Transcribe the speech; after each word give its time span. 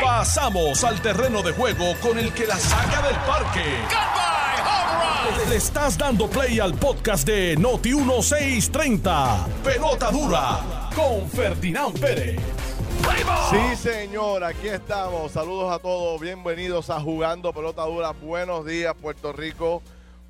Pasamos 0.00 0.84
al 0.84 1.00
terreno 1.00 1.42
de 1.42 1.52
juego 1.52 1.94
con 2.00 2.18
el 2.18 2.32
que 2.32 2.46
la 2.46 2.56
saca 2.56 3.02
del 3.02 3.16
parque. 3.16 3.64
Le 5.48 5.56
estás 5.56 5.98
dando 5.98 6.28
play 6.28 6.60
al 6.60 6.74
podcast 6.74 7.26
de 7.26 7.56
Noti 7.56 7.94
1630. 7.94 9.46
Pelota 9.64 10.10
dura 10.10 10.90
con 10.94 11.28
Ferdinand 11.28 11.98
Pérez. 11.98 12.40
Sí, 13.50 13.76
señor, 13.76 14.44
aquí 14.44 14.68
estamos. 14.68 15.32
Saludos 15.32 15.72
a 15.72 15.78
todos. 15.78 16.20
Bienvenidos 16.20 16.88
a 16.90 17.00
Jugando 17.00 17.52
Pelota 17.52 17.82
Dura. 17.82 18.12
Buenos 18.12 18.64
días, 18.64 18.94
Puerto 19.00 19.32
Rico. 19.32 19.82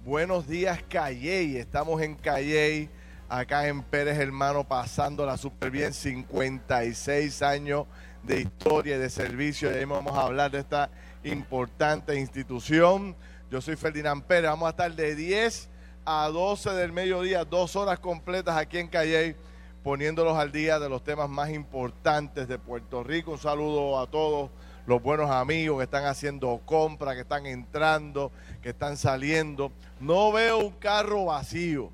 Buenos 0.05 0.49
días, 0.49 0.81
Calley. 0.89 1.57
Estamos 1.57 2.01
en 2.03 2.15
Calley, 2.15 2.89
acá 3.29 3.69
en 3.69 3.83
Pérez 3.83 4.19
Hermano, 4.19 4.65
pasándola 4.65 5.37
súper 5.37 5.71
bien. 5.71 5.93
56 5.93 7.43
años 7.43 7.87
de 8.23 8.41
historia 8.41 8.97
y 8.97 8.99
de 8.99 9.11
servicio. 9.11 9.71
Y 9.71 9.75
ahí 9.75 9.85
vamos 9.85 10.17
a 10.17 10.23
hablar 10.23 10.51
de 10.51 10.61
esta 10.61 10.91
importante 11.25 12.19
institución. 12.19 13.17
Yo 13.51 13.61
soy 13.61 13.77
Ferdinand 13.77 14.23
Pérez. 14.25 14.51
Vamos 14.51 14.67
a 14.67 14.71
estar 14.71 14.95
de 14.95 15.15
10 15.15 15.69
a 16.05 16.29
12 16.29 16.71
del 16.71 16.93
mediodía, 16.93 17.45
dos 17.45 17.77
horas 17.77 17.99
completas 17.99 18.57
aquí 18.57 18.79
en 18.79 18.89
Calley 18.89 19.37
poniéndolos 19.83 20.37
al 20.37 20.53
día 20.53 20.79
de 20.79 20.89
los 20.89 21.03
temas 21.03 21.29
más 21.29 21.51
importantes 21.51 22.47
de 22.47 22.59
Puerto 22.59 23.03
Rico. 23.03 23.33
Un 23.33 23.39
saludo 23.39 23.99
a 23.99 24.07
todos 24.07 24.51
los 24.87 25.03
buenos 25.03 25.31
amigos 25.31 25.79
que 25.79 25.85
están 25.85 26.05
haciendo 26.05 26.61
compras, 26.65 27.15
que 27.15 27.23
están 27.23 27.47
entrando, 27.47 28.31
que 28.63 28.71
están 28.71 28.97
saliendo. 28.97 29.73
No 30.01 30.33
veo 30.33 30.59
un 30.59 30.71
carro 30.73 31.27
vacío. 31.27 31.91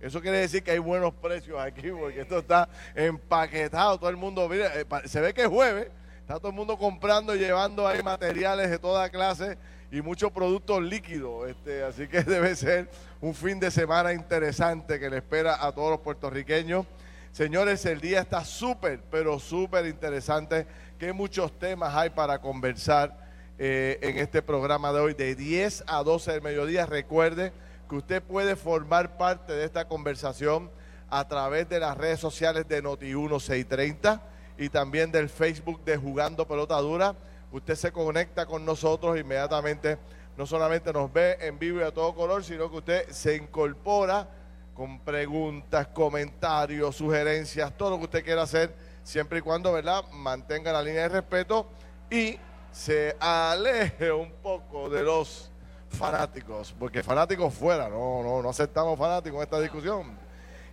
Eso 0.00 0.20
quiere 0.22 0.38
decir 0.38 0.62
que 0.62 0.70
hay 0.70 0.78
buenos 0.78 1.12
precios 1.12 1.60
aquí, 1.60 1.90
porque 1.90 2.22
esto 2.22 2.38
está 2.38 2.68
empaquetado. 2.94 3.98
Todo 3.98 4.08
el 4.08 4.16
mundo, 4.16 4.48
mire, 4.48 4.66
eh, 4.80 4.86
se 5.04 5.20
ve 5.20 5.34
que 5.34 5.42
es 5.42 5.48
jueves. 5.48 5.88
Está 6.20 6.38
todo 6.38 6.48
el 6.48 6.54
mundo 6.54 6.78
comprando 6.78 7.34
y 7.34 7.38
llevando 7.38 7.86
ahí 7.86 8.02
materiales 8.02 8.70
de 8.70 8.78
toda 8.78 9.10
clase 9.10 9.58
y 9.92 10.00
muchos 10.00 10.32
productos 10.32 10.82
líquidos. 10.82 11.50
Este, 11.50 11.82
así 11.82 12.08
que 12.08 12.22
debe 12.24 12.56
ser 12.56 12.88
un 13.20 13.34
fin 13.34 13.60
de 13.60 13.70
semana 13.70 14.14
interesante 14.14 14.98
que 14.98 15.10
le 15.10 15.18
espera 15.18 15.64
a 15.64 15.72
todos 15.72 15.90
los 15.90 16.00
puertorriqueños. 16.00 16.86
Señores, 17.32 17.84
el 17.84 18.00
día 18.00 18.20
está 18.20 18.44
súper, 18.44 19.00
pero 19.10 19.38
súper 19.38 19.86
interesante. 19.86 20.66
Qué 20.98 21.12
muchos 21.12 21.58
temas 21.58 21.94
hay 21.94 22.10
para 22.10 22.40
conversar 22.40 23.28
eh, 23.58 23.98
en 24.00 24.16
este 24.16 24.40
programa 24.40 24.92
de 24.92 25.00
hoy, 25.00 25.14
de 25.14 25.34
10 25.34 25.84
a 25.86 26.02
12 26.02 26.32
del 26.32 26.42
mediodía. 26.42 26.86
Recuerde 26.86 27.52
que 27.90 27.96
usted 27.96 28.22
puede 28.22 28.54
formar 28.54 29.16
parte 29.18 29.52
de 29.52 29.64
esta 29.64 29.88
conversación 29.88 30.70
a 31.10 31.26
través 31.26 31.68
de 31.68 31.80
las 31.80 31.98
redes 31.98 32.20
sociales 32.20 32.68
de 32.68 32.84
Noti1630 32.84 34.20
y 34.58 34.68
también 34.68 35.10
del 35.10 35.28
Facebook 35.28 35.84
de 35.84 35.96
Jugando 35.96 36.46
Pelota 36.46 36.76
Dura. 36.76 37.16
Usted 37.50 37.74
se 37.74 37.90
conecta 37.90 38.46
con 38.46 38.64
nosotros 38.64 39.18
inmediatamente. 39.18 39.98
No 40.36 40.46
solamente 40.46 40.92
nos 40.92 41.12
ve 41.12 41.36
en 41.40 41.58
vivo 41.58 41.80
y 41.80 41.82
a 41.82 41.92
todo 41.92 42.14
color, 42.14 42.44
sino 42.44 42.70
que 42.70 42.76
usted 42.76 43.10
se 43.10 43.34
incorpora 43.34 44.28
con 44.72 45.00
preguntas, 45.00 45.88
comentarios, 45.88 46.94
sugerencias, 46.94 47.76
todo 47.76 47.90
lo 47.90 47.98
que 47.98 48.04
usted 48.04 48.24
quiera 48.24 48.42
hacer, 48.42 48.72
siempre 49.02 49.40
y 49.40 49.42
cuando, 49.42 49.72
¿verdad?, 49.72 50.04
mantenga 50.12 50.72
la 50.72 50.80
línea 50.80 51.02
de 51.02 51.08
respeto 51.08 51.68
y 52.08 52.38
se 52.70 53.16
aleje 53.18 54.12
un 54.12 54.30
poco 54.42 54.88
de 54.88 55.02
los 55.02 55.49
fanáticos, 55.90 56.74
porque 56.78 57.02
fanáticos 57.02 57.52
fuera, 57.52 57.88
no, 57.88 58.22
no, 58.22 58.42
no 58.42 58.48
aceptamos 58.50 58.98
fanáticos 58.98 59.36
en 59.38 59.42
esta 59.42 59.60
discusión. 59.60 60.06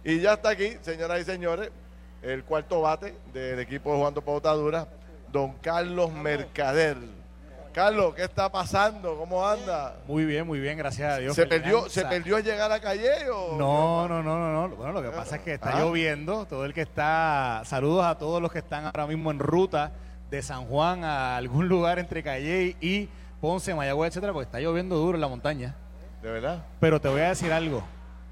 Y 0.03 0.19
ya 0.19 0.33
está 0.33 0.49
aquí, 0.49 0.77
señoras 0.81 1.19
y 1.21 1.23
señores, 1.25 1.69
el 2.21 2.43
cuarto 2.43 2.81
bate 2.81 3.15
del 3.33 3.59
equipo 3.59 3.91
de 3.93 3.99
Juan 3.99 4.13
Pautadura, 4.13 4.87
don 5.31 5.53
Carlos 5.61 6.11
Mercader. 6.13 6.97
Carlos, 7.73 8.15
¿qué 8.15 8.23
está 8.23 8.51
pasando? 8.51 9.15
¿Cómo 9.17 9.45
anda? 9.47 9.97
Muy 10.07 10.25
bien, 10.25 10.47
muy 10.47 10.59
bien, 10.59 10.79
gracias 10.79 11.13
a 11.13 11.17
Dios. 11.17 11.35
¿Se 11.35 11.45
perdió, 11.45 11.87
¿se 11.89 12.03
perdió 12.05 12.39
llegar 12.39 12.71
a 12.71 12.79
Calle 12.79 13.29
o...? 13.31 13.55
No, 13.55 14.07
no, 14.07 14.23
no, 14.23 14.39
no, 14.39 14.67
no. 14.67 14.75
Bueno, 14.75 14.93
lo 14.93 15.03
que 15.03 15.15
pasa 15.15 15.35
es 15.35 15.41
que 15.43 15.53
está 15.55 15.77
Ah. 15.77 15.81
lloviendo. 15.81 16.45
Todo 16.47 16.65
el 16.65 16.73
que 16.73 16.81
está... 16.81 17.61
Saludos 17.65 18.03
a 18.05 18.17
todos 18.17 18.41
los 18.41 18.51
que 18.51 18.59
están 18.59 18.85
ahora 18.85 19.05
mismo 19.05 19.29
en 19.29 19.37
ruta 19.37 19.91
de 20.31 20.41
San 20.41 20.65
Juan 20.65 21.03
a 21.03 21.37
algún 21.37 21.67
lugar 21.67 21.99
entre 21.99 22.23
Calle 22.23 22.75
y 22.81 23.09
Ponce, 23.41 23.73
Mayagüez, 23.75 24.09
etcétera, 24.09 24.33
porque 24.33 24.45
está 24.45 24.59
lloviendo 24.59 24.95
duro 24.95 25.15
en 25.15 25.21
la 25.21 25.27
montaña. 25.27 25.75
¿De 26.21 26.31
verdad? 26.31 26.65
Pero 26.79 26.99
te 26.99 27.07
voy 27.07 27.21
a 27.21 27.29
decir 27.29 27.51
algo. 27.53 27.83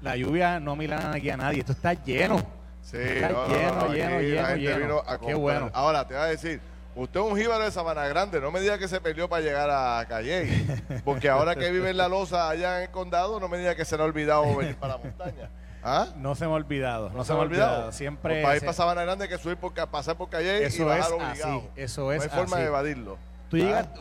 La 0.02 0.16
lluvia 0.16 0.60
no 0.60 0.76
milana 0.76 1.12
aquí 1.14 1.30
a 1.30 1.36
nadie. 1.36 1.60
Esto 1.60 1.72
está 1.72 1.94
lleno. 1.94 2.38
Sí, 2.82 2.98
Está 2.98 3.30
no, 3.30 3.48
no, 3.48 3.54
lleno, 3.54 3.74
no, 3.74 3.92
lleno, 3.92 4.56
lleno, 4.56 5.02
Qué 5.26 5.34
bueno. 5.34 5.70
Ahora, 5.72 6.06
te 6.06 6.14
voy 6.14 6.22
a 6.22 6.26
decir, 6.26 6.60
usted 6.94 7.18
es 7.18 7.26
un 7.26 7.36
jíbaro 7.36 7.64
de 7.64 7.72
Sabana 7.72 8.06
Grande, 8.06 8.40
no 8.40 8.52
me 8.52 8.60
diga 8.60 8.78
que 8.78 8.86
se 8.86 9.00
perdió 9.00 9.28
para 9.28 9.42
llegar 9.42 9.68
a 9.70 10.04
Calle, 10.06 10.64
porque 11.04 11.28
ahora 11.28 11.56
que 11.56 11.70
vive 11.72 11.90
en 11.90 11.96
la 11.96 12.06
loza 12.08 12.48
allá 12.48 12.76
en 12.78 12.82
el 12.84 12.90
condado, 12.90 13.40
no 13.40 13.48
me 13.48 13.58
diga 13.58 13.74
que 13.74 13.84
se 13.84 13.96
le 13.96 14.02
ha 14.04 14.06
olvidado 14.06 14.54
venir 14.54 14.76
para 14.76 14.96
la 14.96 14.98
montaña. 15.02 15.50
¿Ah? 15.82 16.08
No 16.16 16.34
se 16.36 16.46
me 16.46 16.52
ha 16.52 16.54
olvidado. 16.54 17.10
No, 17.10 17.16
¿No 17.18 17.24
se 17.24 17.32
me 17.32 17.38
ha 17.40 17.42
olvidado. 17.42 17.92
Siempre... 17.92 18.42
Para 18.42 18.54
ir 18.54 18.60
se- 18.60 18.66
para 18.66 18.74
Sabana 18.76 19.02
Grande 19.02 19.24
hay 19.24 19.30
que 19.30 19.38
subir 19.38 19.56
por, 19.56 19.72
pasar 19.72 20.16
por 20.16 20.28
Calle 20.28 20.62
y 20.62 20.64
Eso 20.64 20.84
bajar 20.84 21.00
es 21.00 21.06
obligado. 21.12 21.58
así, 21.58 21.68
eso 21.76 22.12
es 22.12 22.18
No 22.18 22.22
hay 22.24 22.28
forma 22.38 22.56
de 22.58 22.66
evadirlo. 22.66 23.18
Tú 23.48 23.56
llegaste 23.56 24.00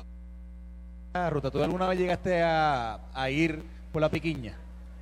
a 1.24 1.30
ruta. 1.30 1.50
¿Tú 1.50 1.64
alguna 1.64 1.88
vez 1.88 1.98
llegaste 2.00 2.42
a, 2.44 3.00
a 3.14 3.30
ir 3.30 3.64
por 3.92 4.02
la 4.02 4.10
piquiña? 4.10 4.54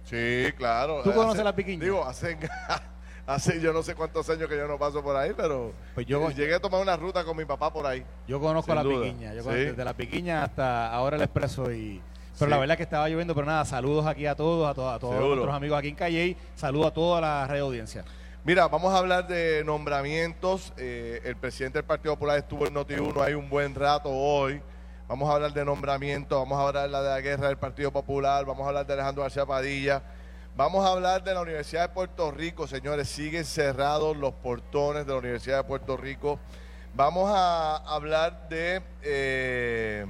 Sí, 0.06 0.46
claro. 0.58 1.02
¿Tú 1.04 1.12
conoces 1.12 1.36
hace- 1.40 1.44
la 1.44 1.56
piquiña? 1.56 1.84
Digo, 1.84 2.06
hace, 2.06 2.38
hace 3.28 3.60
yo 3.60 3.74
no 3.74 3.82
sé 3.82 3.96
cuántos 3.96 4.30
años 4.30 4.48
que 4.48 4.56
yo 4.56 4.68
no 4.68 4.78
paso 4.78 5.02
por 5.04 5.16
ahí, 5.16 5.32
pero 5.36 5.74
Pues 5.96 6.06
yo- 6.06 6.30
eh, 6.30 6.34
llegué 6.36 6.56
a 6.56 6.60
tomar 6.60 6.82
una 6.82 6.96
ruta 6.96 7.24
con 7.24 7.36
mi 7.36 7.46
papá 7.46 7.74
por 7.74 7.86
ahí. 7.88 8.04
Yo 8.28 8.40
conozco 8.40 8.74
la 8.76 8.84
duda. 8.84 9.02
piquiña. 9.06 9.34
Yo 9.34 9.42
Sí. 9.42 9.48
conozco 9.48 9.66
desde 9.66 9.86
la 9.86 9.94
piquiña 9.94 10.44
hasta 10.44 10.92
ahora 10.94 11.16
el 11.18 11.24
expreso 11.24 11.72
y 11.72 12.02
pero 12.38 12.48
Sí. 12.48 12.52
la 12.52 12.58
verdad 12.58 12.74
es 12.74 12.78
que 12.78 12.84
estaba 12.84 13.08
lloviendo, 13.10 13.36
pero 13.36 13.46
nada, 13.46 13.64
saludos 13.64 14.08
aquí 14.08 14.26
a 14.26 14.36
todos, 14.36 14.68
a, 14.70 14.74
to- 14.74 14.90
a 14.90 14.98
todos 15.00 15.14
Seguro. 15.14 15.36
nuestros 15.36 15.56
amigos 15.56 15.78
aquí 15.78 15.90
en 15.90 15.96
Calle, 15.96 16.36
saludos 16.56 16.88
a 16.88 16.92
toda 16.92 17.22
la 17.22 17.48
red 17.48 17.60
audiencia. 17.60 18.04
Mira, 18.44 18.68
vamos 18.68 18.92
a 18.94 18.98
hablar 18.98 19.28
de 19.28 19.64
nombramientos. 19.64 20.74
Eh, 20.78 21.22
el 21.26 21.36
presidente 21.38 21.78
del 21.78 21.86
Partido 21.86 22.16
Popular 22.16 22.40
estuvo 22.40 22.66
en 22.68 22.74
Noti1 22.74 23.22
hay 23.24 23.34
un 23.36 23.50
buen 23.50 23.74
rato 23.76 24.10
hoy. 24.10 24.62
Vamos 25.14 25.30
a 25.30 25.36
hablar 25.36 25.54
de 25.54 25.64
nombramientos, 25.64 26.40
vamos 26.40 26.58
a 26.60 26.68
hablar 26.68 26.90
de 26.90 27.08
la 27.08 27.22
guerra 27.22 27.46
del 27.50 27.58
Partido 27.58 27.92
Popular, 27.92 28.46
vamos 28.46 28.66
a 28.66 28.70
hablar 28.70 28.88
de 28.88 28.94
Alejandro 28.94 29.22
García 29.22 29.46
Padilla. 29.46 30.02
Vamos 30.56 30.84
a 30.84 30.88
hablar 30.92 31.24
de 31.24 31.36
la 31.36 31.42
Universidad 31.42 31.84
de 31.84 31.90
Puerto 31.94 32.32
Rico, 32.32 32.66
señores. 32.66 33.10
Siguen 33.10 33.46
cerrados 33.46 34.18
los 34.18 34.34
portones 34.34 35.06
de 35.06 35.12
la 35.12 35.20
Universidad 35.20 35.58
de 35.58 35.64
Puerto 35.66 35.98
Rico. 35.98 36.40
Vamos 36.96 37.30
a 37.32 37.76
hablar 37.94 38.50
de, 38.50 38.82
eh, 39.04 40.04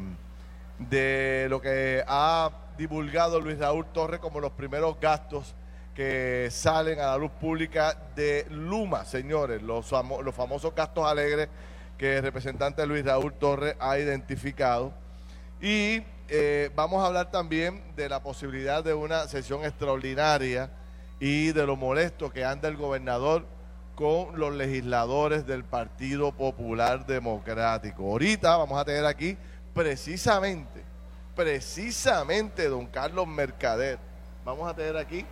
de 0.79 1.47
lo 1.49 1.59
que 1.59 2.01
ha 2.07 2.49
divulgado 2.77 3.41
Luis 3.41 3.59
Raúl 3.59 3.85
Torres 3.87 4.21
como 4.21 4.39
los 4.39 4.53
primeros 4.53 4.97
gastos 5.01 5.53
que 5.93 6.47
salen 6.49 7.01
a 7.01 7.07
la 7.07 7.17
luz 7.17 7.31
pública 7.41 7.93
de 8.15 8.47
Luma, 8.51 9.03
señores, 9.03 9.61
los, 9.61 9.85
famo- 9.91 10.21
los 10.21 10.33
famosos 10.33 10.73
gastos 10.73 11.05
alegres 11.05 11.49
que 12.03 12.17
el 12.17 12.21
representante 12.21 12.85
Luis 12.85 13.05
Raúl 13.05 13.31
Torres 13.31 13.77
ha 13.79 13.97
identificado. 13.97 14.93
Y 15.61 16.03
eh, 16.27 16.69
vamos 16.75 17.01
a 17.01 17.07
hablar 17.07 17.31
también 17.31 17.81
de 17.95 18.09
la 18.09 18.21
posibilidad 18.21 18.83
de 18.83 18.93
una 18.93 19.25
sesión 19.29 19.63
extraordinaria 19.63 20.69
y 21.21 21.53
de 21.53 21.65
lo 21.65 21.77
molesto 21.77 22.29
que 22.29 22.43
anda 22.43 22.67
el 22.67 22.75
gobernador 22.75 23.45
con 23.95 24.37
los 24.37 24.53
legisladores 24.53 25.47
del 25.47 25.63
Partido 25.63 26.33
Popular 26.33 27.05
Democrático. 27.05 28.03
Ahorita 28.03 28.57
vamos 28.57 28.77
a 28.77 28.83
tener 28.83 29.05
aquí 29.05 29.37
precisamente, 29.73 30.83
precisamente 31.37 32.67
don 32.67 32.85
Carlos 32.87 33.27
Mercader. 33.27 33.97
Vamos 34.43 34.69
a 34.69 34.75
tener 34.75 34.97
aquí 34.97 35.25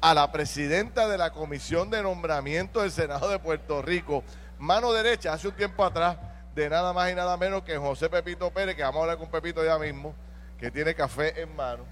a 0.00 0.12
la 0.12 0.32
presidenta 0.32 1.06
de 1.06 1.18
la 1.18 1.30
Comisión 1.30 1.88
de 1.88 2.02
Nombramiento 2.02 2.82
del 2.82 2.90
Senado 2.90 3.28
de 3.28 3.38
Puerto 3.38 3.80
Rico, 3.80 4.24
mano 4.58 4.92
derecha, 4.92 5.32
hace 5.32 5.48
un 5.48 5.54
tiempo 5.54 5.84
atrás, 5.84 6.16
de 6.54 6.68
nada 6.70 6.92
más 6.92 7.10
y 7.10 7.14
nada 7.14 7.36
menos 7.36 7.62
que 7.62 7.76
José 7.76 8.08
Pepito 8.08 8.50
Pérez, 8.50 8.74
que 8.76 8.82
vamos 8.82 9.00
a 9.00 9.02
hablar 9.02 9.18
con 9.18 9.28
Pepito 9.28 9.64
ya 9.64 9.78
mismo, 9.78 10.14
que 10.58 10.70
tiene 10.70 10.94
café 10.94 11.40
en 11.42 11.54
mano. 11.54 11.84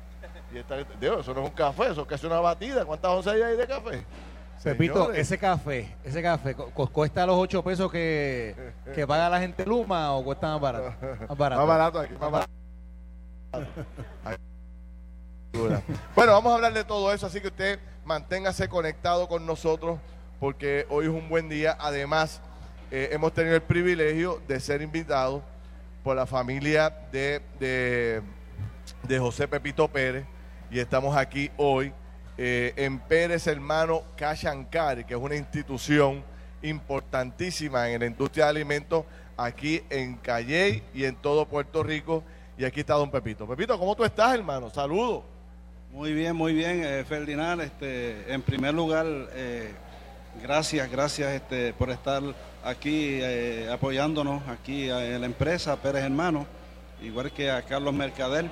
Y 0.52 0.58
está, 0.58 0.76
Dios, 1.00 1.20
eso 1.20 1.34
no 1.34 1.42
es 1.42 1.48
un 1.50 1.54
café, 1.54 1.90
eso 1.90 2.02
es 2.02 2.06
que 2.08 2.14
es 2.14 2.24
una 2.24 2.40
batida. 2.40 2.84
¿Cuántas 2.84 3.10
onzas 3.10 3.34
hay 3.34 3.42
ahí 3.42 3.56
de 3.56 3.66
café? 3.66 4.04
Pepito, 4.62 4.94
Señores. 4.94 5.18
ese 5.18 5.36
café, 5.36 5.94
ese 6.04 6.22
café, 6.22 6.54
cu- 6.54 6.70
cu- 6.70 6.88
¿cuesta 6.88 7.26
los 7.26 7.36
8 7.36 7.62
pesos 7.62 7.92
que, 7.92 8.54
que 8.94 9.06
paga 9.06 9.28
la 9.28 9.38
gente 9.40 9.66
Luma 9.66 10.12
o 10.14 10.24
cuesta 10.24 10.46
más 10.52 10.60
barato? 10.60 10.94
Más 11.28 11.36
barato. 11.36 11.60
Más 11.60 11.68
barato 11.68 11.98
aquí, 12.00 12.14
más 12.18 12.30
barato. 12.30 12.50
Ay, 14.24 14.36
dura. 15.52 15.82
Bueno, 16.14 16.32
vamos 16.32 16.52
a 16.52 16.54
hablar 16.56 16.72
de 16.72 16.84
todo 16.84 17.12
eso, 17.12 17.26
así 17.26 17.40
que 17.40 17.48
usted 17.48 17.78
manténgase 18.04 18.68
conectado 18.68 19.28
con 19.28 19.44
nosotros 19.44 19.98
porque 20.40 20.86
hoy 20.88 21.04
es 21.06 21.10
un 21.10 21.28
buen 21.28 21.48
día. 21.50 21.76
Además, 21.78 22.40
eh, 22.96 23.08
hemos 23.10 23.34
tenido 23.34 23.56
el 23.56 23.62
privilegio 23.62 24.40
de 24.46 24.60
ser 24.60 24.80
invitados 24.80 25.42
por 26.04 26.14
la 26.14 26.26
familia 26.26 26.94
de, 27.10 27.42
de, 27.58 29.18
José 29.18 29.48
Pepito 29.48 29.88
Pérez 29.88 30.24
y 30.70 30.78
estamos 30.78 31.16
aquí 31.16 31.50
hoy 31.56 31.92
eh, 32.38 32.72
en 32.76 33.00
Pérez 33.00 33.48
Hermano 33.48 34.04
Cashankari, 34.16 35.02
que 35.02 35.14
es 35.14 35.20
una 35.20 35.34
institución 35.34 36.22
importantísima 36.62 37.90
en 37.90 37.98
la 37.98 38.06
industria 38.06 38.44
de 38.44 38.50
alimentos 38.50 39.04
aquí 39.36 39.82
en 39.90 40.14
Calley 40.18 40.84
y 40.94 41.04
en 41.04 41.16
todo 41.16 41.46
Puerto 41.46 41.82
Rico. 41.82 42.22
Y 42.56 42.64
aquí 42.64 42.78
está 42.78 42.94
don 42.94 43.10
Pepito. 43.10 43.44
Pepito, 43.44 43.76
¿cómo 43.76 43.96
tú 43.96 44.04
estás, 44.04 44.32
hermano? 44.34 44.70
Saludos. 44.70 45.24
Muy 45.90 46.12
bien, 46.12 46.36
muy 46.36 46.52
bien, 46.54 46.84
eh, 46.84 47.04
Ferdinand. 47.04 47.60
Este, 47.60 48.32
en 48.32 48.40
primer 48.42 48.72
lugar, 48.72 49.04
eh, 49.32 49.72
gracias, 50.40 50.88
gracias 50.88 51.32
este, 51.32 51.72
por 51.72 51.90
estar 51.90 52.22
aquí 52.64 53.18
eh, 53.22 53.68
apoyándonos 53.70 54.42
aquí 54.48 54.88
en 54.90 55.20
la 55.20 55.26
empresa 55.26 55.76
Pérez 55.76 56.02
Hermano, 56.04 56.46
igual 57.02 57.30
que 57.32 57.50
a 57.50 57.62
Carlos 57.62 57.94
Mercader. 57.94 58.46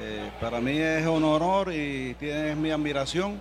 Eh, 0.00 0.30
para 0.40 0.60
mí 0.60 0.78
es 0.78 1.06
un 1.06 1.24
honor 1.24 1.72
y 1.72 2.14
tienes 2.14 2.56
mi 2.56 2.70
admiración. 2.70 3.40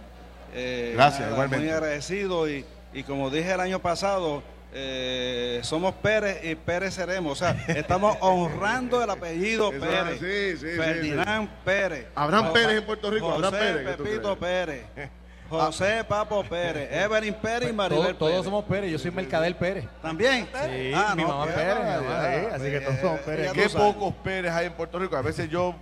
Eh, 0.53 0.93
Gracias, 0.95 1.29
igualmente. 1.29 1.65
Muy 1.65 1.73
agradecido 1.73 2.49
y, 2.49 2.65
y 2.93 3.03
como 3.03 3.29
dije 3.29 3.51
el 3.51 3.59
año 3.59 3.79
pasado, 3.79 4.41
eh, 4.73 5.59
somos 5.63 5.93
Pérez 5.95 6.39
y 6.43 6.55
Pérez 6.55 6.93
seremos. 6.95 7.33
O 7.33 7.35
sea, 7.35 7.51
estamos 7.67 8.17
honrando 8.21 9.03
el 9.03 9.09
apellido 9.09 9.71
Eso, 9.71 9.85
Pérez. 9.85 10.19
sí, 10.19 10.57
sí, 10.57 10.71
sí, 10.71 10.77
Ferdinand 10.77 11.49
Pérez. 11.63 12.07
Abraham 12.15 12.53
Pérez 12.53 12.77
en 12.77 12.85
Puerto 12.85 13.11
Rico, 13.11 13.31
José 13.31 13.45
Abraham 13.45 13.63
Pérez, 13.65 13.87
¿qué 13.87 13.93
tú 13.97 14.03
Pepito? 14.03 14.39
Pérez. 14.39 14.85
José 15.49 16.03
Papo 16.03 16.43
Pérez. 16.43 16.89
Evelyn 16.91 17.33
Pérez 17.35 17.69
y 17.69 17.73
Maribel 17.73 18.15
Todos, 18.15 18.31
todos 18.33 18.45
somos 18.45 18.63
Pérez, 18.65 18.91
yo 18.91 18.99
soy 18.99 19.11
Mercader 19.11 19.55
Pérez. 19.57 19.85
¿También? 20.01 20.45
Sí, 20.45 20.91
Ah, 20.95 21.13
mi 21.15 21.23
no, 21.23 21.29
mamá 21.29 21.45
qué 21.47 21.51
Pérez, 21.53 21.77
mi 22.01 22.55
así 22.55 22.63
que 22.71 22.79
todos 22.81 22.99
somos 22.99 23.19
Pérez. 23.21 23.51
Qué 23.53 23.69
pocos 23.69 24.13
Pérez 24.23 24.51
hay 24.51 24.65
en 24.67 24.73
Puerto 24.73 24.99
Rico. 24.99 25.15
A 25.15 25.21
veces 25.21 25.49
yo 25.49 25.73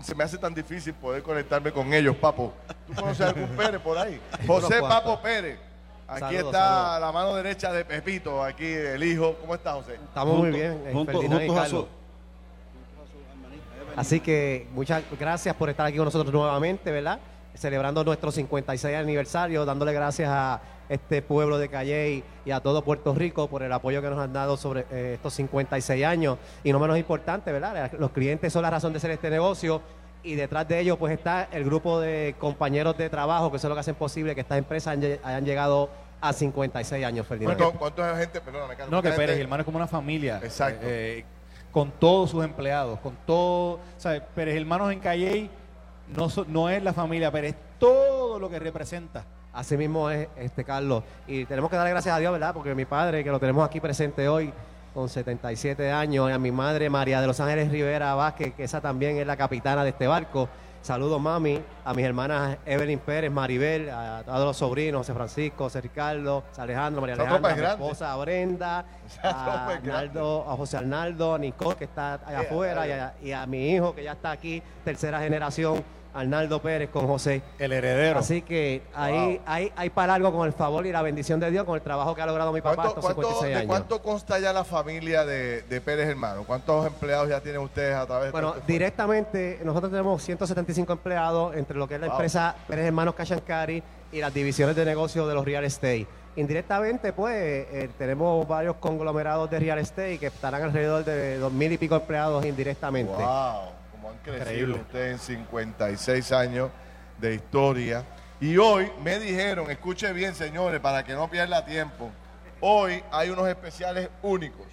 se 0.00 0.14
me 0.14 0.24
hace 0.24 0.38
tan 0.38 0.54
difícil 0.54 0.94
poder 0.94 1.22
conectarme 1.22 1.70
con 1.72 1.92
ellos, 1.92 2.16
papo. 2.16 2.52
¿Tú 2.86 2.94
conoces 2.94 3.26
algún 3.26 3.48
Pérez 3.56 3.80
por 3.80 3.98
ahí? 3.98 4.18
José 4.46 4.78
Unos 4.78 4.88
Papo 4.88 5.04
cuantos. 5.04 5.20
Pérez. 5.20 5.58
Aquí 6.10 6.20
Saludos, 6.20 6.44
está 6.46 6.58
saludos. 6.64 7.00
la 7.02 7.12
mano 7.12 7.34
derecha 7.36 7.70
de 7.72 7.84
Pepito, 7.84 8.42
aquí 8.42 8.64
el 8.64 9.02
hijo. 9.04 9.34
¿Cómo 9.42 9.54
está, 9.54 9.74
José? 9.74 9.96
Estamos 9.96 10.38
muy 10.38 10.44
Junto- 10.50 10.56
bien, 10.56 10.82
eh, 10.86 10.90
junto- 10.94 11.12
Ferdinand 11.12 11.42
y 11.42 11.46
juntos 11.48 11.58
a 11.58 11.62
Carlos. 11.66 11.84
su- 11.84 11.88
junto 12.78 13.02
a 13.02 13.12
su 13.12 13.30
hermanita 13.30 13.76
Evelyn. 13.76 13.98
Así 13.98 14.20
que 14.20 14.66
muchas 14.72 15.02
gracias 15.20 15.54
por 15.54 15.68
estar 15.68 15.86
aquí 15.86 15.96
con 15.98 16.06
nosotros 16.06 16.32
nuevamente, 16.32 16.90
¿verdad? 16.90 17.18
Celebrando 17.62 18.04
nuestro 18.04 18.30
56 18.30 18.96
aniversario, 18.96 19.64
dándole 19.64 19.92
gracias 19.92 20.28
a 20.30 20.60
este 20.88 21.22
pueblo 21.22 21.58
de 21.58 21.68
Calley 21.68 22.22
y 22.44 22.50
a 22.52 22.60
todo 22.60 22.82
Puerto 22.84 23.12
Rico 23.14 23.48
por 23.48 23.64
el 23.64 23.72
apoyo 23.72 24.00
que 24.00 24.08
nos 24.08 24.18
han 24.20 24.32
dado 24.32 24.56
sobre 24.56 24.86
eh, 24.92 25.14
estos 25.14 25.34
56 25.34 26.04
años. 26.04 26.38
Y 26.62 26.70
no 26.72 26.78
menos 26.78 26.96
importante, 26.96 27.50
¿verdad? 27.50 27.90
Los 27.98 28.12
clientes 28.12 28.52
son 28.52 28.62
la 28.62 28.70
razón 28.70 28.92
de 28.92 29.00
ser 29.00 29.10
este 29.10 29.28
negocio 29.28 29.82
y 30.22 30.36
detrás 30.36 30.68
de 30.68 30.78
ellos 30.78 30.98
pues 30.98 31.12
está 31.12 31.48
el 31.50 31.64
grupo 31.64 32.00
de 32.00 32.36
compañeros 32.38 32.96
de 32.96 33.10
trabajo 33.10 33.50
que 33.50 33.58
son 33.58 33.70
lo 33.70 33.74
que 33.74 33.80
hacen 33.80 33.96
posible 33.96 34.34
que 34.36 34.40
estas 34.42 34.58
empresas 34.58 34.96
hayan 35.24 35.44
llegado 35.44 35.90
a 36.20 36.32
56 36.32 37.04
años, 37.04 37.26
Ferdinand. 37.26 37.58
¿Cuánto- 37.58 37.78
¿Cuánta 37.78 38.16
gente? 38.16 38.40
Perdóname, 38.40 38.74
Carlos. 38.76 38.90
No, 38.92 38.98
que 39.02 39.08
¿cuánta 39.08 39.16
Pérez 39.16 39.30
gente- 39.30 39.42
Hermano 39.42 39.60
es 39.62 39.64
como 39.64 39.78
una 39.78 39.86
familia. 39.88 40.40
Exacto. 40.44 40.86
eh, 40.88 41.24
con 41.72 41.90
todos 41.90 42.30
sus 42.30 42.44
empleados, 42.44 43.00
con 43.00 43.16
todo. 43.26 43.80
¿sabes? 43.96 44.22
Pérez 44.34 44.56
Hermanos 44.56 44.92
en 44.92 45.00
Calley 45.00 45.50
no, 46.16 46.28
so- 46.30 46.44
no 46.48 46.68
es 46.68 46.82
la 46.82 46.92
familia 46.92 47.30
Pérez, 47.30 47.54
todo 47.78 48.38
lo 48.38 48.48
que 48.48 48.58
representa. 48.58 49.24
Así 49.52 49.76
mismo 49.76 50.10
es, 50.10 50.28
este 50.36 50.64
Carlos. 50.64 51.02
Y 51.26 51.44
tenemos 51.46 51.70
que 51.70 51.76
darle 51.76 51.90
gracias 51.90 52.14
a 52.14 52.18
Dios, 52.18 52.32
¿verdad? 52.32 52.54
Porque 52.54 52.74
mi 52.74 52.84
padre, 52.84 53.24
que 53.24 53.30
lo 53.30 53.40
tenemos 53.40 53.64
aquí 53.66 53.80
presente 53.80 54.28
hoy, 54.28 54.52
con 54.94 55.08
77 55.08 55.90
años, 55.90 56.28
y 56.30 56.32
a 56.32 56.38
mi 56.38 56.50
madre 56.50 56.90
María 56.90 57.20
de 57.20 57.26
los 57.26 57.38
Ángeles 57.40 57.70
Rivera 57.70 58.14
Vázquez, 58.14 58.54
que 58.54 58.64
esa 58.64 58.80
también 58.80 59.16
es 59.16 59.26
la 59.26 59.36
capitana 59.36 59.84
de 59.84 59.90
este 59.90 60.06
barco. 60.06 60.48
Saludos, 60.80 61.20
mami, 61.20 61.60
a 61.84 61.92
mis 61.92 62.04
hermanas 62.04 62.56
Evelyn 62.64 63.00
Pérez, 63.00 63.30
Maribel, 63.32 63.90
a 63.90 64.22
todos 64.24 64.44
los 64.44 64.56
sobrinos, 64.56 65.00
José 65.00 65.12
Francisco, 65.12 65.64
José 65.64 65.80
Ricardo, 65.80 66.44
José 66.48 66.62
Alejandro, 66.62 67.00
María 67.00 67.16
Alejandra, 67.16 67.50
es 67.50 67.56
mi 67.58 67.64
esposa 67.64 68.16
Brenda, 68.16 68.84
a, 69.22 69.72
es. 69.72 69.78
Arnaldo, 69.78 70.46
a 70.48 70.56
José 70.56 70.76
Arnaldo, 70.76 71.34
a 71.34 71.38
Nicole, 71.38 71.76
que 71.76 71.84
está 71.84 72.14
allá 72.24 72.40
afuera, 72.40 72.86
y 72.86 72.90
a, 72.92 73.14
y 73.20 73.32
a 73.32 73.44
mi 73.46 73.70
hijo, 73.72 73.92
que 73.94 74.04
ya 74.04 74.12
está 74.12 74.30
aquí, 74.30 74.62
tercera 74.84 75.18
generación, 75.20 75.82
Arnaldo 76.18 76.60
Pérez 76.60 76.90
con 76.90 77.06
José. 77.06 77.42
El 77.58 77.72
heredero. 77.72 78.18
Así 78.18 78.42
que 78.42 78.82
ahí 78.94 79.36
Wow. 79.36 79.42
hay, 79.46 79.72
hay 79.76 79.90
para 79.90 80.14
algo 80.14 80.32
con 80.32 80.46
el 80.46 80.52
favor 80.52 80.86
y 80.86 80.92
la 80.92 81.02
bendición 81.02 81.38
de 81.40 81.50
Dios, 81.50 81.64
con 81.64 81.74
el 81.76 81.82
trabajo 81.82 82.14
que 82.14 82.22
ha 82.22 82.26
logrado 82.26 82.52
mi 82.52 82.60
papá 82.60 82.74
¿Cuánto, 82.76 82.88
estos 83.00 83.04
cuánto- 83.04 83.22
56 83.22 83.50
¿De 83.52 83.56
años. 83.60 83.68
cuánto 83.68 84.02
consta 84.02 84.38
ya 84.38 84.52
la 84.52 84.64
familia 84.64 85.24
de, 85.24 85.62
de 85.62 85.80
Pérez 85.80 86.08
Hermano? 86.08 86.44
¿Cuántos 86.44 86.86
empleados 86.86 87.28
ya 87.28 87.40
tienen 87.40 87.60
ustedes 87.62 87.94
a 87.94 88.06
través 88.06 88.26
de 88.26 88.32
Bueno, 88.32 88.54
este 88.58 88.72
directamente 88.72 89.60
nosotros 89.64 89.90
tenemos 89.90 90.22
175 90.22 90.92
empleados 90.92 91.54
entre 91.56 91.76
lo 91.76 91.86
que 91.88 91.94
es 91.94 92.00
la 92.00 92.06
Wow. 92.08 92.16
empresa 92.16 92.54
Pérez 92.66 92.86
Hermanos 92.86 93.14
Cachancari 93.14 93.82
y 94.12 94.20
las 94.20 94.32
divisiones 94.34 94.74
de 94.76 94.84
negocio 94.84 95.26
de 95.26 95.34
los 95.34 95.44
real 95.44 95.64
estate. 95.64 96.06
Indirectamente, 96.36 97.12
pues, 97.12 97.34
eh, 97.34 97.90
tenemos 97.98 98.46
varios 98.46 98.76
conglomerados 98.76 99.50
de 99.50 99.58
real 99.58 99.78
estate 99.80 100.18
que 100.18 100.26
estarán 100.28 100.62
alrededor 100.62 101.04
de 101.04 101.36
dos 101.38 101.52
mil 101.52 101.72
y 101.72 101.78
pico 101.78 101.96
empleados 101.96 102.44
indirectamente. 102.46 103.12
Wow, 103.12 103.72
han 104.10 104.18
crecido 104.18 104.42
Increíble. 104.50 104.74
ustedes 104.80 105.12
en 105.12 105.18
56 105.18 106.32
años 106.32 106.70
de 107.18 107.34
historia. 107.34 108.04
Y 108.40 108.56
hoy 108.56 108.90
me 109.02 109.18
dijeron, 109.18 109.70
escuche 109.70 110.12
bien 110.12 110.34
señores, 110.34 110.80
para 110.80 111.04
que 111.04 111.12
no 111.14 111.28
pierda 111.28 111.64
tiempo, 111.64 112.10
hoy 112.60 113.02
hay 113.10 113.30
unos 113.30 113.48
especiales 113.48 114.08
únicos, 114.22 114.66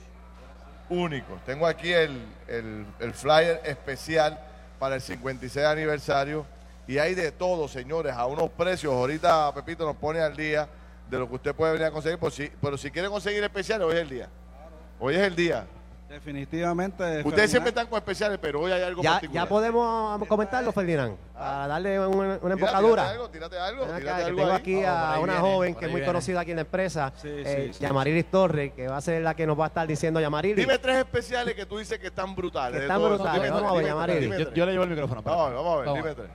únicos. 0.89 1.43
Tengo 1.45 1.65
aquí 1.65 1.91
el, 1.91 2.21
el- 2.47 2.85
el 2.99 3.13
flyer 3.13 3.61
especial 3.65 4.39
para 4.79 4.95
el 4.95 5.01
56 5.01 5.65
aniversario 5.65 6.45
y 6.87 6.99
hay 6.99 7.15
de 7.15 7.31
todo, 7.31 7.67
señores, 7.67 8.13
a 8.13 8.25
unos 8.27 8.49
precios. 8.51 8.93
Ahorita 8.93 9.51
Pepito 9.55 9.85
nos 9.85 9.95
pone 9.95 10.19
al 10.19 10.35
día 10.35 10.67
de 11.09 11.17
lo 11.19 11.27
que 11.27 11.35
usted 11.35 11.55
puede 11.55 11.73
venir 11.73 11.87
a 11.87 11.91
conseguir, 11.91 12.19
por 12.19 12.31
si, 12.31 12.51
pero 12.61 12.77
si 12.77 12.91
quiere 12.91 13.07
conseguir 13.09 13.43
especiales, 13.43 13.87
hoy 13.87 13.95
es 13.95 14.01
el 14.01 14.09
día. 14.09 14.29
Hoy 14.99 15.15
es 15.15 15.21
el 15.21 15.35
día. 15.35 15.65
Definitivamente. 16.09 17.03
Ustedes 17.03 17.23
Ferdinand. 17.23 17.49
siempre 17.49 17.69
están 17.69 17.87
con 17.87 17.97
especiales, 17.97 18.37
pero 18.41 18.61
hoy 18.61 18.71
hay 18.71 18.83
algo 18.83 19.01
Ya, 19.01 19.13
particular. 19.13 19.43
ya 19.43 19.49
podemos 19.49 20.27
comentarlo, 20.27 20.71
Ferdinand, 20.71 21.15
para 21.33 21.67
darle 21.67 21.99
una, 22.07 22.35
embocadura. 22.53 23.03
Tírate 23.03 23.11
algo, 23.13 23.29
tírate 23.29 23.59
algo. 23.59 23.85
Tírate 23.85 24.03
que 24.03 24.09
algo 24.09 24.37
tengo 24.37 24.51
ahí. 24.51 24.55
aquí 24.57 24.83
a 24.83 25.19
una 25.19 25.33
viene, 25.33 25.39
joven 25.39 25.75
que 25.75 25.85
es 25.85 25.91
muy 25.91 26.01
viene. 26.01 26.05
conocida 26.13 26.39
aquí 26.41 26.51
en 26.51 26.57
la 26.57 26.61
empresa, 26.61 27.11
Sí, 27.15 27.27
eh, 27.29 27.63
sí, 27.67 27.73
sí. 27.73 27.83
Yamarilis 27.83 28.25
Torres, 28.29 28.71
que 28.73 28.87
va 28.87 28.97
a 28.97 29.01
ser 29.01 29.21
la 29.23 29.33
que 29.33 29.47
nos 29.47 29.59
va 29.59 29.65
a 29.65 29.67
estar 29.67 29.87
diciendo 29.87 30.19
Yamarilis. 30.19 30.57
Dime 30.57 30.77
tres 30.77 30.97
especiales 30.97 31.55
que 31.55 31.65
tú 31.65 31.79
dices 31.79 31.97
que 31.99 32.07
están 32.07 32.35
brutales. 32.35 32.77
Que 32.79 32.85
están 32.85 33.01
brutales. 33.03 33.41
Dime 33.43 33.55
Vamos 33.55 33.71
a 33.71 33.75
ver, 33.75 33.85
Yamarilis. 33.87 34.53
Yo, 34.53 34.65
le 34.65 34.71
llevo 34.73 34.83
el 34.83 34.89
micrófono. 34.91 35.21
Vamos 35.23 35.41
a 35.41 35.49
ver, 35.49 35.55
vamos 35.57 35.73
a 35.73 35.77
ver, 35.77 35.85
Vamos. 35.87 36.03
dime 36.03 36.15
tres. 36.15 36.29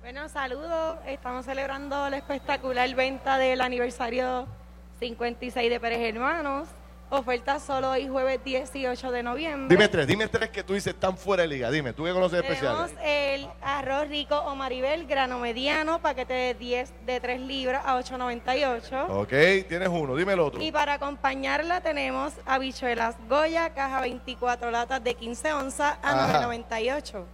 Bueno, 0.00 0.28
saludos. 0.30 0.96
Estamos 1.06 1.44
celebrando 1.44 2.08
la 2.10 2.16
espectacular 2.16 2.92
venta 2.94 3.36
del 3.38 3.60
aniversario 3.60 4.48
56 4.98 5.70
de 5.70 5.78
Pérez 5.78 6.00
Hermanos. 6.14 6.68
Oferta 7.16 7.60
solo 7.60 7.90
hoy 7.90 8.08
jueves 8.08 8.40
18 8.42 9.10
de 9.10 9.22
noviembre. 9.22 9.76
Dime 9.76 9.86
tres, 9.86 10.06
dime 10.06 10.28
tres 10.28 10.48
que 10.48 10.62
tú 10.62 10.72
dices 10.72 10.94
están 10.94 11.18
fuera 11.18 11.42
de 11.42 11.48
liga. 11.48 11.70
Dime, 11.70 11.92
tú 11.92 12.04
que 12.04 12.12
conoces 12.14 12.40
Tenemos 12.40 12.88
especiales. 12.90 12.96
el 13.04 13.48
arroz 13.60 14.08
rico 14.08 14.34
o 14.38 14.54
maribel, 14.54 15.06
grano 15.06 15.38
mediano, 15.38 16.00
paquete 16.00 16.32
de 16.32 16.54
10 16.54 16.90
de 17.04 17.20
3 17.20 17.40
libras 17.42 17.82
a 17.84 17.98
8.98. 18.00 19.10
Ok, 19.10 19.68
tienes 19.68 19.90
uno, 19.90 20.16
dime 20.16 20.32
el 20.32 20.40
otro. 20.40 20.62
Y 20.62 20.72
para 20.72 20.94
acompañarla 20.94 21.82
tenemos 21.82 22.32
habichuelas 22.46 23.14
Goya, 23.28 23.74
caja 23.74 24.00
24 24.00 24.70
latas 24.70 25.04
de 25.04 25.12
15 25.14 25.52
onzas 25.52 25.98
a 26.02 26.24
Ajá. 26.24 26.48
9.98. 26.48 27.24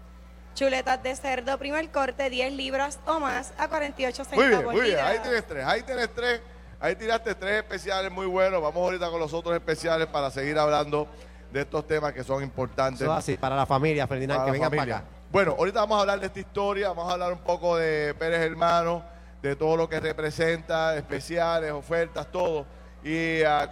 Chuletas 0.56 1.00
de 1.04 1.14
cerdo 1.14 1.56
primer 1.56 1.88
corte 1.92 2.28
10 2.28 2.52
libras 2.54 2.98
o 3.06 3.20
más 3.20 3.52
a 3.56 3.68
48 3.68 4.24
centavos. 4.24 4.44
Muy 4.44 4.48
bien, 4.48 4.64
muy 4.72 4.86
bien. 4.86 4.98
Ahí 5.04 5.20
tienes 5.20 5.46
tres, 5.46 5.64
ahí 5.64 5.82
tienes 5.82 6.12
tres. 6.12 6.40
Ahí 6.80 6.94
tiraste 6.94 7.34
tres 7.34 7.56
especiales 7.56 8.10
muy 8.10 8.26
buenos. 8.26 8.62
Vamos 8.62 8.80
ahorita 8.80 9.10
con 9.10 9.18
los 9.18 9.32
otros 9.32 9.54
especiales 9.54 10.06
para 10.06 10.30
seguir 10.30 10.56
hablando 10.58 11.08
de 11.52 11.62
estos 11.62 11.86
temas 11.86 12.12
que 12.12 12.22
son 12.22 12.42
importantes. 12.42 13.02
Eso 13.02 13.12
así, 13.12 13.36
para 13.36 13.56
la 13.56 13.66
familia, 13.66 14.06
Ferdinand, 14.06 14.38
para 14.38 14.46
que 14.46 14.52
vengan 14.52 14.70
familia. 14.70 14.94
para 14.94 15.06
acá. 15.06 15.18
Bueno, 15.32 15.56
ahorita 15.58 15.80
vamos 15.80 15.98
a 15.98 16.00
hablar 16.02 16.20
de 16.20 16.26
esta 16.26 16.38
historia, 16.38 16.88
vamos 16.88 17.10
a 17.10 17.14
hablar 17.14 17.32
un 17.32 17.40
poco 17.40 17.76
de 17.76 18.14
Pérez 18.14 18.40
Hermano, 18.40 19.02
de 19.42 19.56
todo 19.56 19.76
lo 19.76 19.88
que 19.88 19.98
representa, 19.98 20.96
especiales, 20.96 21.72
ofertas, 21.72 22.30
todo. 22.30 22.64
Y 23.02 23.42
a 23.42 23.68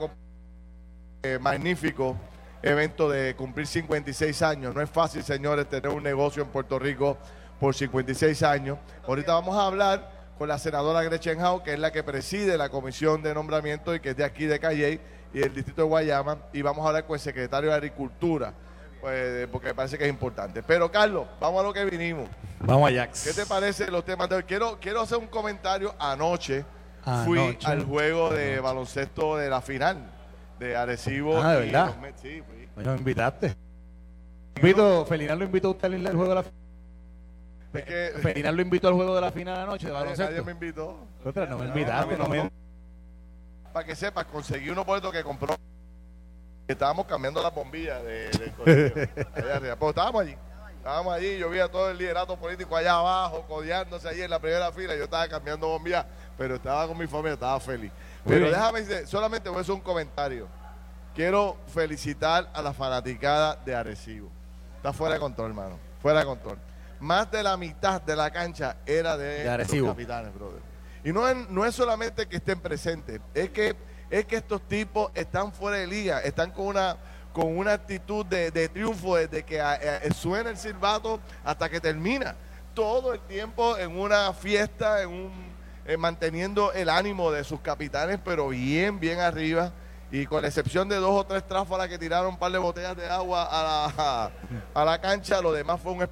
eh, 1.23 1.39
magnífico 1.39 2.17
evento 2.61 3.09
de 3.09 3.37
cumplir 3.37 3.69
56 3.69 4.43
años. 4.43 4.75
No 4.75 4.81
es 4.81 4.91
fácil, 4.91 5.23
señores, 5.23 5.69
tener 5.69 5.93
un 5.93 6.03
negocio 6.03 6.43
en 6.43 6.49
Puerto 6.49 6.77
Rico 6.79 7.19
por 7.61 7.73
56 7.73 8.43
años. 8.43 8.79
Ahorita 9.07 9.35
vamos 9.35 9.57
a 9.57 9.67
hablar 9.67 10.16
con 10.39 10.49
la 10.49 10.59
senadora 10.59 11.03
Gretchen 11.03 11.41
Howe, 11.43 11.63
que 11.63 11.73
es 11.75 11.79
la 11.79 11.93
que 11.93 12.03
preside 12.03 12.59
la 12.59 12.69
comisión 12.69 13.23
de 13.23 13.33
nombramiento 13.35 13.95
y 13.95 14.01
que 14.01 14.11
es 14.11 14.17
de 14.17 14.25
aquí 14.25 14.45
de 14.45 14.59
Calley 14.59 15.01
y 15.33 15.39
del 15.39 15.55
distrito 15.55 15.83
de 15.83 15.89
Guayama. 15.89 16.39
Y 16.53 16.63
vamos 16.63 16.85
a 16.85 16.89
hablar 16.89 17.07
con 17.07 17.15
el 17.15 17.21
secretario 17.21 17.71
de 17.71 17.77
Agricultura, 17.77 18.53
pues, 19.01 19.47
porque 19.49 19.69
me 19.69 19.75
parece 19.75 19.97
que 19.97 20.05
es 20.05 20.11
importante. 20.11 20.63
Pero, 20.63 20.91
Carlos, 20.91 21.27
vamos 21.41 21.61
a 21.61 21.63
lo 21.65 21.73
que 21.73 21.85
vinimos. 21.85 22.29
Vamos 22.61 22.91
a 22.91 22.95
Jax. 22.95 23.25
¿Qué 23.25 23.33
te 23.33 23.47
parece 23.47 23.91
los 23.91 24.05
temas 24.05 24.29
de 24.29 24.37
hoy? 24.37 24.43
Quiero, 24.43 24.79
quiero 24.81 25.01
hacer 25.01 25.19
un 25.19 25.27
comentario. 25.29 25.95
Anoche 25.99 26.65
fui 27.25 27.57
al 27.65 27.85
juego 27.85 28.31
de 28.31 28.61
baloncesto 28.61 29.37
de 29.37 29.49
la 29.49 29.61
final 29.61 30.13
de 30.59 30.77
Arecibo. 30.77 31.41
Ah, 31.41 31.55
¿de 31.55 31.67
y 31.67 31.71
verdad? 31.71 31.87
los 31.87 31.99
Mets. 31.99 32.21
Sí, 32.21 32.43
me 32.77 32.83
invitaste. 32.97 33.55
Invito, 34.57 35.05
Ferdinand 35.07 35.39
lo 35.39 35.45
invitó 35.45 35.69
a 35.69 35.71
usted 35.73 35.93
al 35.93 36.17
juego 36.17 36.29
de 36.29 36.35
la 36.35 36.45
Es 37.79 37.85
que 37.85 38.13
Ferdinand 38.23 38.57
lo 38.57 38.63
invitó 38.63 38.89
al 38.89 38.95
juego 38.95 39.15
de 39.15 39.21
la 39.21 39.33
final 39.33 39.57
anoche 39.61 39.87
de 39.87 39.93
nadie, 39.93 40.07
nadie 40.11 40.17
baloncesto. 40.25 40.45
me 40.45 40.53
invitó. 40.53 40.97
No 41.49 41.59
me 41.59 41.67
invitaste, 41.67 42.17
no 42.17 42.29
me- 42.29 42.51
Para 43.73 43.85
que 43.87 43.95
sepas, 43.95 44.25
conseguí 44.27 44.71
unos 44.71 44.87
boletos 44.87 45.13
que 45.13 45.23
compró 45.23 45.55
estábamos 46.69 47.07
cambiando 47.07 47.41
la 47.43 47.51
bombilla 47.51 48.03
de, 48.03 48.29
del 48.31 48.53
colegio, 48.53 49.09
allá 49.35 49.57
arriba. 49.57 49.77
Pues 49.77 49.91
estábamos 49.91 50.23
allí. 50.23 50.37
Estábamos 50.79 51.15
allí, 51.15 51.39
yo 51.39 51.51
vi 51.51 51.59
a 51.59 51.69
todo 51.69 51.91
el 51.91 51.99
liderato 51.99 52.37
político 52.37 52.77
allá 52.77 52.95
abajo, 52.95 53.45
codeándose 53.49 54.09
allí 54.09 54.23
en 54.23 54.31
la 54.31 54.39
primera 54.39 54.71
fila. 54.73 54.95
Yo 54.97 55.05
estaba 55.05 55.27
cambiando 55.29 55.67
bombillas, 55.69 56.07
pero 56.39 56.57
estaba 56.57 56.87
con 56.87 56.97
mi 56.99 57.07
familia, 57.07 57.35
estaba 57.35 57.59
feliz. 57.61 57.91
Pero 58.25 58.47
déjame 58.51 58.83
decir, 58.83 59.07
solamente 59.07 59.49
voy 59.49 59.59
a 59.59 59.61
hacer 59.63 59.75
un 59.75 59.81
comentario. 59.81 60.47
Quiero 61.15 61.57
felicitar 61.69 62.49
a 62.53 62.63
la 62.63 62.73
fanaticada 62.73 63.57
de 63.65 63.75
Arecibo. 63.75 64.29
Está 64.77 64.93
fuera 64.93 65.15
de 65.15 65.21
control, 65.21 65.49
hermano. 65.51 65.79
Fuera 66.01 66.21
de 66.21 66.27
control. 66.27 66.59
Más 67.01 67.31
de 67.31 67.43
la 67.43 67.57
mitad 67.57 68.01
de 68.01 68.17
la 68.17 68.31
cancha 68.31 68.77
era 68.87 69.17
de, 69.17 69.45
De 69.65 69.79
los 69.81 69.89
capitanes, 69.91 70.35
brother. 70.35 70.61
Y 71.05 71.13
no 71.13 71.29
es, 71.29 71.37
no 71.51 71.65
es 71.65 71.75
solamente 71.75 72.27
que 72.27 72.37
estén 72.37 72.59
presentes, 72.61 73.21
es 73.35 73.51
que, 73.51 73.77
es 74.11 74.25
que 74.25 74.37
estos 74.37 74.61
tipos 74.63 75.11
están 75.15 75.53
fuera 75.53 75.77
de 75.79 75.87
liga, 75.87 76.21
están 76.21 76.51
con 76.51 76.67
una, 76.67 76.97
con 77.33 77.57
una 77.57 77.75
actitud 77.75 78.25
de, 78.27 78.51
de 78.51 78.69
triunfo 78.69 79.17
desde 79.17 79.45
que 79.45 79.61
a- 79.61 79.73
a- 79.75 80.11
suena 80.15 80.51
el 80.51 80.57
silbato 80.57 81.21
hasta 81.45 81.69
que 81.69 81.81
termina. 81.81 82.35
Todo 82.75 83.13
el 83.15 83.21
tiempo 83.21 83.77
en 83.79 83.99
una 83.99 84.33
fiesta, 84.33 85.01
en 85.03 85.09
un, 85.11 85.33
eh, 85.87 85.97
manteniendo 85.97 86.73
el 86.73 86.89
ánimo 86.89 87.31
de 87.31 87.45
sus 87.45 87.61
capitanes, 87.61 88.19
pero 88.25 88.49
bien, 88.49 88.99
bien 88.99 89.21
arriba. 89.21 89.73
Y 90.11 90.27
con 90.27 90.43
la 90.43 90.49
excepción 90.49 90.89
de 90.89 90.97
dos 90.97 91.11
o 91.11 91.25
tres 91.25 91.47
tráfalas 91.47 91.89
que 91.89 91.99
tiraron 91.99 92.31
un 92.31 92.39
par 92.39 92.51
de 92.53 92.59
botellas 92.59 92.97
de 92.97 93.09
agua 93.09 93.45
a 93.45 93.63
la, 93.63 94.31
a 94.75 94.85
la 94.85 95.01
cancha, 95.01 95.41
lo 95.41 95.53
demás 95.53 95.81
fue 95.81 95.93
un 95.93 96.03
es- 96.03 96.09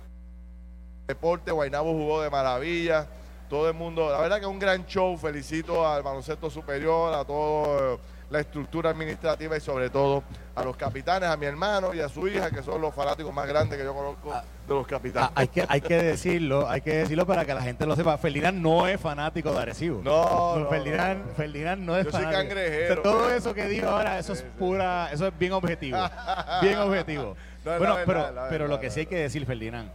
deporte. 1.06 1.50
Guaynabo 1.50 1.92
jugó 1.92 2.22
de 2.22 2.30
maravilla. 2.30 3.06
Todo 3.48 3.68
el 3.68 3.74
mundo, 3.74 4.10
la 4.10 4.18
verdad 4.20 4.36
que 4.36 4.44
es 4.44 4.50
un 4.50 4.58
gran 4.58 4.86
show. 4.86 5.16
Felicito 5.16 5.86
al 5.86 6.02
baloncesto 6.02 6.50
superior, 6.50 7.14
a 7.14 7.24
toda 7.24 7.98
la 8.30 8.40
estructura 8.40 8.90
administrativa 8.90 9.56
y 9.56 9.60
sobre 9.60 9.90
todo 9.90 10.24
a 10.56 10.64
los 10.64 10.76
capitanes, 10.76 11.28
a 11.28 11.36
mi 11.36 11.46
hermano 11.46 11.94
y 11.94 12.00
a 12.00 12.08
su 12.08 12.26
hija, 12.26 12.50
que 12.50 12.62
son 12.62 12.80
los 12.80 12.94
fanáticos 12.94 13.32
más 13.32 13.46
grandes 13.46 13.78
que 13.78 13.84
yo 13.84 13.94
conozco 13.94 14.32
de 14.32 14.74
los 14.74 14.86
capitanes. 14.86 15.28
Ah, 15.30 15.40
hay, 15.40 15.48
que, 15.48 15.64
hay 15.68 15.80
que 15.80 16.02
decirlo, 16.02 16.68
hay 16.68 16.80
que 16.80 16.94
decirlo 16.94 17.26
para 17.26 17.44
que 17.44 17.54
la 17.54 17.62
gente 17.62 17.86
lo 17.86 17.94
sepa. 17.94 18.16
Ferdinand 18.16 18.60
no 18.60 18.88
es 18.88 19.00
fanático 19.00 19.52
de 19.52 19.58
Arecibo. 19.58 20.00
No, 20.02 20.58
no, 20.58 20.68
Ferdinand, 20.68 21.26
no. 21.26 21.34
Ferdinand 21.34 21.82
no 21.82 21.96
es 21.96 22.06
Yo 22.06 22.12
soy 22.12 22.24
cangrejero. 22.24 22.92
O 22.92 22.94
sea, 22.94 23.02
todo 23.02 23.30
eso 23.30 23.54
que 23.54 23.66
dijo 23.66 23.88
ahora, 23.88 24.18
eso 24.18 24.32
es 24.32 24.42
pura, 24.58 25.10
eso 25.12 25.26
es 25.26 25.38
bien 25.38 25.52
objetivo. 25.52 25.98
bien 26.62 26.78
objetivo. 26.78 27.36
No, 27.64 27.78
bueno, 27.78 27.94
verdad, 27.94 28.32
pero, 28.34 28.46
pero 28.48 28.68
lo 28.68 28.80
que 28.80 28.90
sí 28.90 29.00
hay 29.00 29.06
que 29.06 29.16
decir, 29.16 29.46
Ferdinand, 29.46 29.90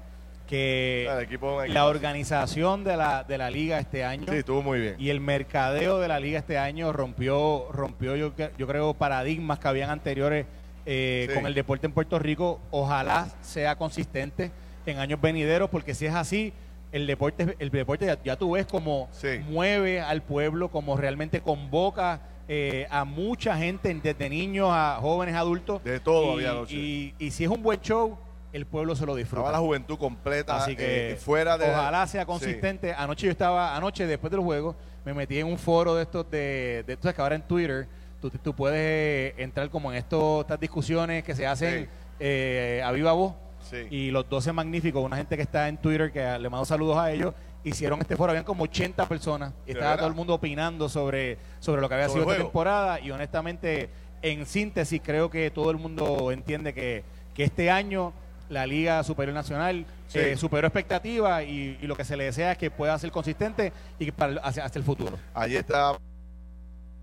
que 0.49 1.05
El 1.07 1.21
equipo 1.23 1.47
es 1.51 1.57
un 1.57 1.63
equipo 1.65 1.73
la 1.75 1.85
organización 1.85 2.83
de 2.83 2.97
la, 2.97 3.23
de 3.23 3.37
la 3.37 3.51
liga 3.51 3.77
este 3.79 4.03
año 4.03 4.25
Sí, 4.27 4.37
estuvo 4.37 4.63
muy 4.63 4.79
bien. 4.79 4.95
y 4.97 5.09
el 5.09 5.19
mercadeo 5.21 5.99
de 5.99 6.07
la 6.07 6.19
liga 6.19 6.39
este 6.39 6.57
año 6.57 6.91
rompió, 6.91 7.67
rompió 7.71 8.15
yo, 8.15 8.33
creo, 8.33 8.95
paradigmas 8.95 9.59
que 9.59 9.67
habían 9.67 9.91
anteriores 9.91 10.47
eh, 10.87 11.27
Sí. 11.29 11.35
con 11.35 11.45
el 11.45 11.53
deporte 11.53 11.85
en 11.85 11.93
Puerto 11.93 12.17
Rico. 12.17 12.59
Ojalá 12.71 13.27
sea 13.41 13.75
consistente 13.75 14.51
en 14.87 14.97
años 14.97 15.21
venideros, 15.21 15.69
porque 15.69 15.93
si 15.93 16.07
es 16.07 16.15
así, 16.15 16.51
el 16.91 17.05
deporte, 17.05 17.55
el 17.59 17.69
deporte 17.69 18.07
ya, 18.07 18.17
ya 18.23 18.35
tú 18.35 18.51
ves 18.53 18.65
como 18.65 19.07
Sí. 19.11 19.37
mueve 19.47 20.01
al 20.01 20.23
pueblo, 20.23 20.69
como 20.69 20.97
realmente 20.97 21.41
convoca 21.41 22.21
eh, 22.47 22.87
a 22.89 23.05
mucha 23.05 23.55
gente, 23.57 23.93
desde 24.01 24.27
niños 24.27 24.69
a 24.71 24.97
jóvenes, 24.99 25.35
adultos. 25.35 25.83
De 25.83 25.99
todo 25.99 26.31
y, 26.31 26.45
había 26.45 26.51
anoche. 26.51 26.75
y, 26.75 27.13
y 27.19 27.29
si 27.29 27.43
es 27.43 27.49
un 27.51 27.61
buen 27.61 27.79
show, 27.81 28.17
el 28.53 28.65
pueblo 28.65 28.95
se 28.95 29.05
lo 29.05 29.15
disfruta. 29.15 29.41
Estaba 29.47 29.57
la 29.59 29.63
juventud 29.65 29.97
completa. 29.97 30.57
Así 30.57 30.75
que 30.75 31.11
eh, 31.11 31.15
fuera 31.15 31.57
de. 31.57 31.69
ojalá 31.69 32.07
sea 32.07 32.21
Sí. 32.21 32.27
consistente. 32.27 32.93
Anoche 32.93 33.25
yo 33.27 33.31
estaba, 33.31 33.75
anoche 33.75 34.05
después 34.07 34.31
del 34.31 34.39
juego, 34.41 34.75
me 35.05 35.13
metí 35.13 35.37
en 35.39 35.47
un 35.47 35.57
foro 35.57 35.95
de 35.95 36.03
estos 36.03 36.29
de, 36.31 36.83
de 36.85 36.93
estos 36.93 37.13
que 37.13 37.21
ahora 37.21 37.35
en 37.35 37.41
Twitter 37.43 37.87
tú, 38.21 38.29
tú 38.29 38.53
puedes 38.55 38.77
eh, 38.79 39.35
entrar 39.37 39.69
como 39.69 39.91
en 39.91 39.97
estos, 39.97 40.41
estas 40.41 40.59
discusiones 40.59 41.23
que 41.23 41.35
se 41.35 41.45
hacen 41.47 41.83
Sí. 41.85 41.89
eh, 42.19 42.81
a 42.83 42.91
viva 42.91 43.11
voz. 43.13 43.33
Sí. 43.69 43.87
Y 43.91 44.11
los 44.11 44.27
12 44.29 44.51
magníficos, 44.53 45.03
una 45.03 45.17
gente 45.17 45.35
que 45.35 45.43
está 45.43 45.67
en 45.67 45.77
Twitter, 45.77 46.11
que 46.11 46.21
le 46.39 46.49
mando 46.49 46.65
saludos 46.65 46.97
a 46.97 47.11
ellos, 47.11 47.33
hicieron 47.63 47.99
este 48.01 48.15
foro, 48.15 48.31
habían 48.31 48.45
como 48.45 48.63
80 48.63 49.05
personas. 49.07 49.53
Y 49.63 49.67
¿De 49.67 49.71
estaba 49.73 49.91
verdad? 49.91 49.99
todo 49.99 50.07
el 50.09 50.15
mundo 50.15 50.33
opinando 50.33 50.89
sobre, 50.89 51.37
sobre 51.59 51.81
lo 51.81 51.87
que 51.89 51.95
había 51.95 52.07
¿Sobre 52.07 52.21
sido 52.21 52.31
esta 52.31 52.43
temporada. 52.45 52.99
Y 52.99 53.11
honestamente, 53.11 53.89
en 54.21 54.45
síntesis, 54.45 55.01
creo 55.03 55.29
que 55.29 55.51
todo 55.51 55.69
el 55.71 55.77
mundo 55.77 56.31
entiende 56.31 56.73
que, 56.73 57.03
que 57.35 57.43
este 57.43 57.69
año 57.69 58.11
la 58.49 58.65
Liga 58.65 59.03
Superior 59.03 59.33
Nacional 59.35 59.85
Sí. 60.07 60.19
eh, 60.19 60.37
superó 60.37 60.65
expectativas 60.67 61.43
y, 61.43 61.77
y 61.81 61.87
lo 61.87 61.95
que 61.95 62.03
se 62.03 62.17
le 62.17 62.23
desea 62.25 62.51
es 62.53 62.57
que 62.57 62.71
pueda 62.71 62.97
ser 62.97 63.11
consistente 63.11 63.71
y 63.99 64.05
que 64.05 64.11
para 64.11 64.31
el- 64.33 64.39
hacia, 64.43 64.65
hacia 64.65 64.79
el 64.79 64.85
futuro. 64.85 65.17
Allí 65.35 65.55
está 65.55 65.97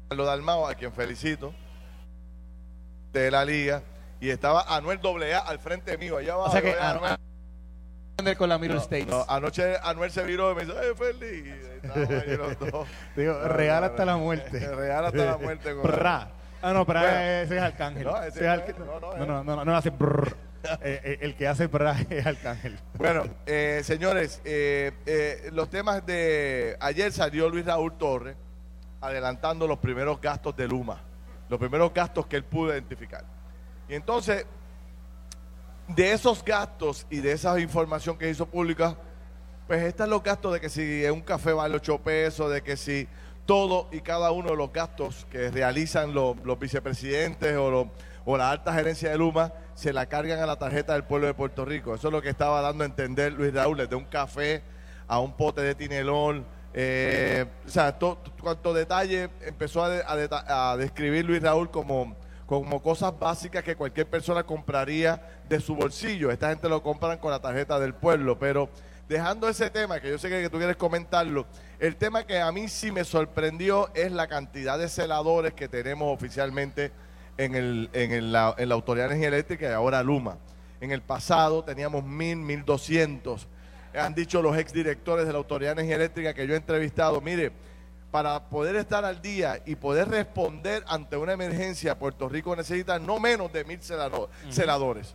Carlos 0.09 0.27
Dalmao, 0.27 0.67
a 0.69 0.75
quien 0.75 0.93
felicito, 0.93 1.53
de 3.13 3.31
la 3.31 3.45
liga. 3.45 3.83
Y 4.21 4.31
estaba 4.31 4.63
Anuel 4.75 4.99
AA 5.05 5.39
al 5.39 5.59
frente 5.59 5.97
mío, 5.99 6.17
allá 6.17 6.33
abajo. 6.35 6.49
O 6.49 6.53
sea 6.53 6.63
que. 6.63 6.75
Anuel 8.19 8.37
con 8.39 8.49
la 8.49 8.57
Middle 8.59 8.77
No, 8.77 8.81
States. 8.83 9.07
no, 9.09 9.25
anoche 9.29 9.77
Anuel 9.83 10.11
se 10.11 10.23
viró 10.25 10.51
y 10.53 10.55
me 10.55 10.65
dice, 10.65 10.75
¡eh, 10.79 10.95
Ferdi! 10.97 11.43
Digo, 13.17 13.33
No, 13.35 13.49
real 13.49 13.81
no, 13.83 13.87
hasta 13.87 14.05
no. 14.05 14.13
la 14.13 14.17
muerte. 14.17 14.59
Real 14.75 15.05
hasta 15.07 15.25
la 15.25 15.37
muerte. 15.39 15.75
con-. 15.75 15.91
Ah, 16.63 16.73
no, 16.73 16.85
pero 16.87 17.01
Bueno. 17.01 17.15
ese 17.21 17.57
es 17.59 17.63
Arcángel. 17.63 18.05
No, 18.05 18.17
ese 18.23 18.29
Ese 18.41 18.55
es 18.71 18.79
no 18.79 18.85
no, 18.87 18.99
no, 19.01 19.17
no, 19.19 19.27
no, 19.27 19.45
no, 19.45 19.57
no, 19.57 19.65
no 19.67 19.77
hace 19.77 19.91
brrr. 19.91 20.35
Eh, 20.83 21.01
eh, 21.05 21.19
el 21.21 21.35
que 21.35 21.47
hace 21.47 21.67
brrr 21.67 22.07
es 22.11 22.27
Arcángel. 22.27 22.79
Bueno, 22.95 23.25
eh, 23.47 23.81
señores, 23.85 24.41
los 25.53 25.71
temas 25.71 26.05
de... 26.05 26.77
Ayer 26.81 27.13
salió 27.13 27.49
Luis 27.49 27.65
Raúl 27.65 27.97
Torres 27.97 28.37
adelantando 29.01 29.67
los 29.67 29.79
primeros 29.79 30.21
gastos 30.21 30.57
de 30.57 30.67
Luma, 30.67 31.01
los 31.49 31.59
primeros 31.59 31.93
gastos 31.93 32.27
que 32.27 32.37
él 32.37 32.45
pudo 32.45 32.73
identificar. 32.73 33.25
Y 33.89 33.95
entonces, 33.95 34.47
de 35.89 36.13
esos 36.13 36.45
gastos 36.45 37.07
y 37.11 37.19
de 37.19 37.33
esa 37.33 37.59
información 37.61 38.19
que 38.19 38.29
hizo 38.29 38.47
pública, 38.47 38.97
pues 39.67 39.83
están 39.83 40.11
los 40.11 40.23
gastos 40.23 40.55
de 40.55 40.61
que 40.61 40.69
si 40.69 41.05
un 41.07 41.21
café 41.21 41.53
vale 41.53 41.77
8 41.77 41.99
pesos, 41.99 42.51
de 42.53 42.63
que 42.63 42.77
si 42.77 43.09
todo 43.47 43.89
y 43.93 44.01
cada 44.01 44.31
uno 44.33 44.51
de 44.51 44.57
los 44.57 44.73
gastos 44.73 45.27
que 45.31 45.51
realizan 45.51 46.13
los, 46.15 46.37
vicepresidentes 46.59 47.57
o, 47.57 47.71
los- 47.71 47.87
o 48.25 48.37
la 48.37 48.51
alta 48.51 48.73
gerencia 48.75 49.09
de 49.11 49.17
Luma 49.19 49.53
se 49.75 49.93
la 49.93 50.07
cargan 50.07 50.41
a 50.41 50.47
la 50.47 50.57
tarjeta 50.57 50.93
del 50.95 51.05
pueblo 51.05 51.29
de 51.29 51.35
Puerto 51.35 51.65
Rico. 51.65 51.95
Eso 51.95 52.09
es 52.09 52.13
lo 52.13 52.21
que 52.21 52.29
estaba 52.29 52.61
dando 52.61 52.83
a 52.83 52.87
entender 52.87 53.33
Luis 53.33 53.55
Raúl, 53.55 53.77
desde 53.79 53.95
un 53.95 54.05
café 54.05 54.63
a 55.07 55.21
un 55.21 55.33
pote 55.37 55.61
de 55.63 55.75
tinelón. 55.75 56.45
eh, 56.79 57.47
o 57.67 57.71
sea, 57.71 57.99
to- 57.99 58.19
cuanto 58.41 58.75
detalle 58.75 59.31
empezó 59.47 59.83
a 59.85 60.77
describir 60.77 61.25
Luis 61.25 61.41
Raúl 61.41 61.71
como, 61.71 62.15
como 62.47 62.83
cosas 62.83 63.19
básicas 63.19 63.63
que 63.63 63.77
cualquier 63.77 64.07
persona 64.09 64.43
compraría 64.43 65.23
de 65.49 65.59
su 65.61 65.75
bolsillo. 65.75 66.31
Esta 66.31 66.51
gente 66.51 66.69
lo 66.69 66.83
compran 66.83 67.17
con 67.19 67.31
la 67.31 67.41
tarjeta 67.41 67.79
del 67.81 67.95
pueblo, 67.95 68.39
pero 68.39 68.69
dejando 69.09 69.49
ese 69.49 69.71
tema, 69.71 70.01
que 70.01 70.11
yo 70.11 70.19
sé 70.19 70.29
que, 70.29 70.49
tú 70.51 70.59
quieres 70.59 70.77
comentarlo, 70.77 71.47
el 71.79 71.97
tema 71.97 72.27
que 72.27 72.41
a 72.41 72.51
mí 72.53 72.69
sí 72.69 72.91
me 72.91 73.05
sorprendió 73.05 73.91
es 73.95 74.11
la 74.13 74.27
cantidad 74.27 74.79
de 74.79 74.89
celadores 74.89 75.55
que 75.55 75.69
tenemos 75.69 76.13
oficialmente 76.15 76.91
en, 77.39 77.55
el, 77.55 77.91
en, 77.93 78.13
el- 78.13 78.33
la, 78.33 78.55
en 78.59 78.69
la 78.69 78.75
Autoridad 78.75 79.05
de 79.09 79.15
Energía 79.15 79.29
Eléctrica 79.29 79.69
y 79.69 79.73
ahora 79.73 80.03
Luma. 80.03 80.39
En 80.81 80.91
el 80.91 81.03
pasado 81.03 81.63
teníamos 81.65 82.05
mil, 82.05 82.37
mil 82.37 82.65
doscientos. 82.65 83.47
Han 83.95 84.15
dicho 84.15 84.43
los 84.43 84.57
exdirectores 84.59 85.27
de 85.27 85.33
la 85.33 85.39
Autoridad 85.39 85.71
de 85.75 85.81
Energía 85.83 85.97
Eléctrica 85.97 86.35
que 86.35 86.47
yo 86.47 86.55
he 86.55 86.57
entrevistado, 86.59 87.21
mire, 87.21 87.53
para 88.11 88.49
poder 88.49 88.77
estar 88.77 89.05
al 89.05 89.21
día 89.23 89.61
y 89.67 89.75
poder 89.77 90.09
responder 90.09 90.85
ante 90.87 91.17
una 91.17 91.33
emergencia, 91.33 91.99
Puerto 91.99 92.29
Rico 92.29 92.55
necesita 92.57 92.99
no 92.99 93.19
menos 93.21 93.53
de 93.53 93.65
mil 93.65 93.81
celado- 93.81 94.29
celadores. 94.51 95.15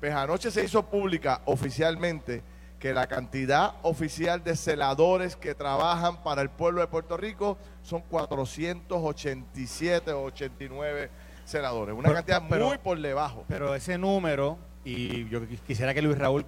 Pues 0.00 0.12
anoche 0.12 0.50
se 0.50 0.64
hizo 0.64 0.82
pública 0.84 1.40
oficialmente 1.46 2.42
que 2.84 2.92
la 2.92 3.06
cantidad 3.06 3.76
oficial 3.80 4.44
de 4.44 4.54
celadores 4.56 5.36
que 5.36 5.54
trabajan 5.54 6.22
para 6.22 6.42
el 6.42 6.50
pueblo 6.50 6.82
de 6.82 6.86
Puerto 6.86 7.16
Rico 7.16 7.56
son 7.82 8.02
487 8.10 10.12
o 10.12 10.24
89 10.24 11.08
celadores. 11.46 11.94
Una 11.94 12.02
Pero- 12.02 12.14
cantidad 12.16 12.42
pero- 12.46 12.66
muy 12.68 12.76
por 12.76 13.00
debajo. 13.00 13.46
Pero 13.48 13.74
ese 13.74 13.96
número, 13.96 14.58
y 14.84 15.26
yo 15.30 15.40
quis- 15.48 15.60
quisiera 15.66 15.94
que 15.94 16.02
Luis 16.02 16.18
Raúl 16.18 16.44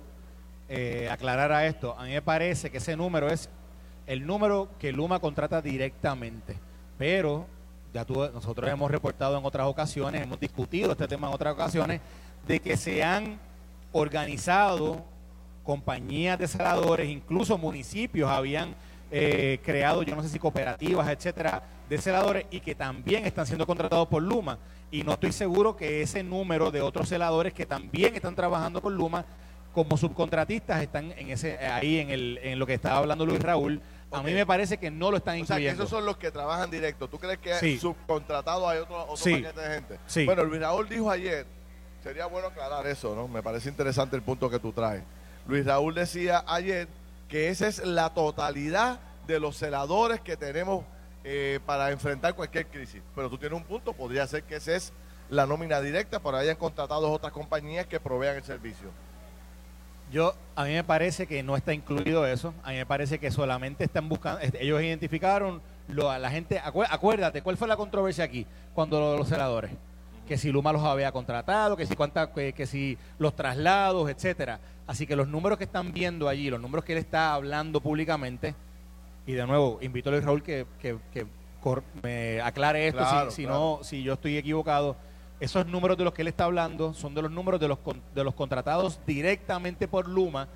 eh, 0.68 1.08
aclarara 1.10 1.64
esto, 1.64 1.98
a 1.98 2.04
mí 2.04 2.10
me 2.10 2.20
parece 2.20 2.70
que 2.70 2.76
ese 2.78 2.98
número 2.98 3.28
es 3.28 3.48
el 4.06 4.26
número 4.26 4.68
que 4.78 4.92
Luma 4.92 5.18
contrata 5.20 5.62
directamente. 5.62 6.58
Pero 6.98 7.46
ya 7.94 8.04
tú- 8.04 8.28
nosotros 8.34 8.68
hemos 8.68 8.90
reportado 8.90 9.38
en 9.38 9.44
otras 9.46 9.66
ocasiones, 9.68 10.20
hemos 10.20 10.38
discutido 10.38 10.92
este 10.92 11.08
tema 11.08 11.28
en 11.28 11.32
otras 11.34 11.54
ocasiones, 11.54 12.02
de 12.46 12.60
que 12.60 12.76
se 12.76 13.02
han 13.02 13.38
organizado 13.92 15.02
compañías 15.66 16.38
de 16.38 16.46
celadores, 16.48 17.08
incluso 17.10 17.58
municipios 17.58 18.30
habían 18.30 18.74
eh, 19.10 19.58
creado, 19.64 20.02
yo 20.04 20.14
no 20.16 20.22
sé 20.22 20.28
si 20.28 20.38
cooperativas, 20.38 21.08
etcétera, 21.08 21.62
de 21.88 21.98
celadores 21.98 22.46
y 22.50 22.60
que 22.60 22.74
también 22.74 23.26
están 23.26 23.46
siendo 23.46 23.66
contratados 23.66 24.08
por 24.08 24.22
Luma. 24.22 24.58
Y 24.90 25.02
no 25.02 25.12
estoy 25.12 25.32
seguro 25.32 25.76
que 25.76 26.00
ese 26.02 26.22
número 26.22 26.70
de 26.70 26.80
otros 26.80 27.08
celadores 27.08 27.52
que 27.52 27.66
también 27.66 28.14
están 28.14 28.34
trabajando 28.36 28.80
con 28.80 28.94
Luma 28.94 29.24
como 29.72 29.96
subcontratistas 29.98 30.80
están 30.82 31.12
en 31.18 31.30
ese 31.30 31.58
ahí 31.58 31.98
en, 31.98 32.10
el, 32.10 32.38
en 32.42 32.58
lo 32.58 32.66
que 32.66 32.74
estaba 32.74 32.96
hablando 32.98 33.26
Luis 33.26 33.42
Raúl 33.42 33.82
A 34.10 34.22
mí 34.22 34.32
me 34.32 34.46
parece 34.46 34.78
que 34.78 34.90
no 34.90 35.10
lo 35.10 35.18
están 35.18 35.34
O 35.42 35.44
sea, 35.44 35.56
que 35.56 35.62
incluyendo. 35.64 35.82
esos 35.82 35.90
son 35.90 36.06
los 36.06 36.16
que 36.16 36.30
trabajan 36.30 36.70
directo. 36.70 37.08
¿Tú 37.08 37.18
crees 37.18 37.38
que 37.38 37.54
Sí. 37.56 37.78
subcontratados 37.78 38.66
hay 38.68 38.78
otro, 38.78 39.02
otro 39.02 39.16
Sí. 39.16 39.32
paquete 39.34 39.60
de 39.60 39.74
gente? 39.74 39.98
Sí. 40.06 40.24
Bueno, 40.24 40.44
Luis 40.44 40.60
Raúl 40.62 40.88
dijo 40.88 41.10
ayer, 41.10 41.44
sería 42.02 42.26
bueno 42.26 42.48
aclarar 42.48 42.86
eso, 42.86 43.14
¿no? 43.16 43.26
Me 43.28 43.42
parece 43.42 43.68
interesante 43.68 44.14
el 44.16 44.22
punto 44.22 44.48
que 44.48 44.58
tú 44.60 44.72
traes. 44.72 45.02
Luis 45.48 45.64
Raúl 45.64 45.94
decía 45.94 46.44
ayer 46.46 46.88
que 47.28 47.48
esa 47.48 47.68
es 47.68 47.84
la 47.84 48.10
totalidad 48.14 48.98
de 49.26 49.40
los 49.40 49.56
celadores 49.56 50.20
que 50.20 50.36
tenemos 50.36 50.84
eh, 51.24 51.60
para 51.66 51.90
enfrentar 51.90 52.34
cualquier 52.34 52.66
crisis. 52.66 53.02
Pero 53.14 53.28
tú 53.30 53.38
tienes 53.38 53.56
un 53.56 53.64
punto, 53.64 53.92
podría 53.92 54.26
ser 54.26 54.42
que 54.44 54.56
esa 54.56 54.74
es 54.74 54.92
la 55.28 55.46
nómina 55.46 55.80
directa, 55.80 56.20
pero 56.20 56.36
hayan 56.36 56.56
contratado 56.56 57.10
otras 57.10 57.32
compañías 57.32 57.86
que 57.86 57.98
provean 57.98 58.36
el 58.36 58.44
servicio. 58.44 58.88
Yo, 60.12 60.34
a 60.54 60.64
mí 60.64 60.70
me 60.72 60.84
parece 60.84 61.26
que 61.26 61.42
no 61.42 61.56
está 61.56 61.74
incluido 61.74 62.24
eso. 62.26 62.54
A 62.62 62.70
mí 62.70 62.76
me 62.76 62.86
parece 62.86 63.18
que 63.18 63.32
solamente 63.32 63.82
están 63.84 64.08
buscando, 64.08 64.40
ellos 64.60 64.80
identificaron 64.80 65.60
lo, 65.88 66.10
a 66.10 66.18
la 66.20 66.30
gente. 66.30 66.60
acué- 66.60 66.86
Acuérdate, 66.88 67.42
¿cuál 67.42 67.56
fue 67.56 67.66
la 67.66 67.76
controversia 67.76 68.22
aquí 68.24 68.46
cuando 68.72 69.00
lo 69.00 69.12
de 69.12 69.18
los 69.18 69.28
celadores? 69.28 69.72
Que 70.26 70.36
si 70.38 70.50
Luma 70.50 70.72
los 70.72 70.82
había 70.82 71.12
contratado, 71.12 71.76
que 71.76 71.86
si 71.86 71.94
cuánta, 71.94 72.32
que, 72.32 72.52
que 72.52 72.66
si 72.66 72.98
los 73.18 73.34
traslados, 73.36 74.10
etcétera. 74.10 74.58
Así 74.86 75.06
que 75.06 75.16
los 75.16 75.28
números 75.28 75.58
que 75.58 75.64
están 75.64 75.92
viendo 75.92 76.28
allí, 76.28 76.50
los 76.50 76.60
números 76.60 76.84
que 76.84 76.92
él 76.92 76.98
está 76.98 77.34
hablando 77.34 77.80
públicamente, 77.80 78.54
y 79.26 79.32
de 79.32 79.46
nuevo, 79.46 79.78
invito 79.82 80.08
a 80.08 80.12
Luis 80.12 80.24
Raúl 80.24 80.42
que, 80.42 80.66
que, 80.80 80.98
que 81.12 81.26
me 82.02 82.40
aclare 82.40 82.86
esto 82.88 83.00
Claro, 83.00 83.30
si, 83.30 83.36
si 83.36 83.42
claro. 83.44 83.58
no, 83.78 83.84
si 83.84 84.02
yo 84.02 84.12
estoy 84.14 84.36
equivocado. 84.36 84.96
Esos 85.40 85.66
números 85.66 85.98
de 85.98 86.04
los 86.04 86.14
que 86.14 86.22
él 86.22 86.28
está 86.28 86.44
hablando 86.44 86.94
son 86.94 87.14
de 87.14 87.22
los 87.22 87.30
números 87.30 87.60
de 87.60 87.68
los, 87.68 87.78
de 88.14 88.24
los 88.24 88.34
contratados 88.34 89.00
directamente 89.06 89.86
por 89.86 90.08
Luma, 90.08 90.48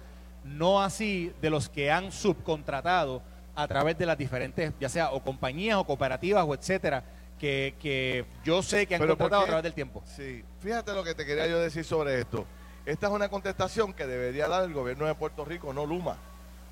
no 0.45 0.81
así 0.81 1.33
de 1.43 1.51
los 1.51 1.69
que 1.69 1.91
han 1.91 2.13
subcontratado 2.13 3.23
a 3.55 3.69
través 3.69 3.99
de 3.99 4.07
las 4.07 4.17
diferentes, 4.17 4.73
ya 4.81 4.89
sea 4.89 5.11
o 5.11 5.23
compañías 5.23 5.77
o 5.77 5.85
cooperativas 5.85 6.47
o 6.47 6.55
etcétera, 6.55 7.03
que, 7.41 7.75
que 7.81 8.27
yo 8.45 8.63
sé 8.63 8.87
que 8.87 8.95
han 8.95 9.01
Pero 9.01 9.17
¿por 9.17 9.25
contratado 9.25 9.45
a 9.45 9.47
través 9.47 9.63
del 9.65 9.73
tiempo. 9.73 10.05
Sí, 10.15 10.45
fíjate 10.61 10.93
lo 10.93 11.03
que 11.03 11.15
te 11.15 11.25
quería 11.25 11.47
yo 11.47 11.59
decir 11.59 11.85
sobre 11.85 12.21
esto. 12.21 12.47
Esta 12.85 13.07
es 13.07 13.13
una 13.13 13.29
contestación 13.29 13.95
que 13.95 14.07
debería 14.07 14.47
dar 14.47 14.65
el 14.65 14.75
gobierno 14.75 15.07
de 15.07 15.15
Puerto 15.15 15.45
Rico, 15.45 15.73
no 15.73 15.87
Luma. 15.87 16.19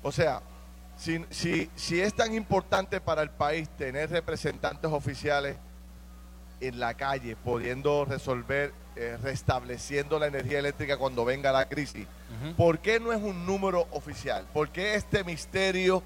O 0.03 0.11
sea, 0.11 0.41
si, 0.95 1.25
si, 1.31 1.69
si 1.75 1.99
es 1.99 2.13
tan 2.13 2.33
importante 2.35 3.01
para 3.01 3.23
el 3.23 3.31
país 3.31 3.67
tener 3.77 4.11
representantes 4.11 4.91
oficiales 4.91 5.57
en 6.61 6.79
la 6.79 6.93
calle, 6.93 7.35
pudiendo 7.35 8.05
resolver, 8.05 8.73
eh, 8.95 9.17
restableciendo 9.21 10.19
la 10.19 10.27
energía 10.27 10.59
eléctrica 10.59 10.97
cuando 10.97 11.25
venga 11.25 11.51
la 11.51 11.67
crisis, 11.67 12.05
¿por 12.57 12.79
qué 12.79 12.99
no 12.99 13.11
es 13.11 13.21
un 13.21 13.45
número 13.45 13.87
oficial? 13.91 14.45
¿Por 14.53 14.69
qué 14.69 14.95
este 14.95 15.23
misterio 15.23 16.03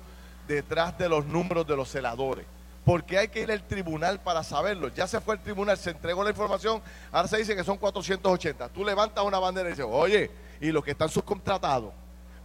detrás 0.48 0.98
de 0.98 1.10
los 1.10 1.25
números 1.25 1.67
de 1.67 1.75
los 1.75 1.89
celadores? 1.89 2.46
¿Por 2.85 3.05
qué 3.05 3.17
hay 3.17 3.27
que 3.29 3.41
ir 3.41 3.51
al 3.51 3.63
tribunal 3.63 4.19
para 4.19 4.43
saberlo? 4.43 4.89
Ya 4.89 5.07
se 5.07 5.21
fue 5.21 5.35
al 5.35 5.41
tribunal, 5.41 5.77
se 5.77 5.91
entregó 5.91 6.23
la 6.23 6.31
información, 6.31 6.81
ahora 7.11 7.27
se 7.29 7.37
dice 7.37 7.55
que 7.55 7.63
son 7.63 7.77
480. 7.77 8.69
Tú 8.69 8.83
levantas 8.83 9.23
una 9.23 9.39
bandera 9.39 9.69
y 9.69 9.71
dices, 9.71 9.85
oye, 9.89 10.29
¿y 10.59 10.71
los 10.71 10.83
que 10.83 10.91
están 10.91 11.07
subcontratados? 11.09 11.93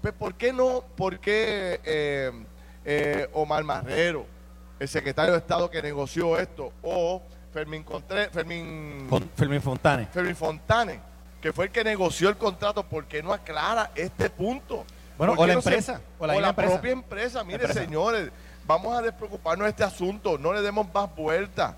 Pues 0.01 0.15
¿por 0.15 0.35
qué 0.35 0.53
no? 0.53 0.85
¿Por 0.97 1.19
qué 1.19 1.81
eh, 1.85 2.31
eh, 2.85 3.29
Omar 3.33 3.65
Marrero, 3.65 4.27
el 4.79 4.87
secretario 4.89 5.33
de 5.33 5.39
Estado 5.39 5.69
que 5.69 5.83
negoció 5.83 6.39
esto, 6.39 6.73
o 6.83 7.21
Fermín, 7.53 7.85
Contré- 7.85 8.31
Fermín 8.31 9.09
Con 9.11 9.29
Fermín 9.35 9.61
Fontane. 9.61 10.07
Fermín 10.07 10.37
Fontane, 10.37 11.01
que 11.43 11.53
fue 11.53 11.65
el 11.65 11.73
que 11.73 11.83
negoció 11.83 12.29
el 12.29 12.37
contrato, 12.37 12.85
¿por 12.85 13.07
qué 13.07 13.25
no 13.25 13.33
aclara 13.33 13.91
este 13.97 14.31
punto? 14.31 14.85
Bueno, 15.17 15.35
¿Por 15.35 15.45
o 15.45 15.47
la 15.49 15.55
no 15.55 15.63
se- 15.63 15.71
empresa, 15.71 16.01
o 16.21 16.27
la 16.29 16.35
o 16.35 16.37
misma 16.37 16.43
la 16.43 16.49
empresa. 16.51 16.73
propia 16.75 16.93
empresa. 16.93 17.43
Mire, 17.43 17.57
Empresa. 17.65 17.81
señores, 17.81 18.31
vamos 18.69 18.95
a 18.95 19.01
despreocuparnos 19.01 19.65
de 19.65 19.71
este 19.71 19.83
asunto, 19.83 20.37
no 20.37 20.53
le 20.53 20.61
demos 20.61 20.87
más 20.93 21.13
vueltas. 21.17 21.75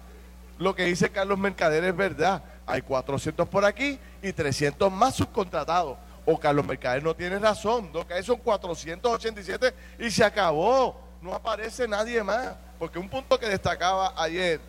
Lo 0.58 0.74
que 0.74 0.84
dice 0.84 1.08
Carlos 1.08 1.38
Mercader 1.38 1.84
es 1.84 1.96
verdad. 1.96 2.42
Hay 2.66 2.82
400 2.82 3.48
por 3.48 3.64
aquí 3.64 3.98
y 4.20 4.32
300 4.32 4.92
más 4.92 5.14
subcontratados. 5.14 5.96
O 6.26 6.38
Carlos 6.38 6.66
Mercader 6.66 7.02
no 7.02 7.14
tiene 7.14 7.38
razón. 7.38 7.90
Lo 7.94 8.06
que 8.06 8.20
son 8.24 8.38
487 8.38 9.72
y 10.00 10.10
se 10.10 10.24
acabó. 10.24 11.00
No 11.22 11.32
aparece 11.32 11.86
nadie 11.86 12.22
más. 12.24 12.56
Porque 12.78 12.98
un 12.98 13.08
punto 13.08 13.38
que 13.38 13.48
destacaba 13.48 14.12
ayer 14.16 14.60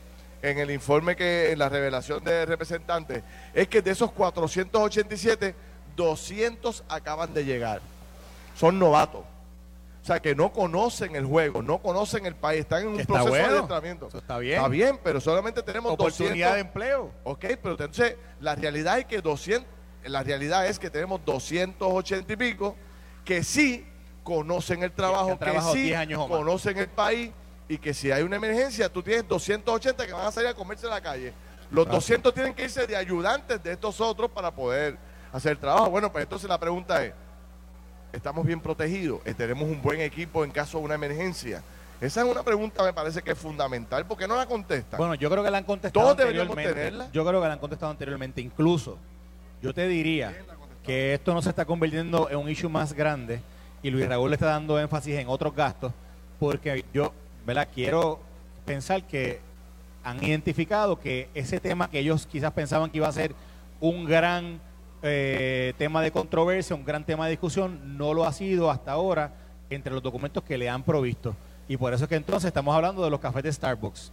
en 0.43 0.59
el 0.59 0.71
informe 0.71 1.15
que 1.15 1.51
en 1.51 1.59
la 1.59 1.69
revelación 1.69 2.23
de 2.23 2.45
representantes 2.45 3.23
es 3.53 3.67
que 3.67 3.81
de 3.81 3.91
esos 3.91 4.11
487, 4.11 5.55
200 5.95 6.83
acaban 6.87 7.33
de 7.33 7.45
llegar. 7.45 7.81
Son 8.55 8.77
novatos. 8.77 9.23
O 10.01 10.05
sea, 10.05 10.19
que 10.19 10.33
no 10.35 10.51
conocen 10.51 11.15
el 11.15 11.25
juego, 11.25 11.61
no 11.61 11.79
conocen 11.79 12.25
el 12.25 12.35
país, 12.35 12.61
están 12.61 12.81
en 12.81 12.87
un 12.89 12.95
Que 12.95 13.01
está 13.03 13.13
proceso 13.13 13.33
de 13.35 13.39
bueno. 13.41 13.55
adiestramiento. 13.57 14.07
Eso 14.07 14.17
está 14.17 14.39
bien. 14.39 14.55
Está 14.55 14.67
bien, 14.67 14.99
pero 15.03 15.21
solamente 15.21 15.61
tenemos 15.61 15.91
Oportunidad 15.93 16.49
200. 16.49 16.53
de 16.55 16.59
empleo. 16.61 17.11
Ok, 17.23 17.45
pero 17.61 17.71
entonces 17.71 18.15
la 18.39 18.55
realidad 18.55 18.97
es 18.97 19.05
que 19.05 19.21
200, 19.21 19.67
la 20.05 20.23
realidad 20.23 20.65
es 20.65 20.79
que 20.79 20.89
tenemos 20.89 21.23
280 21.23 22.33
y 22.33 22.35
pico 22.35 22.75
que 23.23 23.43
sí 23.43 23.85
conocen 24.23 24.81
el 24.81 24.89
que 24.89 24.95
trabajo, 24.95 25.37
que, 25.37 25.45
trabajado 25.45 25.73
sí 25.73 25.83
10 25.83 25.97
años 25.97 26.27
conocen 26.27 26.77
el 26.79 26.87
país 26.89 27.31
y 27.69 27.77
que 27.77 27.93
si 27.93 28.11
hay 28.11 28.23
una 28.23 28.37
emergencia, 28.37 28.89
tú 28.89 29.03
tienes 29.03 29.27
280 29.27 30.05
que 30.07 30.13
van 30.13 30.25
a 30.25 30.31
salir 30.31 30.49
a 30.49 30.53
comerse 30.55 30.87
en 30.87 30.91
la 30.93 31.01
calle. 31.01 31.31
Los 31.69 31.85
Claro. 31.85 31.97
200 31.99 32.33
tienen 32.33 32.53
que 32.55 32.63
irse 32.63 32.87
de 32.87 32.95
ayudantes 32.95 33.61
de 33.61 33.71
estos 33.73 34.01
otros 34.01 34.31
para 34.31 34.49
poder 34.51 34.97
hacer 35.31 35.51
el 35.53 35.57
trabajo. 35.59 35.89
Bueno, 35.91 36.11
pues 36.11 36.23
entonces 36.23 36.49
la 36.49 36.59
pregunta 36.59 37.05
es, 37.05 37.13
¿estamos 38.13 38.45
bien 38.45 38.59
protegidos? 38.59 39.21
Eh, 39.25 39.33
¿Tenemos 39.33 39.63
un 39.63 39.81
buen 39.81 40.01
equipo 40.01 40.43
en 40.43 40.51
caso 40.51 40.79
de 40.79 40.85
una 40.85 40.95
emergencia? 40.95 41.63
Esa 41.99 42.21
es 42.21 42.27
una 42.27 42.43
pregunta, 42.43 42.83
me 42.83 42.93
parece 42.93 43.21
que 43.21 43.31
es 43.31 43.37
fundamental, 43.37 44.05
porque 44.07 44.27
no 44.27 44.35
la 44.35 44.47
contestan. 44.47 44.97
Bueno, 44.97 45.13
yo 45.15 45.29
creo 45.29 45.43
que 45.43 45.51
la 45.51 45.59
han 45.59 45.63
contestado 45.63 46.03
Todos 46.03 46.19
anteriormente. 46.19 46.73
tenerla. 46.73 47.09
Yo 47.11 47.25
creo 47.25 47.41
que 47.41 47.47
la 47.47 47.53
han 47.53 47.59
contestado 47.59 47.91
anteriormente. 47.91 48.41
Incluso, 48.41 48.97
yo 49.61 49.73
te 49.73 49.87
diría 49.87 50.35
que 50.83 51.13
esto 51.13 51.33
no 51.33 51.41
se 51.43 51.49
está 51.49 51.65
convirtiendo 51.65 52.27
en 52.29 52.37
un 52.37 52.49
issue 52.49 52.69
más 52.69 52.93
grande 52.93 53.39
y 53.83 53.91
Luis 53.91 54.07
Raúl 54.07 54.31
le 54.31 54.35
está 54.35 54.47
dando 54.47 54.79
énfasis 54.79 55.15
en 55.19 55.27
otros 55.29 55.55
gastos 55.55 55.93
porque 56.39 56.83
yo, 56.91 57.13
¿verdad? 57.45 57.67
Quiero 57.71 58.19
pensar 58.65 59.03
que 59.03 59.39
han 60.03 60.23
identificado 60.23 60.99
que 60.99 61.29
ese 61.35 61.59
tema 61.59 61.87
que 61.87 61.99
ellos 61.99 62.25
quizás 62.25 62.51
pensaban 62.51 62.89
que 62.89 62.97
iba 62.97 63.07
a 63.07 63.11
ser 63.11 63.35
un 63.79 64.05
gran 64.05 64.59
eh, 65.03 65.73
tema 65.77 66.01
de 66.01 66.11
controversia, 66.11 66.75
un 66.75 66.85
gran 66.85 67.03
tema 67.05 67.25
de 67.25 67.31
discusión, 67.31 67.97
no 67.97 68.13
lo 68.13 68.25
ha 68.25 68.33
sido 68.33 68.69
hasta 68.69 68.91
ahora 68.91 69.33
entre 69.69 69.93
los 69.93 70.03
documentos 70.03 70.43
que 70.43 70.57
le 70.57 70.69
han 70.69 70.83
provisto. 70.83 71.35
Y 71.67 71.77
por 71.77 71.93
eso 71.93 72.03
es 72.05 72.09
que 72.09 72.15
entonces 72.15 72.47
estamos 72.47 72.75
hablando 72.75 73.03
de 73.03 73.09
los 73.09 73.19
cafés 73.19 73.43
de 73.43 73.51
Starbucks. 73.53 74.11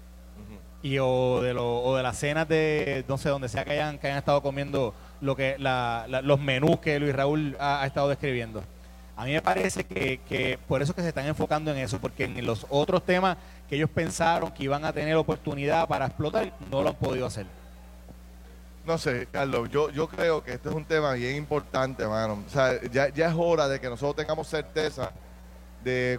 Y 0.80 0.98
o 1.00 1.40
de, 1.42 1.52
lo- 1.54 1.80
o 1.82 1.96
de 1.96 2.04
las 2.04 2.16
cenas 2.16 2.48
de 2.48 3.04
no 3.08 3.18
sé 3.18 3.28
donde 3.30 3.48
sea 3.48 3.64
que 3.64 3.72
hayan 3.72 3.98
que 3.98 4.06
hayan 4.06 4.18
estado 4.18 4.40
comiendo 4.42 4.94
lo 5.20 5.34
que 5.34 5.56
la- 5.58 6.06
la- 6.08 6.22
los 6.22 6.38
menús 6.40 6.78
que 6.78 7.00
Luis 7.00 7.12
Raúl 7.16 7.56
ha, 7.58 7.82
ha 7.82 7.86
estado 7.86 8.08
describiendo. 8.08 8.62
A 9.16 9.24
mí 9.24 9.32
me 9.32 9.42
parece 9.42 9.82
que, 9.82 10.20
que 10.28 10.56
por 10.68 10.80
eso 10.80 10.92
es 10.92 10.96
que 10.96 11.02
se 11.02 11.08
están 11.08 11.26
enfocando 11.26 11.72
en 11.72 11.78
eso 11.78 11.98
porque 11.98 12.24
en 12.26 12.46
los 12.46 12.64
otros 12.70 13.04
temas 13.04 13.36
que 13.68 13.74
ellos 13.74 13.90
pensaron 13.90 14.52
que 14.52 14.62
iban 14.62 14.84
a 14.84 14.92
tener 14.92 15.16
oportunidad 15.16 15.88
para 15.88 16.06
explotar 16.06 16.52
no 16.70 16.82
lo 16.84 16.90
han 16.90 16.94
podido 16.94 17.26
hacer 17.26 17.46
No 18.88 18.96
sé, 18.96 19.28
Carlos, 19.30 19.68
yo, 19.68 19.90
yo 19.90 20.08
creo 20.08 20.42
que 20.42 20.54
este 20.54 20.70
es 20.70 20.74
un 20.74 20.86
tema 20.86 21.12
bien 21.12 21.36
importante, 21.36 22.06
mano. 22.06 22.42
O 22.46 22.50
sea, 22.50 22.80
ya, 22.90 23.10
ya 23.10 23.28
es 23.28 23.34
hora 23.36 23.68
de 23.68 23.78
que 23.78 23.86
nosotros 23.86 24.16
tengamos 24.16 24.48
certeza 24.48 25.12
de, 25.84 26.18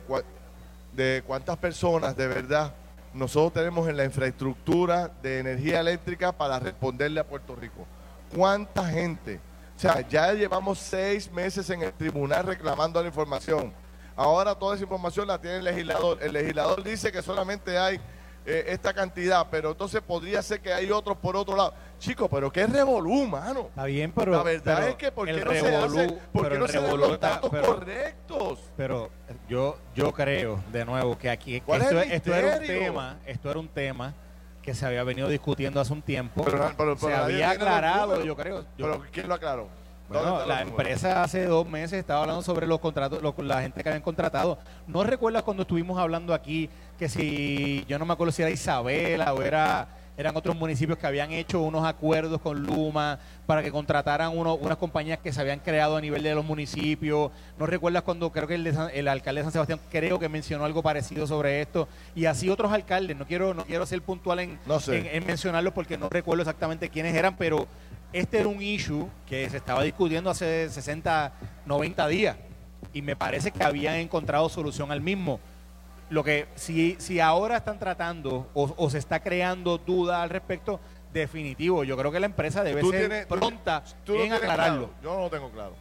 cuántas 1.25 1.58
personas 1.58 2.15
de 2.15 2.27
verdad 2.27 2.71
nosotros 3.12 3.53
tenemos 3.53 3.89
en 3.89 3.97
la 3.97 4.05
infraestructura 4.05 5.10
de 5.23 5.39
energía 5.39 5.79
eléctrica 5.79 6.32
para 6.32 6.60
responderle 6.60 7.19
a 7.19 7.23
Puerto 7.23 7.55
Rico. 7.55 7.88
¿Cuánta 8.36 8.86
gente? 8.86 9.39
O 9.75 9.79
sea, 9.79 10.08
ya 10.08 10.32
llevamos 10.34 10.77
seis 10.77 11.32
meses 11.32 11.67
en 11.71 11.82
el 11.82 11.93
tribunal 11.93 12.45
reclamando 12.45 13.01
la 13.01 13.08
información. 13.08 13.73
Ahora 14.15 14.53
toda 14.53 14.75
esa 14.75 14.84
información 14.84 15.25
la 15.25 15.41
tiene 15.41 15.58
el 15.58 15.63
legislador. 15.63 16.19
El 16.21 16.34
legislador 16.34 16.84
dice 16.84 17.12
que 17.12 17.23
solamente 17.23 17.79
hay 17.79 17.99
eh, 18.45 18.65
esta 18.67 18.93
cantidad, 18.93 19.45
pero 19.51 19.71
entonces 19.71 20.01
podría 20.01 20.41
ser 20.41 20.62
que 20.62 20.73
hay 20.73 20.89
otros 20.91 21.17
por 21.17 21.36
otro 21.36 21.55
lado. 21.55 21.73
Chicos, 21.99 22.29
pero 22.31 22.49
qué 22.51 22.65
revolú, 22.65 23.27
mano. 23.27 23.67
está 23.69 23.83
bien 23.85 24.12
pero 24.15 24.31
la 24.31 24.43
verdad 24.43 24.75
pero 24.77 24.88
es 24.88 24.95
que 24.95 25.12
¿por 25.12 25.27
qué 25.27 25.43
no 25.43 25.51
se 25.51 25.75
hace? 25.75 26.17
¿Por 26.31 26.49
qué 26.49 26.57
no 26.57 26.67
se 26.67 26.79
dan 26.81 26.97
los 26.97 27.19
datos 27.19 27.49
pero- 27.51 27.65
correctos? 27.75 28.59
Pero 28.77 29.09
yo 29.49 29.77
yo 29.93 30.12
creo 30.13 30.59
de 30.71 30.85
nuevo 30.85 31.17
que 31.17 31.29
aquí 31.29 31.59
¿Cuál 31.62 31.81
es 31.81 31.91
esto, 32.12 32.33
era 32.33 32.57
un 32.57 32.65
tema, 32.65 33.17
esto 33.25 33.51
era 33.51 33.59
un 33.59 33.67
tema 33.67 34.13
que 34.62 34.73
se 34.73 34.85
había 34.85 35.03
venido 35.03 35.27
discutiendo 35.27 35.79
hace 35.81 35.91
un 35.91 36.01
tiempo. 36.01 36.43
Pero- 36.43 36.97
se 36.97 37.13
había 37.13 37.49
aclarado, 37.51 38.23
yo 38.23 38.35
creo. 38.35 38.62
yo- 38.77 38.91
Pero 38.91 39.01
¿quién 39.12 39.27
lo 39.27 39.33
aclaró? 39.35 39.67
¿Dónde 40.09 40.31
bueno, 40.31 40.45
la 40.47 40.62
empresa 40.62 41.21
hace 41.21 41.45
dos 41.45 41.67
meses 41.69 41.99
estaba 41.99 42.21
hablando 42.21 42.41
sobre 42.41 42.65
los 42.65 42.79
contratos, 42.79 43.21
lo- 43.21 43.35
la 43.43 43.62
gente 43.62 43.83
que 43.83 43.89
habían 43.89 44.01
contratado. 44.01 44.57
¿No 44.88 45.03
recuerdas 45.03 45.43
cuando 45.43 45.62
estuvimos 45.63 45.99
hablando 45.99 46.33
aquí 46.33 46.67
que 46.97 47.07
si, 47.07 47.85
yo 47.88 47.99
no 47.99 48.05
me 48.05 48.13
acuerdo 48.13 48.31
si 48.31 48.41
era 48.41 48.49
Isabela 48.49 49.33
o 49.33 49.41
era 49.43 49.88
eran 50.19 50.36
otros 50.36 50.53
municipios 50.53 50.97
que 50.97 51.08
habían 51.08 51.32
hecho 51.32 51.62
unos 51.62 51.86
acuerdos 51.88 52.41
con 52.41 52.62
Luma 52.62 53.19
para 53.45 53.63
que 53.63 53.71
contrataran 53.71 54.38
uno, 54.38 54.55
unas 54.55 54.75
compañías 54.77 55.17
que 55.19 55.32
se 55.32 55.39
habían 55.39 55.60
creado 55.60 55.95
a 55.95 56.01
nivel 56.01 56.21
de 56.23 56.36
los 56.36 56.43
municipios. 56.43 57.32
¿No 57.58 57.65
recuerdas 57.65 58.03
cuando 58.03 58.29
creo 58.29 58.45
que 58.45 58.55
el, 58.55 58.65
de 58.65 58.73
San- 58.73 58.89
el 58.93 59.08
alcalde 59.08 59.39
de 59.39 59.43
San 59.45 59.53
Sebastián 59.53 59.79
creo 59.89 60.19
que 60.19 60.27
mencionó 60.27 60.65
algo 60.65 60.84
parecido 60.84 61.25
sobre 61.25 61.62
esto? 61.62 61.88
Y 62.15 62.25
así 62.25 62.49
otros 62.49 62.73
alcaldes, 62.73 63.15
no 63.15 63.25
quiero, 63.25 63.53
no 63.53 63.63
quiero 63.63 63.86
ser 63.86 64.01
puntual 64.01 64.39
en, 64.39 64.60
No 64.65 64.82
sé. 64.82 64.97
en, 64.97 65.05
en 65.08 65.25
mencionarlos 65.25 65.71
porque 65.71 65.97
no 65.97 66.10
recuerdo 66.10 66.41
exactamente 66.41 66.89
quiénes 66.89 67.15
eran, 67.15 67.38
pero 67.38 67.65
este 68.12 68.39
era 68.41 68.49
un 68.49 68.62
issue 68.62 69.08
que 69.25 69.49
se 69.49 69.55
estaba 69.55 69.84
discutiendo 69.84 70.29
hace 70.29 70.69
60, 70.69 71.32
90 71.65 72.08
días 72.10 72.36
y 72.91 73.01
me 73.01 73.15
parece 73.15 73.51
que 73.51 73.63
habían 73.63 73.95
encontrado 73.95 74.49
solución 74.49 74.91
al 74.91 74.99
mismo. 74.99 75.39
Lo 76.10 76.24
que 76.24 76.48
si, 76.56 76.95
si 77.00 77.19
ahora 77.19 77.58
están 77.58 77.78
tratando 77.80 78.50
o, 78.54 78.74
o 78.78 78.89
se 78.89 78.98
está 78.98 79.19
creando 79.22 79.78
duda 79.78 80.24
al 80.24 80.30
respecto, 80.30 80.80
definitivo, 81.13 81.84
yo 81.84 81.95
creo 81.98 82.12
que 82.12 82.19
la 82.19 82.26
empresa 82.26 82.63
debe 82.63 82.82
Tú 82.82 82.91
ser 82.91 83.08
tienes- 83.10 83.26
pronta 83.28 83.84
tú 84.04 84.15
en 84.15 84.34
aclararlo. 84.34 84.88
claro. 84.89 84.93
Yo 85.04 85.13
no 85.15 85.19
lo 85.22 85.30
tengo 85.30 85.50
claro. 85.52 85.74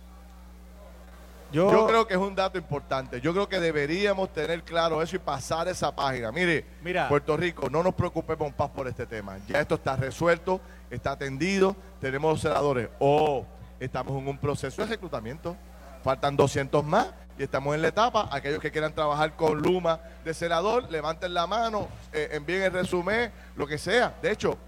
Yo, 1.50 1.70
Yo 1.72 1.86
creo 1.86 2.06
que 2.06 2.12
es 2.12 2.20
un 2.20 2.34
dato 2.34 2.58
importante. 2.58 3.22
Yo 3.22 3.32
creo 3.32 3.48
que 3.48 3.58
deberíamos 3.58 4.30
tener 4.34 4.62
claro 4.64 5.00
eso 5.00 5.16
y 5.16 5.18
pasar 5.18 5.66
esa 5.68 5.94
página. 5.96 6.30
Mire, 6.30 6.66
Mira. 6.82 7.08
Puerto 7.08 7.34
Rico, 7.38 7.70
no 7.70 7.82
nos 7.82 7.94
preocupemos 7.94 8.52
paz 8.52 8.68
por 8.68 8.86
este 8.86 9.06
tema. 9.06 9.38
Ya 9.48 9.58
esto 9.60 9.76
está 9.76 9.96
resuelto, 9.96 10.60
está 10.90 11.12
atendido, 11.12 11.74
tenemos 12.02 12.32
los 12.32 12.40
senadores. 12.42 12.90
O 12.98 13.46
estamos 13.80 14.20
en 14.20 14.28
un 14.28 14.36
proceso 14.36 14.82
de 14.82 14.88
reclutamiento. 14.88 15.56
Faltan 16.04 16.36
200 16.36 16.84
más 16.84 17.08
y 17.38 17.42
estamos 17.44 17.74
en 17.74 17.82
la 17.82 17.88
etapa. 17.88 18.28
Aquellos 18.32 18.60
que 18.60 18.70
quieran 18.70 18.92
trabajar 18.94 19.36
con 19.36 19.58
Luma 19.62 20.00
de 20.24 20.34
senador, 20.34 20.90
levanten 20.90 21.32
la 21.32 21.46
mano, 21.46 21.88
eh, 22.12 22.30
envíen 22.32 22.62
el 22.62 22.72
resumen, 22.72 23.30
lo 23.56 23.66
que 23.66 23.78
sea. 23.78 24.14
De 24.20 24.30
hecho, 24.32 24.58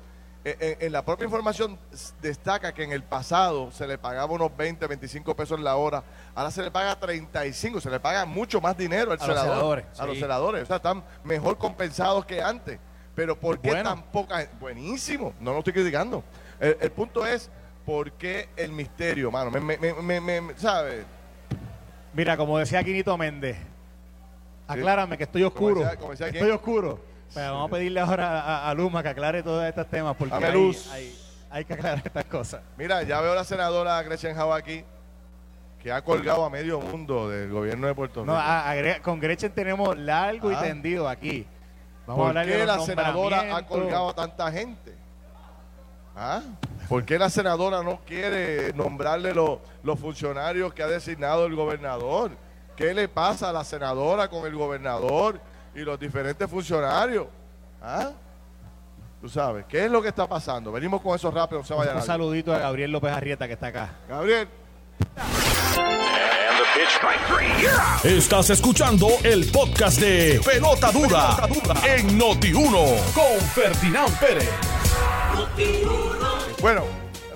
eh, 0.44 0.76
en, 0.78 0.86
en 0.86 0.92
la 0.92 1.04
propia 1.04 1.24
información 1.24 1.78
destaca 2.22 2.72
que 2.72 2.84
en 2.84 2.92
el 2.92 3.02
pasado 3.02 3.70
se 3.72 3.86
le 3.86 3.98
pagaba 3.98 4.32
unos 4.32 4.56
20, 4.56 4.86
25 4.86 5.34
pesos 5.36 5.60
la 5.60 5.76
hora. 5.76 6.02
Ahora 6.34 6.50
se 6.50 6.62
le 6.62 6.70
paga 6.70 6.98
35, 6.98 7.80
se 7.80 7.90
le 7.90 8.00
paga 8.00 8.24
mucho 8.24 8.60
más 8.60 8.76
dinero 8.76 9.12
al 9.12 9.18
A 9.20 9.26
los 9.26 9.36
a 9.98 10.06
los 10.06 10.14
sí. 10.14 10.20
senadores. 10.20 10.62
O 10.62 10.66
sea, 10.66 10.76
están 10.76 11.04
mejor 11.24 11.58
compensados 11.58 12.24
que 12.24 12.40
antes. 12.42 12.78
Pero 13.14 13.38
¿por 13.38 13.60
qué 13.60 13.70
Bueno. 13.70 13.90
tan 13.90 14.02
poca? 14.04 14.46
Buenísimo, 14.60 15.34
no 15.40 15.52
lo 15.52 15.58
estoy 15.58 15.72
criticando. 15.74 16.22
El, 16.60 16.76
el 16.80 16.90
punto 16.92 17.26
es, 17.26 17.50
¿por 17.84 18.12
qué 18.12 18.48
el 18.56 18.70
misterio, 18.72 19.30
mano? 19.30 19.50
Me, 19.50 19.60
me- 19.60 19.92
me- 19.92 20.20
me- 20.20 20.54
¿Sabes? 20.56 21.04
Mira, 22.12 22.36
como 22.36 22.58
decía 22.58 22.82
Quinito 22.82 23.16
Méndez, 23.16 23.56
aclárame 24.66 25.16
que 25.16 25.24
estoy 25.24 25.42
oscuro. 25.44 25.74
Como 25.76 25.84
decía- 25.84 25.98
como 25.98 26.10
decía 26.12 26.26
estoy 26.26 26.40
quién? 26.42 26.52
oscuro. 26.54 27.00
Pero 27.32 27.52
vamos 27.52 27.68
a 27.70 27.72
pedirle 27.74 28.00
ahora 28.00 28.40
a, 28.40 28.70
a 28.70 28.74
Luma 28.74 29.02
que 29.02 29.08
aclare 29.10 29.42
todos 29.42 29.64
estos 29.64 29.86
temas 29.88 30.16
porque 30.16 30.34
Dame 30.34 30.46
hay, 30.48 30.52
luz. 30.52 30.90
hay- 30.92 31.16
hay 31.50 31.64
que 31.64 31.74
aclarar 31.74 32.02
estas 32.04 32.24
cosas. 32.24 32.62
Mira, 32.76 33.02
ya 33.04 33.20
veo 33.20 33.32
a 33.32 33.36
la 33.36 33.44
senadora 33.44 34.02
Gretchen 34.02 34.34
Java 34.34 34.56
aquí, 34.56 34.84
que 35.80 35.92
ha 35.92 36.02
colgado 36.02 36.44
a 36.44 36.50
medio 36.50 36.80
mundo 36.80 37.28
del 37.28 37.50
gobierno 37.50 37.86
de 37.86 37.94
Puerto 37.94 38.20
Rico. 38.22 38.32
No, 38.32 38.38
a- 38.38 38.68
agre- 38.72 39.00
con 39.00 39.20
Gretchen 39.20 39.52
tenemos 39.52 39.96
largo 39.96 40.48
Ah. 40.50 40.54
y 40.54 40.56
tendido 40.68 41.08
aquí. 41.08 41.46
Vamos 42.06 42.22
a 42.22 42.22
¿Por 42.22 42.28
hablar 42.30 42.46
de 42.46 42.52
qué 42.52 42.58
los 42.58 42.66
la 42.66 42.84
senadora 42.84 43.36
ha 43.38 43.42
nombramientos. 43.42 43.78
colgado 43.78 44.08
a 44.10 44.14
tanta 44.14 44.50
gente? 44.52 44.94
¿Ah? 46.16 46.42
¿Por 46.90 47.04
qué 47.04 47.20
la 47.20 47.30
senadora 47.30 47.84
no 47.84 48.00
quiere 48.04 48.72
nombrarle 48.72 49.32
lo- 49.32 49.60
los 49.84 49.96
funcionarios 49.98 50.74
que 50.74 50.82
ha 50.82 50.88
designado 50.88 51.46
el 51.46 51.54
gobernador? 51.54 52.32
¿Qué 52.76 52.92
le 52.92 53.06
pasa 53.06 53.50
a 53.50 53.52
la 53.52 53.62
senadora 53.62 54.26
con 54.28 54.44
el 54.44 54.56
gobernador 54.56 55.40
y 55.72 55.80
los 55.82 56.00
diferentes 56.00 56.50
funcionarios? 56.50 57.26
¿Ah? 57.80 58.10
Tú 59.20 59.28
sabes, 59.28 59.66
¿qué 59.68 59.84
es 59.84 59.90
lo 59.90 60.02
que 60.02 60.08
está 60.08 60.26
pasando? 60.28 60.72
Venimos 60.72 61.00
con 61.00 61.14
eso 61.14 61.30
rápido, 61.30 61.60
no 61.60 61.64
se 61.66 61.74
vaya 61.74 61.94
Un 61.94 62.02
saludito 62.02 62.52
a 62.52 62.58
Gabriel 62.58 62.90
López 62.90 63.12
Arrieta 63.12 63.46
que 63.46 63.52
está 63.52 63.68
acá. 63.68 63.90
Gabriel, 64.08 64.48
Estás 68.02 68.50
escuchando 68.50 69.06
el 69.22 69.48
podcast 69.52 70.00
de 70.00 70.40
Pelota 70.44 70.90
Dura, 70.90 71.36
en 71.86 72.18
Noti1 72.18 73.12
con 73.12 73.40
Ferdinand 73.54 74.18
Pérez. 74.18 74.48
Bueno, 76.60 76.84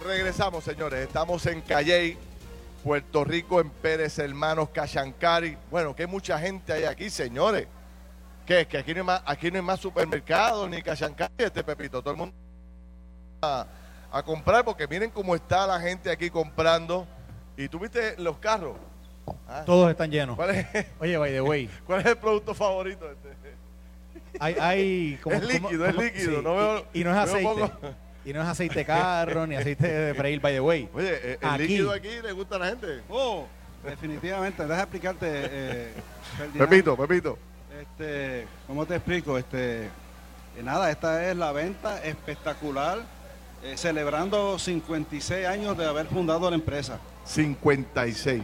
regresamos, 0.03 0.65
señores. 0.65 1.07
Estamos 1.07 1.45
en 1.47 1.61
Calley, 1.63 2.17
Puerto 2.83 3.25
Rico, 3.25 3.61
en 3.61 3.71
Pérez 3.71 4.19
Hermanos, 4.19 4.69
Cachancari. 4.71 5.57
Bueno, 5.71 5.95
que 5.95 6.07
mucha 6.07 6.39
gente 6.39 6.73
hay 6.73 6.85
aquí, 6.85 7.09
señores. 7.11 7.67
¿Qué? 8.47 8.67
Que 8.67 8.79
aquí 8.79 8.93
no 8.93 9.01
hay 9.01 9.07
más, 9.07 9.23
aquí 9.25 9.51
no 9.51 9.57
hay 9.57 9.63
más 9.63 9.81
supermercados 9.81 10.69
ni 10.69 10.83
Cachancari, 10.83 11.33
este 11.39 11.65
Pepito. 11.65 12.03
Todo 12.03 12.11
el 12.13 12.19
mundo 12.19 12.35
a, 13.41 13.67
a 14.13 14.23
comprar 14.23 14.65
porque 14.65 14.87
miren 14.87 15.11
cómo 15.11 15.35
está 15.35 15.67
la 15.67 15.81
gente 15.81 16.11
aquí 16.11 16.29
comprando. 16.29 17.07
¿Y 17.57 17.69
tú 17.69 17.79
viste 17.79 18.17
los 18.19 18.37
carros? 18.39 18.77
Ah, 19.49 19.63
Todos 19.65 19.91
están 19.91 20.11
llenos. 20.11 20.37
¿Cuál 20.37 20.51
es, 20.51 20.67
Oye, 21.01 21.17
by 21.17 21.33
the 21.33 21.41
way, 21.41 21.71
cuál 21.87 22.01
es 22.01 22.07
el 22.07 22.19
producto 22.19 22.53
favorito? 22.55 23.11
Este? 23.11 23.33
hay, 24.39 24.57
hay 24.61 25.19
como- 25.23 25.37
Es 25.41 25.43
como- 25.43 25.53
líquido, 25.71 25.87
es 25.87 25.95
líquido, 25.97 26.43
no 26.43 26.57
veo- 26.57 26.85
y, 26.93 27.01
y 27.01 27.05
no 27.05 27.11
es 27.13 27.17
aceite. 27.17 27.49
poco. 27.49 27.71
Y 28.25 28.33
no 28.33 28.41
es 28.43 28.49
aceite 28.49 28.77
de 28.81 28.85
carro 28.87 29.47
ni 29.47 29.55
aceite 29.55 29.87
de 29.87 30.15
freír, 30.15 30.41
by 30.41 30.55
the 30.55 30.61
way. 30.61 30.89
Oye, 30.95 31.11
eh, 31.13 31.39
el 31.41 31.49
Aquí. 31.49 31.63
líquido 31.63 31.93
aquí 31.93 32.09
le 32.23 32.33
gusta 32.33 32.57
a 32.57 32.59
la 32.61 32.67
gente. 32.67 33.03
Oh, 33.09 33.47
definitivamente, 33.85 34.67
deja 34.67 34.81
explicarte, 34.81 35.27
eh, 35.31 35.93
Ferdinand. 36.39 36.71
Pepito, 36.71 36.97
Pepito. 36.97 37.39
Este, 37.81 38.47
¿cómo 38.67 38.87
te 38.87 38.97
explico? 38.97 39.37
Este, 39.37 39.85
eh, 39.85 40.63
nada, 40.63 40.91
esta 40.91 41.29
es 41.29 41.37
la 41.37 41.53
venta 41.53 42.03
espectacular, 42.05 42.99
eh, 43.63 43.77
celebrando 43.77 44.59
56 44.59 45.47
años 45.47 45.77
de 45.77 45.87
haber 45.87 46.07
fundado 46.07 46.49
la 46.49 46.57
empresa. 46.57 46.99
56. 47.25 48.43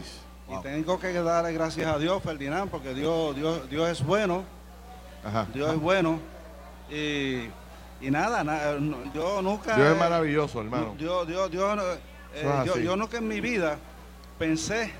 Y 0.49 0.61
tengo 0.61 0.99
que 0.99 1.13
darle 1.13 1.53
gracias 1.53 1.87
a 1.87 1.97
Dios, 1.97 2.21
Ferdinand, 2.21 2.69
porque 2.69 2.93
Dios, 2.93 3.35
Dios, 3.35 3.69
Dios 3.69 3.89
es 3.89 4.05
bueno, 4.05 4.43
Ajá. 5.23 5.47
Dios 5.53 5.73
es 5.73 5.79
bueno. 5.79 6.19
Y, 6.89 7.47
y 8.01 8.09
nada, 8.11 8.43
na- 8.43 8.73
no- 8.79 9.13
yo 9.13 9.41
nunca... 9.41 9.75
Dios 9.75 9.89
es 9.93 9.97
maravilloso, 9.97 10.61
hermano. 10.61 10.95
Yo, 10.97 11.27
yo, 11.27 11.47
yo, 11.49 11.73
eh, 12.33 12.63
yo, 12.65 12.77
yo 12.77 12.95
nunca 12.95 13.17
en 13.17 13.27
mi 13.27 13.39
vida 13.41 13.77
pensé 14.39 14.91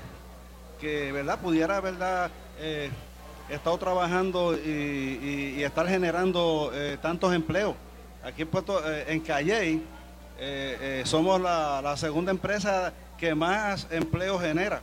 que, 0.80 1.10
¿verdad? 1.12 1.38
Pudiera, 1.38 1.80
¿verdad? 1.80 2.30
Eh, 2.58 2.90
estado 3.48 3.76
trabajando 3.78 4.54
y, 4.56 4.68
y- 4.68 5.54
y 5.58 5.64
estar 5.64 5.86
generando 5.88 6.70
eh, 6.74 6.96
tantos 7.02 7.34
empleos. 7.34 7.74
Aquí 8.24 8.42
en, 8.42 8.48
Puerto, 8.48 8.80
eh, 8.88 9.04
en 9.08 9.20
Calley 9.20 9.82
eh, 10.38 10.78
eh, 10.80 11.02
somos 11.04 11.40
la, 11.40 11.80
la 11.82 11.96
segunda 11.96 12.30
empresa 12.30 12.92
que 13.18 13.34
más 13.34 13.86
empleo 13.90 14.38
genera. 14.38 14.80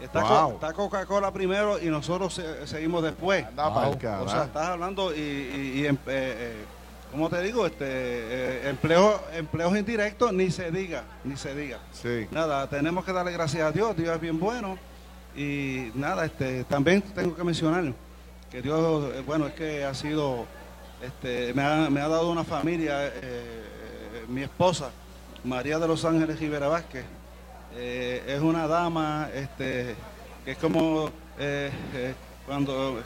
Está, 0.00 0.22
Co- 0.22 0.28
Wow. 0.28 0.52
está 0.54 0.72
Coca-Cola 0.72 1.30
primero 1.32 1.78
y 1.78 1.86
nosotros 1.86 2.32
se- 2.34 2.66
seguimos 2.66 3.02
después. 3.02 3.44
Pa'l 3.56 3.98
O 4.22 4.28
sea, 4.28 4.44
estás 4.44 4.66
hablando 4.68 5.14
y, 5.14 5.18
y, 5.20 5.72
y 5.80 5.86
em- 5.86 5.96
eh, 5.96 5.98
eh, 6.06 6.64
¿cómo 7.10 7.28
te 7.28 7.42
digo? 7.42 7.66
Este, 7.66 7.86
eh, 7.86 8.68
empleo, 8.70 9.20
empleos 9.34 9.76
indirectos, 9.76 10.32
ni 10.32 10.50
se 10.50 10.70
diga, 10.70 11.04
ni 11.24 11.36
se 11.36 11.54
diga. 11.54 11.78
Sí. 11.92 12.26
Nada, 12.30 12.68
tenemos 12.68 13.04
que 13.04 13.12
darle 13.12 13.32
gracias 13.32 13.62
a 13.62 13.72
Dios, 13.72 13.96
Dios 13.96 14.14
es 14.14 14.20
bien 14.20 14.38
bueno. 14.38 14.78
Y 15.36 15.90
nada, 15.94 16.24
este, 16.24 16.64
también 16.64 17.02
tengo 17.02 17.36
que 17.36 17.44
mencionar 17.44 17.92
que 18.50 18.62
Dios, 18.62 19.14
eh, 19.14 19.22
bueno, 19.24 19.46
es 19.46 19.54
que 19.54 19.84
ha 19.84 19.94
sido, 19.94 20.44
este, 21.00 21.54
me 21.54 21.62
ha, 21.62 21.88
me 21.88 22.00
ha 22.00 22.08
dado 22.08 22.30
una 22.30 22.42
familia, 22.42 23.06
eh, 23.06 23.12
eh, 23.14 24.24
mi 24.28 24.42
esposa, 24.42 24.90
María 25.44 25.78
de 25.78 25.86
los 25.86 26.04
Ángeles 26.04 26.40
Rivera 26.40 26.66
Vázquez, 26.66 27.04
es 27.76 28.40
una 28.40 28.66
dama, 28.66 29.28
este, 29.32 29.94
que 30.44 30.50
es 30.50 30.58
como 30.58 31.08
cuando, 32.44 33.00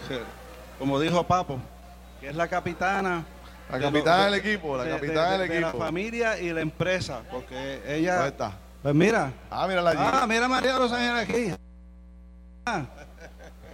como 0.79 0.99
dijo 0.99 1.23
Papo, 1.25 1.59
que 2.19 2.31
es 2.31 2.35
la 2.35 2.49
capitana. 2.49 3.27
La 3.71 3.79
de 3.79 3.85
capitana 3.85 4.25
del 4.27 4.35
equipo, 4.35 4.77
la 4.77 4.85
de- 4.85 4.91
capitana 4.91 5.31
de- 5.33 5.39
del 5.39 5.49
de 5.49 5.61
la 5.61 5.69
equipo. 5.69 5.85
familia 5.85 6.39
y 6.41 6.53
la 6.53 6.61
empresa, 6.61 7.23
porque 7.31 7.83
ella... 7.87 8.15
¿Dónde 8.17 8.29
está? 8.31 8.53
Pues 8.83 8.95
mira. 8.95 9.33
Ah, 9.51 9.67
mírala 9.67 9.91
allí. 9.91 10.01
Ah, 10.03 10.27
mira 10.29 10.47
María 10.49 10.79
los 10.79 10.93
Ángeles 10.93 11.23
aquí. 11.29 11.55
Ah, 12.67 12.83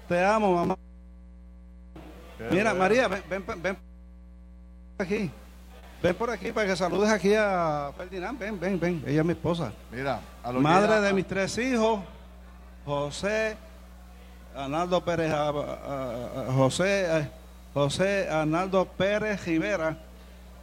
te 0.09 0.25
amo, 0.25 0.55
mamá. 0.55 0.77
Mira, 2.51 2.73
María, 2.75 3.09
ven, 3.09 3.23
ven, 3.29 3.45
ven 3.63 3.77
por 4.97 5.07
aquí. 5.07 5.31
Ven 6.03 6.15
por 6.15 6.31
aquí 6.31 6.53
para 6.53 6.67
que 6.69 6.77
saludes 6.77 7.11
aquí 7.11 7.35
a 7.37 7.91
Ferdinand. 7.97 8.39
Ven, 8.39 8.59
ven, 8.59 8.81
ven. 8.81 9.03
Ella 9.07 9.21
es 9.21 9.27
mi 9.27 9.33
esposa. 9.33 9.73
Mira, 9.91 10.21
a 10.43 10.53
lo 10.53 10.61
Madre 10.61 10.95
que 10.95 11.01
de 11.01 11.13
mis 11.13 11.27
tres 11.27 11.59
hijos, 11.59 12.01
José, 12.87 13.57
Arnaldo 14.57 15.05
Pérez, 15.05 15.33
José, 16.55 17.29
José 17.75 18.29
Arnaldo 18.29 18.85
Pérez 18.85 19.45
Rivera, 19.47 19.97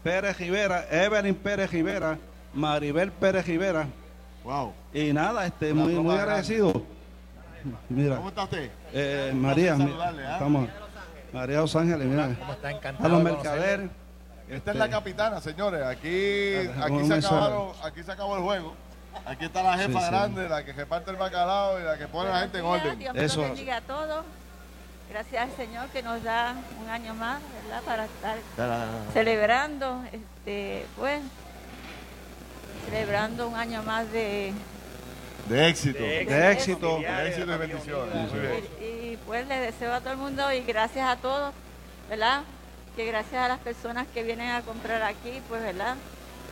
Pérez 0.04 0.38
Rivera, 0.38 0.86
Evelyn 0.92 1.36
Pérez 1.36 1.72
Rivera, 1.72 2.18
Maribel 2.54 3.12
Pérez 3.12 3.46
Rivera. 3.46 3.88
Wow. 4.44 4.74
Y 4.94 5.14
nada, 5.14 5.46
este, 5.46 5.74
muy, 5.74 5.94
muy 5.96 6.16
agradecido. 6.16 6.84
Mira, 7.90 8.16
¿Cómo 8.18 8.30
está 8.30 8.44
usted? 8.44 8.70
eh, 8.94 9.32
María, 9.36 9.76
¿ah? 9.80 10.34
estamos, 10.34 10.70
María 11.34 11.58
Los 11.60 11.76
Ángeles, 11.76 12.08
mira, 12.08 12.30
Como 12.40 12.54
está 12.54 12.68
a 12.68 12.72
encantado 12.72 13.10
los 13.10 13.24
de 13.24 13.30
conocerle. 13.32 13.58
mercaderes, 13.60 13.90
Esta 14.50 14.72
es 14.72 14.78
la 14.78 14.90
capitana, 14.90 15.42
señores. 15.42 15.84
Aquí, 15.84 16.56
aquí, 16.82 16.92
Un 16.94 17.08
se 17.08 17.14
acabaron, 17.16 17.72
aquí 17.84 18.04
se 18.04 18.12
acabó 18.12 18.38
el 18.38 18.44
juego. 18.44 18.74
Aquí 19.26 19.46
está 19.46 19.64
la 19.64 19.78
jefa 19.78 20.00
Sí, 20.00 20.06
sí. 20.06 20.12
grande, 20.12 20.48
la 20.50 20.64
que 20.64 20.72
reparte 20.74 21.12
el 21.12 21.18
bacalao 21.18 21.80
y 21.80 21.84
la 21.84 21.98
que 21.98 22.08
pone 22.08 22.30
a 22.30 22.34
la 22.34 22.40
gente 22.42 22.60
en 22.60 22.66
orden. 22.66 23.00
Dios 23.00 23.16
Eso. 23.16 23.40
los 23.42 23.50
bendiga 23.50 23.78
a 23.78 23.82
todos. 23.82 24.26
Gracias 25.10 25.44
al 25.44 25.56
Señor 25.56 25.88
que 25.90 26.04
nos 26.04 26.22
da 26.24 26.56
un 26.84 26.90
año 26.90 27.14
más, 27.16 27.42
¿verdad? 27.64 27.82
Para 27.84 28.06
estar 28.06 28.38
celebrando, 29.14 30.04
este, 30.12 30.86
pues, 30.98 31.22
celebrando 32.86 33.48
un 33.48 33.56
año 33.56 33.84
más 33.84 34.12
de, 34.12 34.54
De 35.48 35.70
éxito. 35.70 36.00
De 36.04 36.26
De 36.26 36.52
éxito. 36.52 37.00
éxito 37.00 37.54
y 37.54 37.58
bendiciones. 37.58 38.32
Y, 38.82 38.84
y, 38.84 39.20
pues 39.26 39.48
le 39.48 39.60
deseo 39.60 39.94
a 39.94 40.02
todo 40.02 40.12
el 40.12 40.18
mundo 40.18 40.52
y 40.52 40.62
gracias 40.64 41.08
a 41.08 41.16
todos, 41.16 41.54
¿verdad? 42.10 42.42
Que 42.96 43.06
gracias 43.06 43.42
a 43.42 43.48
las 43.48 43.60
personas 43.60 44.08
que 44.14 44.24
vienen 44.24 44.50
a 44.52 44.62
comprar 44.62 45.02
aquí, 45.04 45.42
pues, 45.48 45.62
¿verdad? 45.62 45.96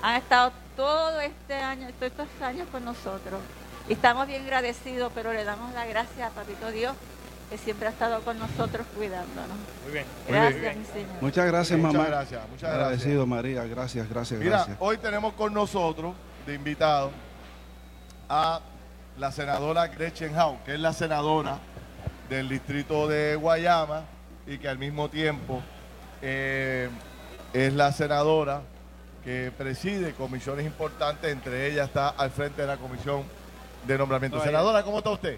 Han 0.02 0.16
estado 0.16 0.54
todo 0.78 1.20
este 1.20 1.56
año, 1.56 1.90
todos 2.00 2.12
estos 2.12 2.42
años 2.42 2.68
con 2.72 2.86
nosotros. 2.86 3.42
Y 3.90 3.94
estamos 3.94 4.28
bien 4.28 4.44
agradecidos, 4.44 5.12
pero 5.14 5.34
le 5.34 5.44
damos 5.44 5.74
la 5.74 5.86
gracia 5.86 6.28
a 6.28 6.30
Papito 6.32 6.72
Dios, 6.72 6.96
que 7.50 7.58
siempre 7.58 7.88
ha 7.88 7.92
estado 7.92 8.22
con 8.22 8.40
nosotros 8.40 8.86
cuidándonos. 8.96 9.58
Muy 9.84 9.94
bien. 9.94 10.06
Gracias, 10.28 10.76
mi 10.76 10.86
Señor. 10.86 11.22
Muchas 11.22 11.46
gracias, 11.48 11.80
Muchas 11.80 11.94
mamá. 11.94 12.08
gracias, 12.08 12.42
muchas 12.50 12.62
gracias. 12.62 12.74
Agradecido, 12.74 13.26
María. 13.28 13.64
Gracias, 13.66 14.10
gracias, 14.10 14.40
Mira, 14.40 14.58
gracias. 14.58 14.78
hoy 14.80 14.98
tenemos 14.98 15.34
con 15.34 15.54
nosotros 15.54 16.14
de 16.46 16.54
invitado 16.56 17.12
a 18.30 18.62
la 19.18 19.32
senadora 19.32 19.88
Gretchen 19.88 20.38
Howe, 20.38 20.58
que 20.66 20.74
es 20.74 20.80
la 20.80 20.94
senadora 20.94 21.60
del 22.30 22.50
distrito 22.50 23.08
de 23.08 23.36
Guayama 23.36 24.04
y 24.48 24.58
que 24.58 24.68
al 24.68 24.78
mismo 24.78 25.10
tiempo 25.10 25.62
eh, 26.22 26.90
es 27.54 27.74
la 27.74 27.92
senadora 27.92 28.62
que 29.24 29.52
preside 29.58 30.14
comisiones 30.14 30.66
importantes, 30.66 31.32
entre 31.32 31.68
ellas 31.68 31.88
está 31.88 32.10
al 32.10 32.32
frente 32.32 32.62
de 32.62 32.68
la 32.68 32.78
comisión 32.78 33.24
de 33.88 33.98
nombramiento. 33.98 34.42
Senadora, 34.42 34.84
¿cómo 34.84 35.00
está 35.00 35.12
usted? 35.12 35.38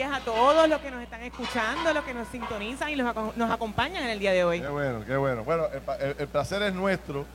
Gracias 0.00 0.22
a 0.22 0.24
todos 0.24 0.66
los 0.66 0.80
que 0.80 0.90
nos 0.90 1.02
están 1.02 1.20
escuchando, 1.20 1.92
los 1.92 2.04
que 2.04 2.14
nos 2.14 2.26
sintonizan 2.28 2.88
y 2.88 2.96
los 2.96 3.36
nos 3.36 3.50
acompañan 3.50 4.02
en 4.02 4.08
el 4.08 4.18
día 4.18 4.32
de 4.32 4.44
hoy. 4.44 4.58
Qué 4.58 4.68
bueno, 4.68 5.04
qué 5.04 5.14
bueno. 5.14 5.44
Bueno, 5.44 5.66
el, 6.18 6.26
placer 6.26 6.62
es 6.62 6.72
nuestro, 6.72 7.26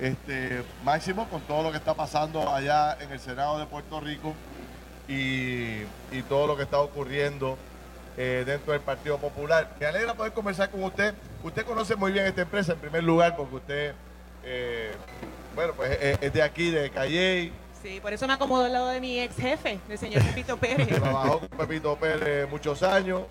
este, 0.00 0.62
máximo 0.82 1.28
con 1.28 1.42
todo 1.42 1.64
lo 1.64 1.72
que 1.72 1.76
está 1.76 1.92
pasando 1.92 2.50
allá 2.50 2.96
en 3.00 3.12
el 3.12 3.20
Senado 3.20 3.58
de 3.58 3.66
Puerto 3.66 4.00
Rico 4.00 4.32
y, 5.08 5.82
y 6.10 6.22
todo 6.26 6.46
lo 6.46 6.56
que 6.56 6.62
está 6.62 6.78
ocurriendo 6.78 7.58
eh, 8.16 8.44
dentro 8.46 8.72
del 8.72 8.80
Partido 8.80 9.18
Popular. 9.18 9.68
Me 9.78 9.84
alegra 9.84 10.14
poder 10.14 10.32
conversar 10.32 10.70
con 10.70 10.84
usted. 10.84 11.14
Usted 11.42 11.66
conoce 11.66 11.96
muy 11.96 12.12
bien 12.12 12.24
esta 12.24 12.40
empresa 12.40 12.72
en 12.72 12.78
primer 12.78 13.04
lugar 13.04 13.36
porque 13.36 13.56
usted, 13.56 13.94
eh, 14.42 14.92
bueno, 15.54 15.74
pues 15.74 15.98
es, 16.00 16.18
es 16.22 16.32
de 16.32 16.42
aquí, 16.42 16.70
de 16.70 16.88
Calley, 16.88 17.52
Sí, 17.84 18.00
por 18.00 18.14
eso 18.14 18.26
me 18.26 18.32
acomodo 18.32 18.64
al 18.64 18.72
lado 18.72 18.88
de 18.88 18.98
mi 18.98 19.20
ex 19.20 19.36
jefe, 19.36 19.78
del 19.86 19.98
señor 19.98 20.22
Pepito 20.28 20.56
Pérez. 20.56 20.88
trabajó 20.88 21.40
con 21.40 21.48
Pepito 21.50 21.94
Pérez 21.96 22.48
muchos 22.48 22.82
años, 22.82 23.24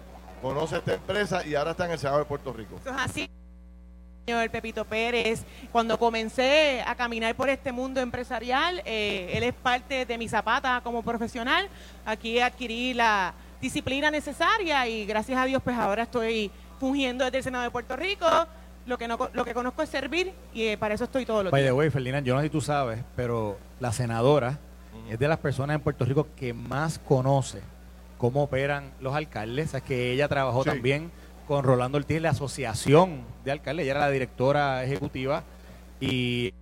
conoce 0.44 0.78
esta 0.78 0.94
empresa 0.94 1.44
y 1.44 1.56
ahora 1.56 1.72
está 1.72 1.88
en 1.88 1.94
el 1.94 1.98
Senado 1.98 2.20
de 2.20 2.26
Puerto 2.26 2.54
Rico. 2.54 2.76
Eso 2.80 2.92
es 2.92 2.96
así, 3.00 3.30
señor 4.28 4.48
Pepito 4.52 4.86
Pérez. 4.86 5.44
Cuando 5.72 5.98
comencé 5.98 6.84
a 6.86 6.94
caminar 6.94 7.34
por 7.34 7.50
este 7.50 7.72
mundo 7.72 8.00
empresarial, 8.00 8.84
eh, 8.86 9.32
él 9.34 9.42
es 9.42 9.56
parte 9.56 10.06
de 10.06 10.18
mi 10.20 10.30
zapata 10.30 10.82
como 10.84 11.02
profesional. 11.02 11.68
Aquí 12.06 12.40
adquirí 12.40 12.94
la 12.94 13.34
disciplina 13.60 14.12
necesaria 14.12 14.88
y 14.88 15.08
gracias 15.08 15.40
a 15.40 15.46
Dios 15.46 15.64
pues 15.64 15.76
ahora 15.76 16.04
estoy 16.04 16.52
fungiendo 16.80 17.26
desde 17.26 17.38
el 17.40 17.44
Senado 17.44 17.64
de 17.64 17.72
Puerto 17.72 17.96
Rico. 17.96 18.28
Lo 18.86 18.98
que, 18.98 19.08
no, 19.08 19.18
co- 19.18 19.30
lo 19.34 19.46
que 19.46 19.54
conozco 19.54 19.82
es 19.82 19.90
servir 19.90 20.34
y 20.54 20.64
eh, 20.68 20.78
para 20.78 20.94
eso 20.94 21.06
estoy 21.06 21.26
todos 21.26 21.44
los 21.44 21.52
By 21.52 21.62
días. 21.62 21.72
the 21.74 21.78
way, 21.78 21.90
Ferdinand, 21.90 22.26
yo 22.28 22.34
no 22.36 22.42
sé 22.42 22.48
si 22.48 22.50
tú 22.52 22.60
sabes, 22.62 23.00
pero 23.16 23.58
la 23.80 23.94
senadora 23.94 24.60
es 25.10 25.18
de 25.20 25.28
las 25.28 25.38
personas 25.40 25.76
en 25.76 25.82
Puerto 25.82 26.04
Rico 26.06 26.28
que 26.36 26.54
más 26.54 27.00
conoce 27.00 27.62
cómo 28.18 28.44
operan 28.44 28.92
los 29.00 29.16
alcaldes. 29.16 29.68
O 29.68 29.72
sea, 29.72 29.82
que 29.82 30.12
ella 30.12 30.28
trabajó 30.28 30.64
Sí. 30.64 30.70
también 30.70 31.12
con 31.48 31.64
Rolando 31.64 31.98
Ortiz 31.98 32.18
en 32.18 32.24
la 32.24 32.30
asociación 32.32 33.22
de 33.46 33.52
alcaldes. 33.52 33.84
Ella 33.84 33.92
era 33.92 34.00
la 34.02 34.10
directora 34.12 34.84
ejecutiva 34.84 35.44
y 36.02 36.54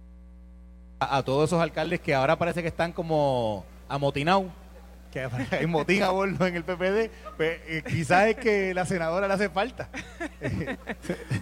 a, 0.99 1.17
a 1.17 1.23
todos 1.23 1.49
esos 1.49 1.62
alcaldes 1.62 1.99
que 2.01 2.13
ahora 2.13 2.36
parece 2.38 2.62
que 2.62 2.67
están 2.67 2.91
como 2.93 3.65
amotinados, 3.89 4.45
que 5.12 5.28
hay 5.52 5.67
motín 5.67 6.04
a 6.04 6.10
bordo 6.10 6.47
en 6.47 6.56
el 6.56 6.63
PPD, 6.63 7.12
pues, 7.38 7.60
eh, 7.67 7.84
quizás 7.88 8.30
es 8.30 8.36
que 8.38 8.74
la 8.74 8.86
senadora 8.86 9.28
le 9.28 9.34
hace 9.34 9.50
falta. 9.50 9.89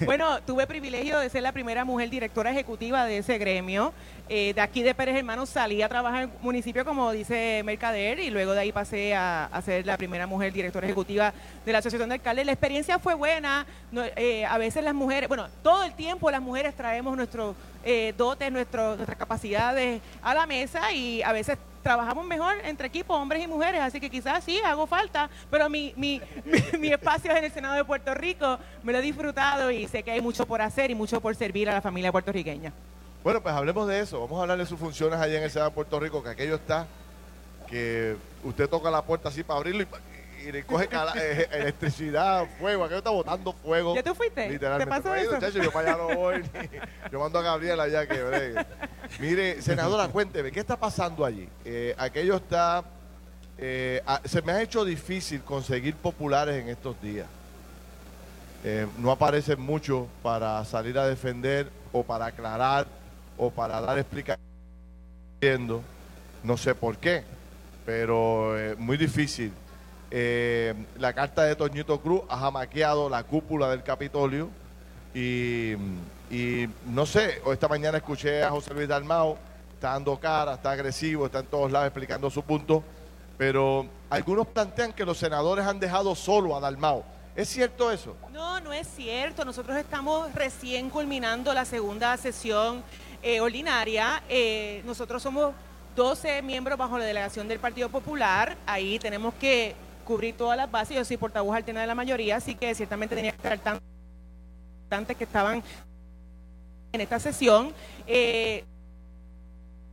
Bueno, 0.05 0.41
tuve 0.41 0.65
privilegio 0.65 1.19
de 1.19 1.29
ser 1.29 1.43
la 1.43 1.51
primera 1.51 1.85
mujer 1.85 2.09
directora 2.09 2.51
ejecutiva 2.51 3.05
de 3.05 3.19
ese 3.19 3.37
gremio. 3.37 3.93
Eh, 4.27 4.53
de 4.53 4.61
aquí 4.61 4.81
de 4.81 4.95
Pérez 4.95 5.17
Hermanos 5.17 5.49
salí 5.49 5.81
a 5.81 5.89
trabajar 5.89 6.23
en 6.23 6.29
el 6.29 6.35
municipio, 6.41 6.85
como 6.85 7.11
dice 7.11 7.61
Mercader, 7.65 8.19
y 8.19 8.29
luego 8.29 8.53
de 8.53 8.61
ahí 8.61 8.71
pasé 8.71 9.15
a, 9.15 9.49
ser 9.63 9.85
la 9.85 9.97
primera 9.97 10.25
mujer 10.25 10.53
directora 10.53 10.87
ejecutiva 10.87 11.33
de 11.65 11.71
la 11.71 11.79
Asociación 11.79 12.09
de 12.09 12.15
Alcaldes. 12.15 12.45
La 12.45 12.51
experiencia 12.53 12.97
fue 12.99 13.13
buena. 13.13 13.65
Eh, 14.15 14.45
a 14.45 14.57
veces 14.57 14.83
las 14.83 14.93
mujeres, 14.93 15.27
bueno, 15.27 15.47
todo 15.61 15.83
el 15.83 15.93
tiempo 15.93 16.31
las 16.31 16.41
mujeres 16.41 16.75
traemos 16.75 17.15
nuestros 17.15 17.55
eh, 17.83 18.13
dotes, 18.17 18.51
nuestro- 18.51 18.95
nuestras 18.95 19.17
capacidades 19.17 20.01
a 20.21 20.33
la 20.33 20.45
mesa 20.45 20.91
y 20.91 21.21
a 21.23 21.31
veces 21.31 21.57
trabajamos 21.81 22.25
mejor 22.25 22.55
entre 22.65 22.87
equipos, 22.87 23.17
hombres 23.17 23.41
y 23.43 23.47
mujeres, 23.47 23.79
así 23.81 23.99
que 24.01 24.09
quizás 24.09 24.43
sí 24.43 24.59
hago 24.65 24.85
falta, 24.85 25.29
pero 25.49 25.69
mi, 25.69 25.93
mi, 25.95 26.21
mi, 26.45 26.79
mi 26.79 26.87
espacio 26.89 27.31
en 27.35 27.43
el 27.45 27.51
Senado 27.51 27.75
de 27.75 27.85
Puerto 27.85 28.13
Rico 28.13 28.57
me 28.83 28.91
lo 28.91 28.99
he 28.99 29.01
disfrutado 29.01 29.71
y 29.71 29.87
sé 29.87 30.03
que 30.03 30.11
hay 30.11 30.21
mucho 30.21 30.45
por 30.45 30.61
hacer 30.61 30.91
y 30.91 30.95
mucho 30.95 31.21
por 31.21 31.35
servir 31.35 31.69
a 31.69 31.73
la 31.73 31.81
familia 31.81 32.11
puertorriqueña. 32.11 32.73
Bueno, 33.23 33.41
pues 33.41 33.53
hablemos 33.55 33.87
de 33.87 33.99
eso. 34.01 34.19
Vamos 34.21 34.39
a 34.39 34.41
hablar 34.43 34.57
de 34.57 34.65
sus 34.65 34.79
funciones 34.79 35.19
allá 35.19 35.37
en 35.37 35.43
el 35.43 35.51
Senado 35.51 35.69
de 35.71 35.75
Puerto 35.75 35.99
Rico, 35.99 36.21
que 36.23 36.29
aquello 36.29 36.55
está, 36.55 36.85
que 37.69 38.15
usted 38.43 38.69
toca 38.69 38.89
la 38.89 39.01
puerta 39.01 39.29
así 39.29 39.43
para 39.43 39.57
abrirlo 39.57 39.83
y, 39.83 39.87
y 40.47 40.51
le 40.51 40.63
coge 40.63 40.87
cala- 40.87 41.13
eh, 41.15 41.47
electricidad, 41.51 42.47
fuego, 42.59 42.83
aquello 42.85 42.99
está 42.99 43.09
botando 43.09 43.53
fuego. 43.53 43.95
¿Ya 43.95 44.03
tú 44.03 44.13
fuiste? 44.15 44.49
Literalmente. 44.49 44.85
¿Te 44.93 45.01
pasó 45.01 45.17
ido, 45.17 45.31
eso? 45.35 45.39
chacho, 45.41 45.63
yo 45.63 45.71
para 45.71 45.93
allá 45.93 46.03
no 46.03 46.15
voy. 46.15 46.41
ni- 46.41 46.79
yo 47.11 47.19
mando 47.19 47.39
a 47.39 47.41
Gabriela 47.43 47.83
allá 47.83 48.07
que 48.07 48.21
bregue. 48.23 48.65
Mire, 49.19 49.61
senadora, 49.61 50.07
cuénteme, 50.07 50.51
¿qué 50.51 50.59
está 50.59 50.77
pasando 50.77 51.25
allí? 51.25 51.47
Eh, 51.65 51.93
aquello 51.97 52.37
está... 52.37 52.83
eh, 53.57 54.01
ah, 54.07 54.21
se 54.25 54.41
me 54.41 54.51
ha 54.53 54.61
hecho 54.61 54.85
difícil 54.85 55.41
conseguir 55.41 55.95
populares 55.95 56.61
en 56.61 56.69
estos 56.69 57.01
días. 57.01 57.27
Eh, 58.63 58.87
no 58.97 59.11
aparecen 59.11 59.59
mucho 59.61 60.07
para 60.21 60.63
salir 60.65 60.97
a 60.99 61.07
defender 61.07 61.69
o 61.91 62.03
para 62.03 62.25
aclarar 62.27 62.87
o 63.37 63.49
para 63.49 63.79
dar 63.81 63.97
explicaciones. 63.97 64.45
No 66.43 66.57
sé 66.57 66.75
por 66.75 66.97
qué, 66.97 67.23
pero 67.85 68.57
eh, 68.59 68.75
muy 68.77 68.97
difícil. 68.97 69.53
Eh, 70.11 70.73
la 70.97 71.13
carta 71.13 71.43
de 71.43 71.55
Toñito 71.55 71.99
Cruz 72.01 72.21
ha 72.29 72.37
jamaqueado 72.37 73.09
la 73.09 73.23
cúpula 73.23 73.69
del 73.69 73.83
Capitolio 73.83 74.49
y, 75.13 75.75
no 76.87 77.05
sé, 77.05 77.41
esta 77.51 77.67
mañana 77.67 77.97
escuché 77.97 78.43
a 78.43 78.49
José 78.49 78.73
Luis 78.73 78.87
Dalmao, 78.87 79.37
está 79.73 79.91
dando 79.91 80.19
cara, 80.19 80.55
está 80.55 80.71
agresivo, 80.71 81.25
está 81.25 81.39
en 81.39 81.47
todos 81.47 81.71
lados 81.71 81.87
explicando 81.87 82.29
su 82.29 82.43
punto, 82.43 82.83
pero 83.37 83.87
algunos 84.09 84.47
plantean 84.47 84.93
que 84.93 85.05
los 85.05 85.17
senadores 85.17 85.65
han 85.65 85.79
dejado 85.79 86.15
solo 86.15 86.55
a 86.55 86.59
Dalmao. 86.59 87.03
¿Es 87.35 87.47
cierto 87.49 87.91
eso? 87.91 88.15
No, 88.33 88.59
no 88.59 88.73
es 88.73 88.87
cierto. 88.87 89.45
Nosotros 89.45 89.77
estamos 89.77 90.33
recién 90.33 90.89
culminando 90.89 91.53
la 91.53 91.63
segunda 91.63 92.17
sesión 92.17 92.83
eh, 93.21 93.39
ordinaria. 93.39 94.23
Eh, 94.27 94.81
nosotros 94.85 95.23
somos 95.23 95.53
12 95.95 96.41
miembros 96.41 96.77
bajo 96.77 96.97
la 96.97 97.05
delegación 97.05 97.47
del 97.47 97.59
Partido 97.59 97.87
Popular. 97.87 98.57
Ahí 98.65 98.99
tenemos 98.99 99.33
que 99.35 99.75
cubrir 100.09 100.35
todas 100.35 100.57
las 100.57 100.71
bases. 100.71 100.97
Yo 100.97 101.05
soy 101.05 101.17
portavoz 101.17 101.55
alterna 101.55 101.81
de 101.81 101.87
la 101.87 101.93
mayoría, 101.93 102.37
así 102.37 102.55
que 102.55 102.73
ciertamente 102.73 103.15
tenía 103.15 103.31
que 103.31 103.37
estar 103.37 103.59
tan 103.59 105.05
que 105.05 105.23
estaban 105.23 105.61
en 106.91 107.01
esta 107.01 107.19
sesión. 107.19 107.71
Eh, 108.07 108.63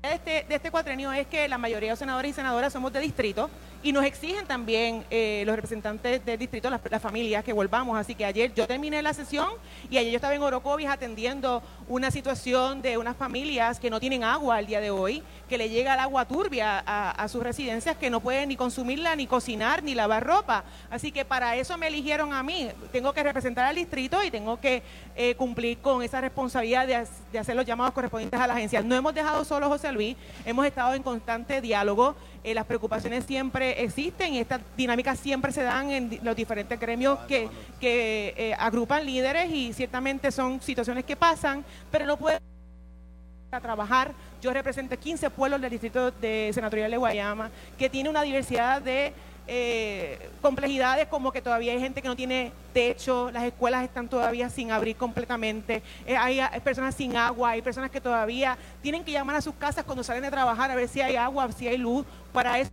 de 0.03 0.15
este, 0.15 0.47
de 0.49 0.55
este 0.55 0.71
cuatrenio 0.71 1.13
es 1.13 1.27
que 1.27 1.47
la 1.49 1.59
mayoría 1.59 1.91
de 1.91 1.97
senadores 1.97 2.31
y 2.31 2.35
senadoras 2.35 2.73
somos 2.73 2.95
de 2.95 3.01
distrito 3.01 3.51
y 3.87 3.92
nos 3.92 4.05
exigen 4.05 4.44
también 4.46 5.05
eh, 5.11 5.44
los 5.46 5.55
representantes 5.55 6.25
del 6.25 6.40
distrito, 6.40 6.68
las, 6.68 7.01
familias, 7.01 7.44
que 7.44 7.53
volvamos. 7.53 7.96
Así 7.96 8.16
que 8.16 8.25
ayer 8.25 8.53
yo 8.53 8.66
terminé 8.66 9.01
la 9.01 9.14
sesión 9.14 9.49
y 9.88 9.96
ayer 9.96 10.11
yo 10.11 10.16
estaba 10.16 10.35
en 10.35 10.42
Orocovis 10.42 10.88
atendiendo 10.88 11.62
una 11.87 12.11
situación 12.11 12.83
de 12.83 12.99
unas 12.99 13.16
familias 13.16 13.79
que 13.79 13.88
no 13.88 14.01
tienen 14.01 14.25
agua 14.25 14.57
al 14.57 14.66
día 14.66 14.81
de 14.81 14.90
hoy, 14.90 15.22
que 15.49 15.57
le 15.57 15.68
llega 15.68 15.94
el 15.94 16.01
agua 16.01 16.27
turbia 16.27 16.83
a, 16.85 17.29
sus 17.29 17.44
residencias, 17.44 17.96
que 17.96 18.11
no 18.11 18.18
pueden 18.18 18.49
ni 18.49 18.57
consumirla, 18.57 19.14
ni 19.14 19.29
cocinar, 19.29 19.85
ni 19.85 19.94
lavar 19.94 20.27
ropa. 20.27 20.64
Así 20.90 21.12
que 21.12 21.25
para 21.25 21.55
eso 21.55 21.79
me 21.79 21.87
eligieron 21.87 22.33
a 22.33 22.42
mí. 22.42 22.68
Tengo 22.90 23.12
que 23.12 23.22
representar 23.22 23.66
al 23.66 23.77
distrito 23.77 24.20
y 24.25 24.33
tengo 24.33 24.59
que 24.59 24.83
eh, 25.14 25.37
cumplir 25.37 25.79
con 25.79 26.03
esa 26.03 26.20
responsabilidad 26.20 26.88
de 26.88 27.07
de 27.37 27.40
hacer 27.40 27.55
los 27.55 27.66
llamados 27.66 27.92
correspondientes 27.92 28.40
a 28.40 28.46
la 28.46 28.55
agencia. 28.55 28.83
No 28.83 28.94
hemos 28.94 29.14
dejado 29.14 29.44
solo 29.44 29.68
José 29.68 29.92
Luis, 29.92 30.16
hemos 30.44 30.64
estado 30.66 30.94
en 30.94 31.03
constante 31.03 31.61
diálogo, 31.61 32.16
eh, 32.47 32.55
las 32.55 32.65
preocupaciones 32.65 33.25
siempre 33.25 33.83
existen 33.83 34.35
y 34.35 34.39
estas 34.39 34.61
dinámicas 34.77 35.19
siempre 35.19 35.51
se 35.51 35.65
dan 35.65 35.91
en 35.91 36.21
los 36.23 36.37
diferentes 36.37 36.79
gremios 36.79 37.19
que, 37.27 37.49
que 37.81 38.35
eh, 38.37 38.55
agrupan 38.57 39.05
líderes 39.05 39.51
y 39.51 39.73
ciertamente 39.73 40.31
son 40.31 40.63
situaciones 40.63 41.05
que 41.05 41.17
pasan, 41.17 41.65
pero 41.91 42.07
no 42.07 42.17
puede 42.17 42.39
a 43.51 43.61
trabajar. 43.61 44.13
Yo 44.41 44.53
represento 44.53 44.97
15 44.97 45.29
pueblos 45.31 45.61
del 45.61 45.71
distrito 45.71 46.13
de 46.13 46.53
senatorial 46.55 46.93
de 46.93 46.97
Guayama, 46.97 47.51
que 47.77 47.91
tiene 47.91 48.09
una 48.11 48.23
diversidad 48.23 48.81
de 48.81 49.13
eh, 49.49 50.29
complejidades 50.43 51.07
como 51.07 51.31
que 51.31 51.41
todavía 51.41 51.73
hay 51.73 51.79
gente 51.79 52.03
que 52.03 52.09
no 52.09 52.17
tiene 52.17 52.51
techo, 52.73 53.31
las 53.31 53.45
escuelas 53.45 53.85
están 53.85 54.09
todavía 54.09 54.51
sin 54.51 54.73
abrir 54.73 54.97
completamente, 54.97 55.83
eh, 56.05 56.17
hay, 56.17 56.41
personas 56.61 56.97
sin 56.97 57.17
agua, 57.17 57.51
hay 57.51 57.63
personas 57.63 57.91
que 57.91 58.01
todavía 58.01 58.59
tienen 58.83 59.05
que 59.05 59.13
llamar 59.13 59.37
a 59.37 59.41
sus 59.41 59.55
casas 59.55 59.85
cuando 59.85 60.03
salen 60.03 60.23
de 60.23 60.31
trabajar 60.31 60.71
a 60.71 60.75
ver 60.75 60.89
si 60.89 61.01
hay 61.01 61.15
agua, 61.15 61.51
si 61.53 61.69
hay 61.69 61.79
luz, 61.79 62.05
para 62.33 62.59
eso 62.59 62.71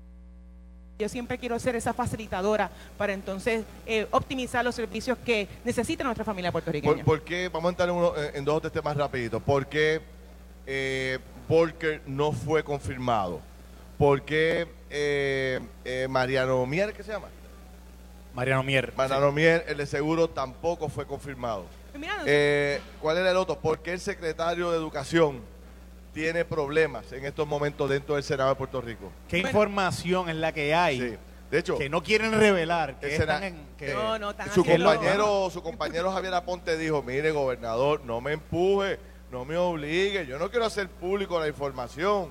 yo 0.98 1.10
siempre 1.10 1.38
quiero 1.38 1.60
ser 1.60 1.76
esa 1.76 1.94
facilitadora 1.94 2.72
para 2.98 3.14
entonces 3.14 3.66
eh, 3.86 4.08
optimizar 4.12 4.64
los 4.66 4.74
servicios 4.74 5.18
que 5.24 5.48
necesita 5.64 6.04
nuestra 6.04 6.26
familia 6.26 6.52
puertorriqueña. 6.52 7.04
¿Por, 7.04 7.22
qué? 7.22 7.50
Vamos 7.50 7.70
a 7.70 7.70
entrar 7.70 7.90
en, 8.34 8.46
dos 8.46 8.56
o 8.56 8.62
tres 8.62 8.74
temas 8.74 8.98
rapidito. 8.98 9.40
¿Por 9.40 9.68
qué 9.68 10.02
Volker 11.48 12.02
no 12.08 12.32
fue 12.32 12.64
confirmado? 12.64 13.42
¿Por 13.98 14.24
qué 14.24 14.68
eh, 14.96 15.60
eh, 15.84 16.08
Mariano 16.10 16.66
Mier, 16.68 16.94
¿qué 16.94 17.04
se 17.04 17.12
llama? 17.12 17.28
Mariano 18.34 18.64
Mier. 18.64 18.94
Mariano 18.96 19.32
Mier, 19.32 19.66
el 19.68 19.78
de 19.78 19.86
seguro, 19.86 20.30
tampoco 20.30 20.88
fue 20.90 21.06
confirmado. 21.06 21.66
Mira, 21.98 22.24
Eh, 22.26 22.80
¿Cuál 23.02 23.18
era 23.18 23.32
el 23.32 23.38
otro? 23.38 23.60
¿Por 23.60 23.80
qué 23.80 23.94
el 23.94 24.00
secretario 24.00 24.72
de 24.72 24.78
Educación 24.78 25.42
tiene 26.14 26.46
problemas 26.46 27.12
en 27.12 27.26
estos 27.26 27.48
momentos 27.48 27.90
dentro 27.90 28.16
del 28.16 28.24
Senado 28.24 28.50
de 28.50 28.56
Puerto 28.56 28.82
Rico? 28.82 29.12
¿Qué 29.28 29.40
información 29.40 30.30
es 30.30 30.36
la 30.36 30.52
que 30.52 30.74
hay 30.74 31.00
Sí. 31.00 31.18
De 31.52 31.60
hecho, 31.60 31.78
que 31.78 31.88
no 31.88 32.02
quieren 32.02 32.32
revelar? 32.32 33.00
Que 33.00 33.16
están 33.16 33.44
en, 33.44 33.68
que- 33.78 33.94
No, 33.94 34.18
no, 34.18 34.32
están 34.32 34.50
su 34.52 34.62
haciendo- 34.62 34.86
compañero, 34.92 35.50
su 35.52 35.62
compañero 35.62 36.12
Javier 36.12 36.34
Aponte 36.34 36.78
dijo, 36.78 37.04
mire 37.04 37.30
gobernador, 37.30 38.02
no 38.06 38.22
me 38.22 38.34
empuje, 38.34 38.98
no 39.32 39.46
me 39.46 39.56
obligue, 39.58 40.26
yo 40.26 40.40
no 40.40 40.50
quiero 40.50 40.66
hacer 40.66 40.88
público 40.90 41.40
la 41.40 41.48
información. 41.48 42.30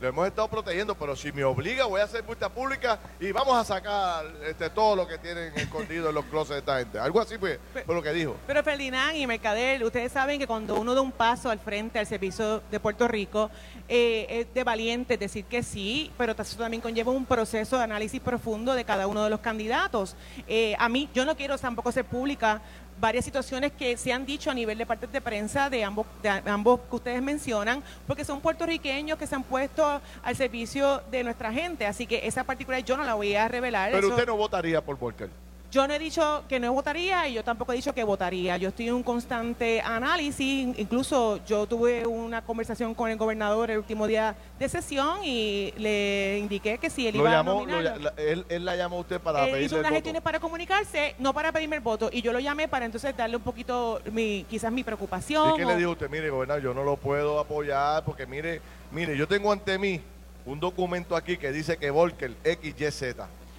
Lo 0.00 0.06
hemos 0.06 0.28
estado 0.28 0.46
protegiendo, 0.46 0.94
pero 0.94 1.16
si 1.16 1.32
me 1.32 1.42
obliga 1.42 1.84
voy 1.86 2.00
a 2.00 2.04
hacer 2.04 2.22
vista 2.22 2.48
pública 2.48 3.00
y 3.18 3.32
vamos 3.32 3.56
a 3.56 3.64
sacar 3.64 4.26
este, 4.46 4.70
todo 4.70 4.94
lo 4.94 5.08
que 5.08 5.18
tienen 5.18 5.52
escondido 5.56 6.10
en 6.10 6.14
los 6.14 6.24
closets 6.26 6.50
de 6.54 6.58
esta 6.58 6.78
gente. 6.78 6.98
Algo 7.00 7.20
así 7.20 7.36
fue, 7.36 7.58
fue 7.84 7.94
lo 7.96 8.00
que 8.00 8.12
dijo. 8.12 8.36
Pero 8.46 8.62
Ferdinand 8.62 9.16
y 9.16 9.26
Mercader, 9.26 9.82
ustedes 9.82 10.12
saben 10.12 10.38
que 10.38 10.46
cuando 10.46 10.76
uno 10.76 10.94
da 10.94 11.00
un 11.00 11.10
paso 11.10 11.50
al 11.50 11.58
frente 11.58 11.98
al 11.98 12.06
servicio 12.06 12.62
de 12.70 12.78
Puerto 12.78 13.08
Rico, 13.08 13.50
eh, 13.88 14.26
es 14.28 14.54
de 14.54 14.62
valiente 14.62 15.18
decir 15.18 15.46
que 15.46 15.64
sí, 15.64 16.12
pero 16.16 16.32
eso 16.38 16.56
también 16.56 16.80
conlleva 16.80 17.10
un 17.10 17.26
proceso 17.26 17.76
de 17.76 17.82
análisis 17.82 18.20
profundo 18.20 18.74
de 18.74 18.84
cada 18.84 19.08
uno 19.08 19.24
de 19.24 19.30
los 19.30 19.40
candidatos. 19.40 20.14
Eh, 20.46 20.76
a 20.78 20.88
mí, 20.88 21.08
yo 21.12 21.24
no 21.24 21.36
quiero 21.36 21.58
tampoco 21.58 21.88
hacer 21.88 22.04
pública 22.04 22.62
varias 23.00 23.24
situaciones 23.24 23.72
que 23.72 23.96
se 23.96 24.12
han 24.12 24.26
dicho 24.26 24.50
a 24.50 24.54
nivel 24.54 24.76
de 24.78 24.86
partes 24.86 25.10
de 25.12 25.20
prensa 25.20 25.70
de 25.70 25.84
ambos, 25.84 26.06
de 26.22 26.28
ambos 26.28 26.80
que 26.90 26.96
ustedes 26.96 27.22
mencionan, 27.22 27.82
porque 28.06 28.24
son 28.24 28.40
puertorriqueños 28.40 29.18
que 29.18 29.26
se 29.26 29.34
han 29.34 29.42
puesto 29.44 30.00
al 30.22 30.36
servicio 30.36 31.02
de 31.10 31.24
nuestra 31.24 31.52
gente, 31.52 31.86
así 31.86 32.06
que 32.06 32.26
esa 32.26 32.44
particular 32.44 32.82
yo 32.84 32.96
no 32.96 33.04
la 33.04 33.14
voy 33.14 33.34
a 33.34 33.48
revelar. 33.48 33.90
Pero 33.92 34.06
eso- 34.06 34.14
usted 34.16 34.26
no 34.26 34.36
votaría 34.36 34.84
por 34.84 34.98
Volker. 34.98 35.30
Yo 35.70 35.86
no 35.86 35.92
he 35.92 35.98
dicho 35.98 36.44
que 36.48 36.58
no 36.58 36.72
votaría 36.72 37.28
y 37.28 37.34
yo 37.34 37.44
tampoco 37.44 37.72
he 37.72 37.76
dicho 37.76 37.92
que 37.92 38.02
votaría. 38.02 38.56
Yo 38.56 38.70
estoy 38.70 38.88
en 38.88 38.94
un 38.94 39.02
constante 39.02 39.82
análisis. 39.82 40.68
Incluso 40.78 41.44
yo 41.44 41.66
tuve 41.66 42.06
una 42.06 42.42
conversación 42.42 42.94
con 42.94 43.10
el 43.10 43.18
gobernador 43.18 43.70
el 43.70 43.78
último 43.78 44.06
día 44.06 44.34
de 44.58 44.66
sesión 44.68 45.18
y 45.24 45.74
le 45.76 46.38
indiqué 46.38 46.78
que 46.78 46.88
si 46.88 47.06
él 47.06 47.16
iba 47.16 47.28
a 47.28 47.32
llamó, 47.34 47.52
lo 47.52 47.66
nominarlo. 47.66 48.00
la- 48.00 48.14
él, 48.16 48.46
él 48.48 48.64
la 48.64 48.76
llamó 48.76 48.96
a 48.96 49.00
usted 49.00 49.20
para 49.20 49.40
Él 49.44 49.50
pedirle 49.50 49.66
hizo 49.66 49.74
el 49.76 49.80
unas 49.80 49.90
voto. 49.90 49.96
gestiones 49.96 50.22
para 50.22 50.40
comunicarse, 50.40 51.14
no 51.18 51.34
para 51.34 51.52
pedirme 51.52 51.76
el 51.76 51.82
voto. 51.82 52.08
Y 52.10 52.22
yo 52.22 52.32
lo 52.32 52.40
llamé 52.40 52.66
para 52.66 52.86
entonces 52.86 53.14
darle 53.14 53.36
un 53.36 53.42
poquito, 53.42 54.00
mi, 54.10 54.46
quizás 54.48 54.72
mi 54.72 54.82
preocupación. 54.84 55.50
¿Y 55.52 55.56
qué 55.58 55.64
o- 55.66 55.68
le 55.68 55.76
dijo 55.76 55.90
usted? 55.90 56.08
Mire, 56.08 56.30
gobernador, 56.30 56.62
yo 56.62 56.72
no 56.72 56.82
lo 56.82 56.96
puedo 56.96 57.38
apoyar 57.38 58.04
porque 58.06 58.26
mire, 58.26 58.62
mire, 58.90 59.14
yo 59.18 59.28
tengo 59.28 59.52
ante 59.52 59.76
mí 59.78 60.00
un 60.46 60.58
documento 60.58 61.14
aquí 61.14 61.36
que 61.36 61.52
dice 61.52 61.76
que 61.76 61.90
Volker 61.90 62.34
XYZ. 62.42 63.16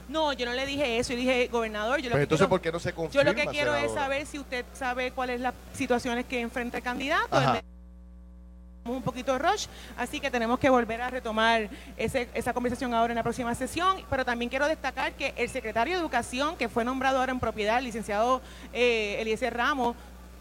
No, 0.10 0.34
yo 0.34 0.45
no 0.45 0.54
le 0.54 0.65
dije 0.65 0.98
eso. 0.98 1.13
Yo 1.13 1.19
dije, 1.19 1.48
gobernador, 1.52 2.00
yo 2.00 2.10
lo 2.10 2.13
Pues 2.15 2.19
que 2.19 2.24
entonces, 2.24 2.38
quiero- 2.48 2.50
¿por 2.50 2.62
qué 2.62 2.72
no 2.72 2.80
se 2.80 2.89
Yo 2.89 2.95
confirma, 2.95 3.24
lo 3.24 3.36
que 3.36 3.45
quiero 3.48 3.76
es 3.76 3.93
saber 3.93 4.26
si 4.26 4.39
usted 4.39 4.65
sabe 4.74 5.12
cuáles 5.12 5.36
son 5.38 5.43
las 5.43 5.54
situaciones 5.74 6.26
que 6.26 6.41
enfrenta 6.41 6.78
el 6.78 6.84
candidato. 6.84 7.28
Ajá. 7.36 7.62
Un 8.86 9.04
poquito 9.04 9.34
de 9.34 9.39
rush, 9.39 9.67
así 9.98 10.19
que 10.19 10.32
tenemos 10.32 10.58
que 10.58 10.67
volver 10.69 11.00
a 11.02 11.10
retomar 11.12 11.69
ese- 11.95 12.28
esa 12.34 12.54
conversación 12.54 12.91
ahora 12.93 13.12
en 13.12 13.17
la 13.17 13.24
próxima 13.24 13.54
sesión, 13.54 13.98
pero 14.10 14.26
también 14.26 14.50
quiero 14.50 14.67
destacar 14.67 15.13
que 15.13 15.34
el 15.38 15.48
secretario 15.50 15.93
de 15.93 16.00
Educación, 16.00 16.56
que 16.56 16.69
fue 16.69 16.84
nombrado 16.84 17.19
ahora 17.19 17.32
en 17.32 17.39
propiedad, 17.39 17.78
el 17.78 17.84
licenciado 17.84 18.41
eh, 18.74 19.17
Eliezer 19.19 19.56
Ramos, 19.56 19.95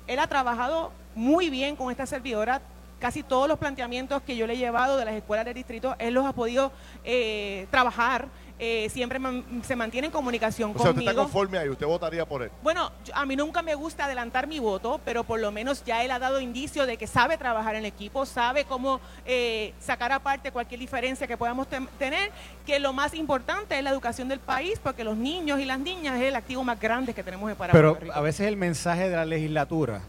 él 0.07 0.18
ha 0.18 0.26
trabajado 0.28 0.92
muy 1.14 1.50
bien 1.50 1.76
con 1.76 1.90
esta 1.90 2.07
servidora, 2.07 2.62
casi 3.00 3.22
todos 3.22 3.48
los 3.48 3.59
planteamientos 3.59 4.22
que 4.22 4.35
yo 4.37 4.46
le 4.46 4.54
he 4.54 4.57
llevado 4.57 4.96
de 4.96 5.04
las 5.04 5.14
escuelas 5.14 5.44
del 5.44 5.54
distrito, 5.54 5.94
él 5.98 6.14
los 6.14 6.24
ha 6.24 6.33
podido 6.33 6.72
eh, 7.04 7.66
trabajar, 7.70 8.28
eh, 8.61 8.88
siempre 8.90 9.18
man- 9.18 9.44
se 9.64 9.77
mantiene 9.77 10.07
en 10.09 10.12
comunicación 10.12 10.71
O 10.71 10.75
sea, 10.75 10.90
usted 10.90 10.94
conmigo. 10.94 11.11
está 11.11 11.23
conforme 11.23 11.59
ahí, 11.59 11.68
usted 11.68 11.87
votaría 11.87 12.27
por 12.27 12.42
él. 12.42 12.51
Bueno, 12.62 12.90
yo- 13.05 13.14
a 13.14 13.25
mí 13.25 13.37
nunca 13.37 13.62
me 13.62 13.75
gusta 13.75 14.07
adelantar 14.07 14.47
mi 14.47 14.59
voto, 14.59 15.01
pero 15.05 15.23
por 15.25 15.38
lo 15.38 15.53
menos 15.53 15.85
ya 15.85 16.03
él 16.05 16.11
ha 16.11 16.18
dado 16.18 16.40
indicio 16.40 16.85
de 16.87 16.97
que 16.97 17.07
sabe 17.07 17.38
trabajar 17.38 17.77
en 17.77 17.85
equipo, 17.85 18.27
sabe 18.27 18.64
cómo 18.64 19.01
eh, 19.27 19.75
sacar 19.81 20.11
aparte 20.12 20.51
cualquier 20.51 20.81
diferencia 20.81 21.27
que 21.27 21.37
podamos 21.37 21.68
tem- 21.68 21.88
tener, 21.99 22.31
que 22.66 22.81
lo 22.81 22.92
más 22.92 23.14
importante 23.14 23.79
es 23.79 23.85
la 23.85 23.90
educación 23.90 24.29
del 24.29 24.40
país, 24.40 24.81
porque 24.83 25.05
los 25.05 25.16
niños 25.16 25.61
y 25.61 25.64
las 25.64 25.79
niñas 25.79 26.16
es 26.16 26.23
el 26.25 26.35
activo 26.37 26.64
más 26.64 26.81
grande 26.81 27.14
que 27.14 27.23
tenemos 27.23 27.53
para 27.55 27.73
Pero 27.73 27.90
Puerto 27.92 28.05
Rico. 28.07 28.16
a 28.16 28.21
veces 28.21 28.47
el 28.49 28.57
mensaje 28.57 29.09
de 29.09 29.16
la 29.16 29.25
legislatura 29.25 30.01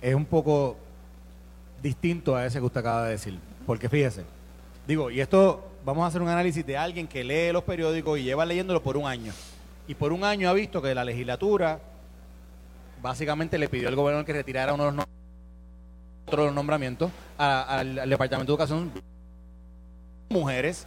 es 0.00 0.14
un 0.14 0.24
poco 0.26 0.76
distinto 1.82 2.36
a 2.36 2.46
ese 2.46 2.58
que 2.58 2.64
usted 2.64 2.80
acaba 2.80 3.04
de 3.04 3.10
decir. 3.12 3.38
Porque 3.66 3.88
fíjese, 3.88 4.24
digo, 4.86 5.10
y 5.10 5.20
esto 5.20 5.64
vamos 5.84 6.04
a 6.04 6.08
hacer 6.08 6.22
un 6.22 6.28
análisis 6.28 6.64
de 6.66 6.76
alguien 6.76 7.06
que 7.06 7.22
lee 7.24 7.52
los 7.52 7.62
periódicos 7.64 8.18
y 8.18 8.24
lleva 8.24 8.44
leyéndolo 8.46 8.82
por 8.82 8.96
un 8.96 9.06
año. 9.06 9.32
Y 9.86 9.94
por 9.94 10.12
un 10.12 10.24
año 10.24 10.48
ha 10.48 10.52
visto 10.54 10.80
que 10.80 10.94
la 10.94 11.04
legislatura 11.04 11.78
básicamente 13.02 13.58
le 13.58 13.68
pidió 13.68 13.88
al 13.88 13.96
gobernador 13.96 14.24
que 14.24 14.32
retirara 14.32 14.72
uno 14.72 14.84
de 14.84 14.92
los 14.92 15.00
nom- 15.04 15.08
otro 16.26 16.42
de 16.42 16.46
los 16.48 16.54
nombramientos 16.54 17.10
a- 17.36 17.78
al, 17.78 17.98
al 17.98 18.08
Departamento 18.08 18.52
de 18.52 18.54
Educación 18.54 18.90
mujeres 20.30 20.86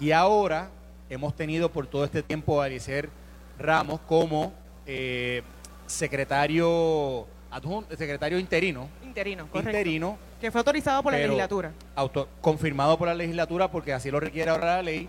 y 0.00 0.10
ahora 0.10 0.68
hemos 1.08 1.36
tenido 1.36 1.70
por 1.70 1.86
todo 1.86 2.04
este 2.04 2.22
tiempo 2.22 2.60
a 2.60 2.64
Alicer 2.64 3.08
Ramos 3.58 4.00
como 4.08 4.52
eh, 4.86 5.42
secretario 5.86 7.26
adjunto, 7.50 7.96
secretario 7.96 8.38
interino, 8.40 8.88
interino, 9.04 9.46
correcto. 9.46 9.70
interino, 9.70 10.18
que 10.42 10.50
fue 10.50 10.58
autorizado 10.58 11.02
por 11.04 11.12
la 11.12 11.18
pero 11.18 11.28
legislatura. 11.28 11.70
auto- 11.94 12.28
confirmado 12.40 12.98
por 12.98 13.06
la 13.06 13.14
legislatura 13.14 13.70
porque 13.70 13.92
así 13.92 14.10
lo 14.10 14.18
requiere 14.18 14.50
ahora 14.50 14.76
la 14.76 14.82
ley, 14.82 15.08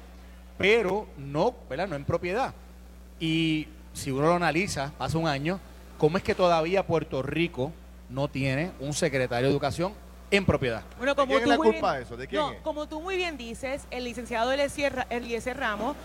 pero 0.60 1.08
no, 1.18 1.56
¿verdad? 1.68 1.88
No 1.88 1.96
en 1.96 2.06
propiedad. 2.06 2.54
Y 3.20 3.68
si 3.94 4.12
uno 4.12 4.28
lo 4.28 4.36
analiza, 4.36 4.92
hace 5.00 5.18
un 5.18 5.28
año, 5.28 5.60
¿cómo 5.98 6.18
es 6.18 6.24
que 6.24 6.36
todavía 6.36 6.86
Puerto 6.86 7.24
Rico 7.24 7.72
no 8.10 8.28
tiene 8.28 8.72
un 8.80 8.94
secretario 8.94 9.48
de 9.48 9.52
educación 9.54 9.94
en 10.30 10.46
propiedad? 10.46 10.84
Bueno, 11.00 11.16
como 11.16 11.30
quién 11.32 11.42
es 11.42 11.48
la 11.50 11.58
muy 11.58 11.72
culpa 11.72 11.94
bien- 11.94 12.00
de 12.00 12.06
eso? 12.06 12.16
¿De 12.18 12.28
quién 12.28 12.40
no, 12.40 12.52
es? 12.52 12.62
como 12.62 12.88
tú 12.88 13.02
muy 13.02 13.16
bien 13.16 13.36
dices, 13.36 13.88
el 13.90 14.04
licenciado 14.04 14.52
Eliezer 14.52 15.58
Ramos, 15.58 15.96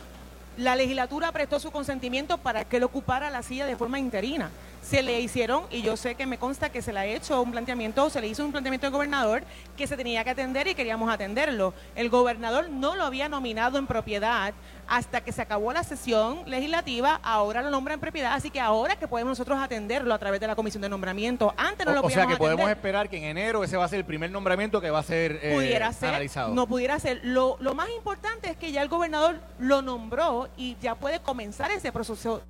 la 0.57 0.75
legislatura 0.75 1.33
prestó 1.33 1.61
su 1.61 1.71
consentimiento 1.71 2.39
para 2.39 2.65
que 2.65 2.79
él 2.79 2.83
ocupara 2.83 3.29
la 3.29 3.43
silla 3.43 3.67
de 3.67 3.77
forma 3.77 3.99
interina. 3.99 4.51
Se 4.89 5.03
le 5.03 5.21
hicieron, 5.21 5.65
y 5.71 5.83
yo 5.83 5.99
sé 5.99 6.15
que 6.15 6.25
me 6.25 6.39
consta 6.39 6.71
que 6.71 6.81
se 6.81 6.95
le 6.95 7.01
ha 7.01 7.05
hecho 7.05 7.43
un 7.43 7.51
planteamiento, 7.51 8.09
se 8.09 8.23
le 8.23 8.27
hizo 8.27 8.43
un 8.43 8.53
planteamiento 8.53 8.87
al 8.87 8.93
gobernador 8.95 9.43
que 9.77 9.87
se 9.87 9.99
tenía 9.99 10.25
que 10.25 10.31
atender 10.31 10.67
y 10.67 10.75
queríamos 10.75 11.13
atenderlo. 11.13 11.75
El 11.95 12.09
gobernador 12.09 12.71
no 12.71 12.97
lo 12.97 13.05
había 13.05 13.29
nominado 13.29 13.77
en 13.77 13.87
propiedad 13.87 14.55
hasta 14.87 15.21
que 15.21 15.31
se 15.31 15.43
acabó 15.43 15.75
la 15.75 15.85
sesión 15.85 16.41
legislativa, 16.47 17.21
ahora 17.23 17.61
lo 17.61 17.69
nombra 17.69 17.93
en 17.93 18.01
propiedad, 18.01 18.33
así 18.33 18.49
que 18.49 18.61
ahora 18.61 18.97
que 18.97 19.07
podemos 19.07 19.33
nosotros 19.33 19.59
atenderlo 19.59 20.15
a 20.15 20.19
través 20.19 20.41
de 20.41 20.47
la 20.47 20.57
comisión 20.57 20.81
de 20.81 20.89
nombramiento. 20.89 21.53
Antes 21.59 21.85
no 21.85 21.93
lo 21.93 22.01
o, 22.01 22.07
o 22.07 22.09
sea 22.09 22.23
podíamos 22.23 22.35
que 22.35 22.39
podemos 22.39 22.65
atender 22.65 22.79
esperar 22.79 23.09
que 23.11 23.19
en 23.19 23.25
enero 23.25 23.65
ese 23.65 23.77
va 23.77 23.85
a 23.85 23.89
ser 23.89 23.99
el 23.99 24.07
primer 24.07 24.31
nombramiento 24.31 24.81
que 24.81 24.89
va 24.89 25.01
a 25.01 25.03
ser 25.03 25.39
eh, 25.43 25.53
pudiera 25.55 25.93
ser, 25.93 26.09
analizado. 26.09 26.55
no 26.55 26.67
pudiera 26.67 26.99
ser. 26.99 27.21
Lo, 27.25 27.59
lo 27.61 27.75
más 27.75 27.91
importante 27.95 28.49
es 28.49 28.57
que 28.57 28.73
ya 28.73 28.81
el 28.81 28.89
gobernador 28.89 29.39
lo 29.59 29.83
nombró 29.83 30.49
y 30.57 30.79
ya 30.81 30.95
puede 30.95 31.21
comenzar 31.21 31.71
ese 31.73 31.93
proceso 31.93 32.41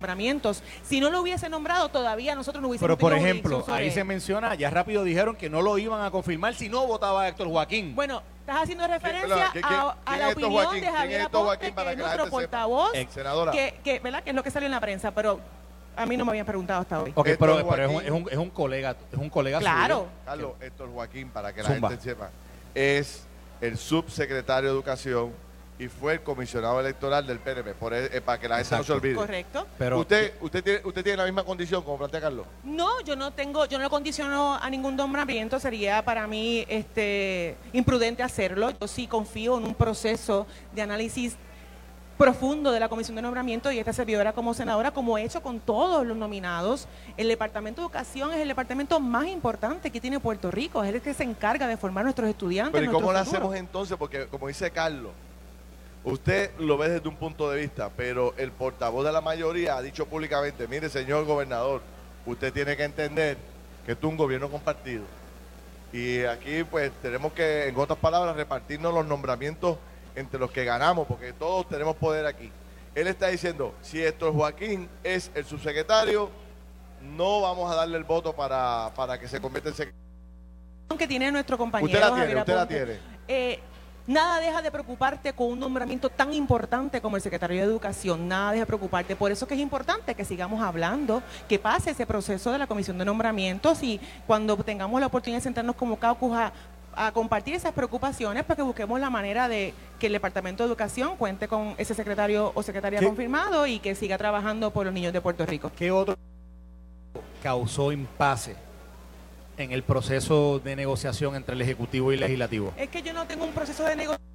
nombramientos. 0.00 0.62
Si 0.84 1.00
no 1.00 1.10
lo 1.10 1.22
hubiese 1.22 1.48
nombrado, 1.48 1.88
todavía 1.88 2.34
nosotros 2.34 2.60
no 2.62 2.68
hubiésemos 2.68 2.86
Pero 2.88 2.98
por 2.98 3.12
tenido 3.12 3.26
ejemplo, 3.28 3.50
jurisdicción 3.56 3.74
sobre 3.76 3.84
ahí 3.88 3.90
se 3.94 4.00
él. 4.00 4.06
menciona, 4.06 4.54
ya 4.54 4.70
rápido 4.70 5.02
dijeron 5.04 5.36
que 5.36 5.48
no 5.48 5.62
lo 5.62 5.78
iban 5.78 6.02
a 6.02 6.10
confirmar 6.10 6.54
si 6.54 6.68
no 6.68 6.86
votaba 6.86 7.26
Héctor 7.28 7.48
Joaquín. 7.48 7.94
Bueno, 7.94 8.22
estás 8.40 8.62
haciendo 8.62 8.86
referencia 8.86 9.28
perdón, 9.28 9.44
¿quién- 9.52 9.64
quién- 9.64 9.80
a, 9.80 9.88
a 9.90 9.94
quién 10.04 10.18
la 10.20 10.26
es 10.28 10.32
opinión 10.34 10.52
Joaquín? 10.52 10.74
de 10.74 10.80
¿Quién 10.80 10.92
es 10.94 10.98
Javier 11.00 11.20
Héctor 11.22 11.40
Aponte, 11.40 11.46
Joaquín 11.56 11.74
para 11.74 11.90
que 11.90 11.92
es 11.92 11.96
que 11.96 12.02
la 12.02 12.06
nuestro 12.16 12.24
gente 12.24 12.36
sepa? 12.46 12.58
portavoz, 12.66 12.90
Eh, 12.94 13.08
Senadora. 13.10 13.52
que, 13.52 13.74
que, 13.82 13.98
¿verdad? 14.00 14.22
que 14.22 14.30
es 14.30 14.36
lo 14.36 14.42
que 14.42 14.50
salió 14.50 14.66
en 14.66 14.72
la 14.72 14.80
prensa, 14.80 15.10
pero 15.12 15.40
A 15.98 16.04
mí 16.04 16.14
no 16.18 16.26
me 16.26 16.32
habían 16.32 16.44
preguntado 16.44 16.82
hasta 16.82 17.00
hoy. 17.00 17.10
Ok, 17.14 17.26
Héctor 17.28 17.56
pero, 17.56 17.68
pero 17.70 17.82
es, 17.84 17.88
un, 17.88 17.94
Joaquín. 17.94 18.12
es, 18.14 18.20
un, 18.26 18.28
es 18.32 18.36
un 18.36 18.50
colega, 18.50 18.96
es 19.10 19.18
un 19.18 19.30
colega 19.30 19.58
Claro. 19.60 19.96
suyo. 20.00 20.08
Carlos, 20.26 20.52
Héctor 20.60 20.90
Joaquín, 20.92 21.30
para 21.30 21.54
que 21.54 21.62
la 21.62 21.68
Zumba. 21.70 21.88
gente 21.88 22.04
sepa, 22.04 22.28
es 22.74 23.26
el 23.62 23.78
subsecretario 23.78 24.68
de 24.68 24.74
Educación 24.76 25.32
y 25.78 25.88
fue 25.88 26.14
el 26.14 26.22
comisionado 26.22 26.80
electoral 26.80 27.26
del 27.26 27.38
PNP, 27.38 27.74
por 27.74 27.92
e- 27.92 28.16
eh, 28.16 28.20
para 28.20 28.40
que 28.40 28.48
la 28.48 28.56
gente 28.58 28.76
no 28.76 28.84
se 28.84 28.92
olvide. 28.92 29.14
Correcto. 29.14 29.66
Pero 29.78 30.00
usted, 30.00 30.34
usted, 30.40 30.64
tiene, 30.64 30.80
usted 30.84 31.02
tiene 31.02 31.18
la 31.18 31.24
misma 31.24 31.44
condición 31.44 31.82
como 31.82 31.98
plantea 31.98 32.20
Carlos. 32.20 32.46
No, 32.64 33.00
yo 33.02 33.14
no 33.16 33.32
tengo, 33.32 33.66
yo 33.66 33.76
no 33.78 33.84
lo 33.84 33.90
condiciono 33.90 34.54
a 34.54 34.70
ningún 34.70 34.96
nombramiento, 34.96 35.60
sería 35.60 36.02
para 36.04 36.26
mí 36.26 36.64
este 36.68 37.56
imprudente 37.72 38.22
hacerlo. 38.22 38.70
Yo 38.80 38.88
sí 38.88 39.06
confío 39.06 39.58
en 39.58 39.64
un 39.64 39.74
proceso 39.74 40.46
de 40.72 40.82
análisis 40.82 41.36
profundo 42.16 42.72
de 42.72 42.80
la 42.80 42.88
Comisión 42.88 43.14
de 43.16 43.20
Nombramiento 43.20 43.70
y 43.70 43.78
esta 43.78 43.92
servidora 43.92 44.32
como 44.32 44.54
senadora, 44.54 44.90
como 44.90 45.18
he 45.18 45.24
hecho 45.24 45.42
con 45.42 45.60
todos 45.60 46.06
los 46.06 46.16
nominados. 46.16 46.88
El 47.18 47.28
Departamento 47.28 47.82
de 47.82 47.84
Educación 47.84 48.32
es 48.32 48.38
el 48.38 48.48
departamento 48.48 48.98
más 49.00 49.26
importante 49.26 49.90
que 49.90 50.00
tiene 50.00 50.18
Puerto 50.18 50.50
Rico, 50.50 50.82
es 50.82 50.94
el 50.94 51.02
que 51.02 51.12
se 51.12 51.24
encarga 51.24 51.66
de 51.68 51.76
formar 51.76 52.04
nuestros 52.04 52.30
estudiantes. 52.30 52.72
Pero 52.80 52.90
¿y 52.90 52.94
cómo 52.94 53.12
lo 53.12 53.18
hacemos 53.18 53.54
entonces? 53.54 53.98
Porque 53.98 54.26
como 54.28 54.48
dice 54.48 54.70
Carlos, 54.70 55.12
usted 56.06 56.52
lo 56.60 56.78
ve 56.78 56.88
desde 56.88 57.08
un 57.08 57.16
punto 57.16 57.50
de 57.50 57.60
vista, 57.60 57.90
pero 57.94 58.32
el 58.38 58.52
portavoz 58.52 59.04
de 59.04 59.12
la 59.12 59.20
mayoría 59.20 59.76
ha 59.76 59.82
dicho 59.82 60.06
públicamente, 60.06 60.68
mire 60.68 60.88
señor 60.88 61.24
gobernador, 61.24 61.82
usted 62.24 62.52
tiene 62.52 62.76
que 62.76 62.84
entender 62.84 63.36
que 63.84 63.92
esto 63.92 64.06
es 64.06 64.10
un 64.12 64.16
gobierno 64.16 64.48
compartido. 64.48 65.04
Y 65.92 66.22
aquí 66.22 66.62
pues 66.64 66.92
tenemos 67.02 67.32
que, 67.32 67.66
en 67.68 67.76
otras 67.76 67.98
palabras, 67.98 68.36
repartirnos 68.36 68.94
los 68.94 69.04
nombramientos 69.04 69.78
entre 70.14 70.38
los 70.38 70.50
que 70.50 70.64
ganamos, 70.64 71.06
porque 71.08 71.32
todos 71.32 71.68
tenemos 71.68 71.96
poder 71.96 72.24
aquí. 72.26 72.50
Él 72.94 73.08
está 73.08 73.26
diciendo, 73.26 73.74
si 73.82 74.02
Héctor 74.02 74.32
Joaquín 74.32 74.88
es 75.02 75.30
el 75.34 75.44
subsecretario, 75.44 76.30
no 77.02 77.42
vamos 77.42 77.70
a 77.70 77.74
darle 77.74 77.98
el 77.98 78.04
voto 78.04 78.32
para, 78.32 78.92
para 78.94 79.18
que 79.18 79.28
se 79.28 79.40
convierta 79.40 79.70
en 79.70 79.74
secretario. 79.74 80.98
que 80.98 81.08
tiene 81.08 81.32
nuestro 81.32 81.58
compañero 81.58 81.86
Usted 81.86 82.00
la 82.00 82.06
tiene, 82.08 82.20
Javier 82.20 82.38
usted 82.38 82.54
la 82.54 82.68
tiene. 82.68 82.98
Eh, 83.28 83.60
nada 84.06 84.40
deja 84.40 84.62
de 84.62 84.70
preocuparte 84.70 85.32
con 85.32 85.48
un 85.48 85.60
nombramiento 85.60 86.10
tan 86.10 86.32
importante 86.32 87.00
como 87.00 87.16
el 87.16 87.22
secretario 87.22 87.58
de 87.58 87.64
Educación. 87.64 88.28
Nada 88.28 88.52
deja 88.52 88.62
de 88.62 88.66
preocuparte. 88.66 89.16
Por 89.16 89.32
eso 89.32 89.46
que 89.46 89.54
es 89.54 89.60
importante 89.60 90.14
que 90.14 90.24
sigamos 90.24 90.62
hablando, 90.62 91.22
que 91.48 91.58
pase 91.58 91.90
ese 91.90 92.06
proceso 92.06 92.52
de 92.52 92.58
la 92.58 92.66
comisión 92.66 92.98
de 92.98 93.04
nombramientos 93.04 93.82
y 93.82 94.00
cuando 94.26 94.56
tengamos 94.58 95.00
la 95.00 95.06
oportunidad 95.06 95.38
de 95.38 95.44
sentarnos 95.44 95.76
como 95.76 95.96
caucus 95.96 96.36
a, 96.36 96.52
a 96.94 97.12
compartir 97.12 97.54
esas 97.54 97.72
preocupaciones 97.72 98.44
para 98.44 98.56
que 98.56 98.62
busquemos 98.62 98.98
la 99.00 99.10
manera 99.10 99.48
de 99.48 99.74
que 99.98 100.06
el 100.06 100.12
Departamento 100.12 100.62
de 100.62 100.68
Educación 100.68 101.16
cuente 101.16 101.48
con 101.48 101.74
ese 101.78 101.94
secretario 101.94 102.52
o 102.54 102.62
secretaria 102.62 103.00
¿Qué? 103.00 103.06
confirmado 103.06 103.66
y 103.66 103.78
que 103.78 103.94
siga 103.94 104.18
trabajando 104.18 104.70
por 104.72 104.86
los 104.86 104.94
niños 104.94 105.12
de 105.12 105.20
Puerto 105.20 105.44
Rico. 105.46 105.70
¿Qué 105.76 105.90
otro 105.90 106.16
causó 107.42 107.92
impasse 107.92 108.56
en 109.56 109.72
el 109.72 109.82
proceso 109.82 110.58
de 110.58 110.76
negociación 110.76 111.34
entre 111.36 111.54
el 111.54 111.62
Ejecutivo 111.62 112.10
y 112.12 112.14
el 112.14 112.20
Legislativo? 112.20 112.72
Es 112.76 112.88
que 112.88 113.02
yo 113.02 113.12
no 113.12 113.26
tengo 113.26 113.44
un 113.44 113.52
proceso 113.52 113.84
de 113.84 113.96
negociación. 113.96 114.26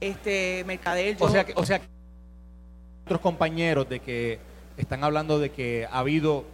Este, 0.00 0.64
Mercader, 0.66 1.16
yo- 1.16 1.24
O 1.24 1.28
sea, 1.30 1.44
que, 1.44 1.52
o 1.56 1.64
sea, 1.64 1.78
que 1.78 1.86
otros 3.04 3.20
compañeros 3.20 3.88
de 3.88 4.00
que 4.00 4.38
están 4.76 5.04
hablando 5.04 5.38
de 5.38 5.50
que 5.50 5.86
ha 5.90 5.98
habido 5.98 6.44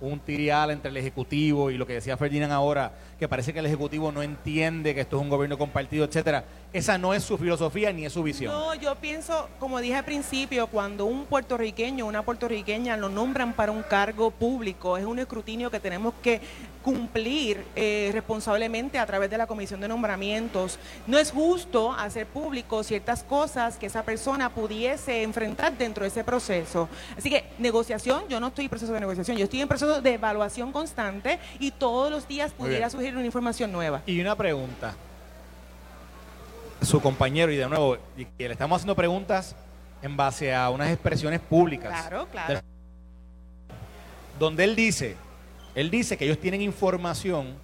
un 0.00 0.18
tirial 0.20 0.70
entre 0.70 0.90
el 0.90 0.96
Ejecutivo 0.96 1.70
y 1.70 1.76
lo 1.76 1.86
que 1.86 1.94
decía 1.94 2.16
Ferdinand 2.16 2.52
ahora, 2.52 2.92
que 3.20 3.28
parece 3.28 3.52
que 3.52 3.58
el 3.58 3.66
Ejecutivo 3.66 4.10
no 4.10 4.22
entiende 4.22 4.94
que 4.94 5.02
esto 5.02 5.18
es 5.18 5.22
un 5.22 5.28
gobierno 5.28 5.58
compartido, 5.58 6.06
etcétera. 6.06 6.42
Esa 6.72 6.96
no 6.96 7.12
es 7.12 7.22
su 7.22 7.36
filosofía 7.36 7.92
ni 7.92 8.06
es 8.06 8.14
su 8.14 8.22
visión. 8.22 8.50
No, 8.50 8.74
yo 8.74 8.94
pienso, 8.94 9.48
como 9.58 9.78
dije 9.80 9.96
al 9.96 10.04
principio, 10.06 10.68
cuando 10.68 11.04
un 11.04 11.26
puertorriqueño, 11.26 12.06
una 12.06 12.22
puertorriqueña 12.22 12.96
lo 12.96 13.10
nombran 13.10 13.52
para 13.52 13.72
un 13.72 13.82
cargo 13.82 14.30
público, 14.30 14.96
es 14.96 15.04
un 15.04 15.18
escrutinio 15.18 15.70
que 15.70 15.80
tenemos 15.80 16.14
que 16.22 16.40
cumplir 16.82 17.66
eh, 17.76 18.08
responsablemente 18.14 18.98
a 18.98 19.04
través 19.04 19.28
de 19.28 19.36
la 19.36 19.46
comisión 19.46 19.80
de 19.80 19.88
nombramientos. 19.88 20.78
No 21.06 21.18
es 21.18 21.30
justo 21.30 21.92
hacer 21.92 22.26
público 22.26 22.82
ciertas 22.82 23.22
cosas 23.22 23.76
que 23.76 23.86
esa 23.86 24.02
persona 24.02 24.48
pudiese 24.48 25.22
enfrentar 25.22 25.76
dentro 25.76 26.04
de 26.04 26.08
ese 26.08 26.24
proceso. 26.24 26.88
Así 27.18 27.28
que 27.28 27.44
negociación, 27.58 28.24
yo 28.30 28.40
no 28.40 28.46
estoy 28.46 28.64
en 28.64 28.70
proceso 28.70 28.94
de 28.94 29.00
negociación, 29.00 29.36
yo 29.36 29.44
estoy 29.44 29.60
en 29.60 29.68
proceso 29.68 30.00
de 30.00 30.14
evaluación 30.14 30.72
constante 30.72 31.38
y 31.58 31.72
todos 31.72 32.10
los 32.10 32.26
días 32.26 32.52
pudiera 32.52 32.88
bien. 32.88 33.09
Una 33.16 33.26
información 33.26 33.72
nueva. 33.72 34.02
Y 34.06 34.20
una 34.20 34.36
pregunta. 34.36 34.94
Su 36.82 37.00
compañero, 37.00 37.52
y 37.52 37.56
de 37.56 37.68
nuevo, 37.68 37.98
y 38.16 38.24
que 38.24 38.48
le 38.48 38.52
estamos 38.52 38.76
haciendo 38.76 38.96
preguntas 38.96 39.54
en 40.02 40.16
base 40.16 40.54
a 40.54 40.70
unas 40.70 40.90
expresiones 40.90 41.40
públicas. 41.40 42.06
Claro, 42.06 42.26
claro. 42.30 42.60
donde 44.38 44.64
él 44.64 44.74
dice, 44.74 45.16
él 45.74 45.90
dice 45.90 46.16
que 46.16 46.24
ellos 46.24 46.38
tienen 46.38 46.62
información 46.62 47.54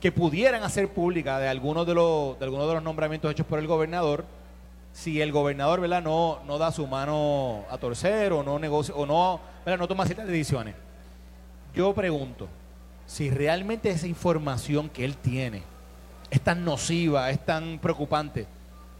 que 0.00 0.12
pudieran 0.12 0.62
hacer 0.62 0.88
pública 0.88 1.38
de 1.38 1.48
algunos 1.48 1.86
de 1.86 1.94
los 1.94 2.38
de 2.38 2.44
algunos 2.44 2.68
de 2.68 2.74
los 2.74 2.82
nombramientos 2.82 3.30
hechos 3.30 3.46
por 3.46 3.58
el 3.58 3.66
gobernador 3.66 4.24
si 4.92 5.20
el 5.20 5.32
gobernador 5.32 5.80
¿verdad? 5.80 6.02
No, 6.02 6.40
no 6.46 6.58
da 6.58 6.72
su 6.72 6.86
mano 6.86 7.64
a 7.70 7.78
torcer 7.78 8.32
o 8.32 8.42
no 8.42 8.58
negocia 8.58 8.94
o 8.94 9.06
no, 9.06 9.40
¿verdad? 9.64 9.78
no 9.78 9.88
toma 9.88 10.06
ciertas 10.06 10.26
decisiones. 10.26 10.74
Yo 11.74 11.92
pregunto, 11.94 12.48
si 13.08 13.30
realmente 13.30 13.88
esa 13.90 14.06
información 14.06 14.90
que 14.90 15.04
él 15.04 15.16
tiene 15.16 15.62
es 16.30 16.40
tan 16.42 16.62
nociva, 16.64 17.30
es 17.30 17.44
tan 17.44 17.78
preocupante, 17.78 18.46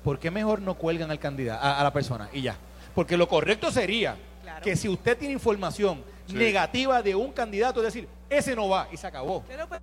¿por 0.03 0.19
qué 0.19 0.31
mejor 0.31 0.63
no 0.63 0.75
cuelgan 0.75 1.11
al 1.11 1.19
candidato, 1.19 1.63
a, 1.63 1.79
a 1.79 1.85
la 1.85 1.93
persona 1.93 2.31
y 2.33 2.41
ya? 2.41 2.57
Porque 2.95 3.17
lo 3.19 3.29
correcto 3.29 3.71
sería 3.71 4.17
Claro. 4.43 4.65
que 4.65 4.77
si 4.77 4.89
usted 4.89 5.17
tiene 5.19 5.35
información 5.35 6.03
Sí. 6.27 6.35
negativa 6.35 7.03
de 7.03 7.15
un 7.15 7.33
candidato, 7.33 7.81
es 7.81 7.87
decir, 7.93 8.09
ese 8.31 8.57
no 8.57 8.69
va 8.69 8.89
y 8.91 8.97
se 8.97 9.07
acabó. 9.07 9.45
Pero, 9.47 9.67
pues, 9.69 9.81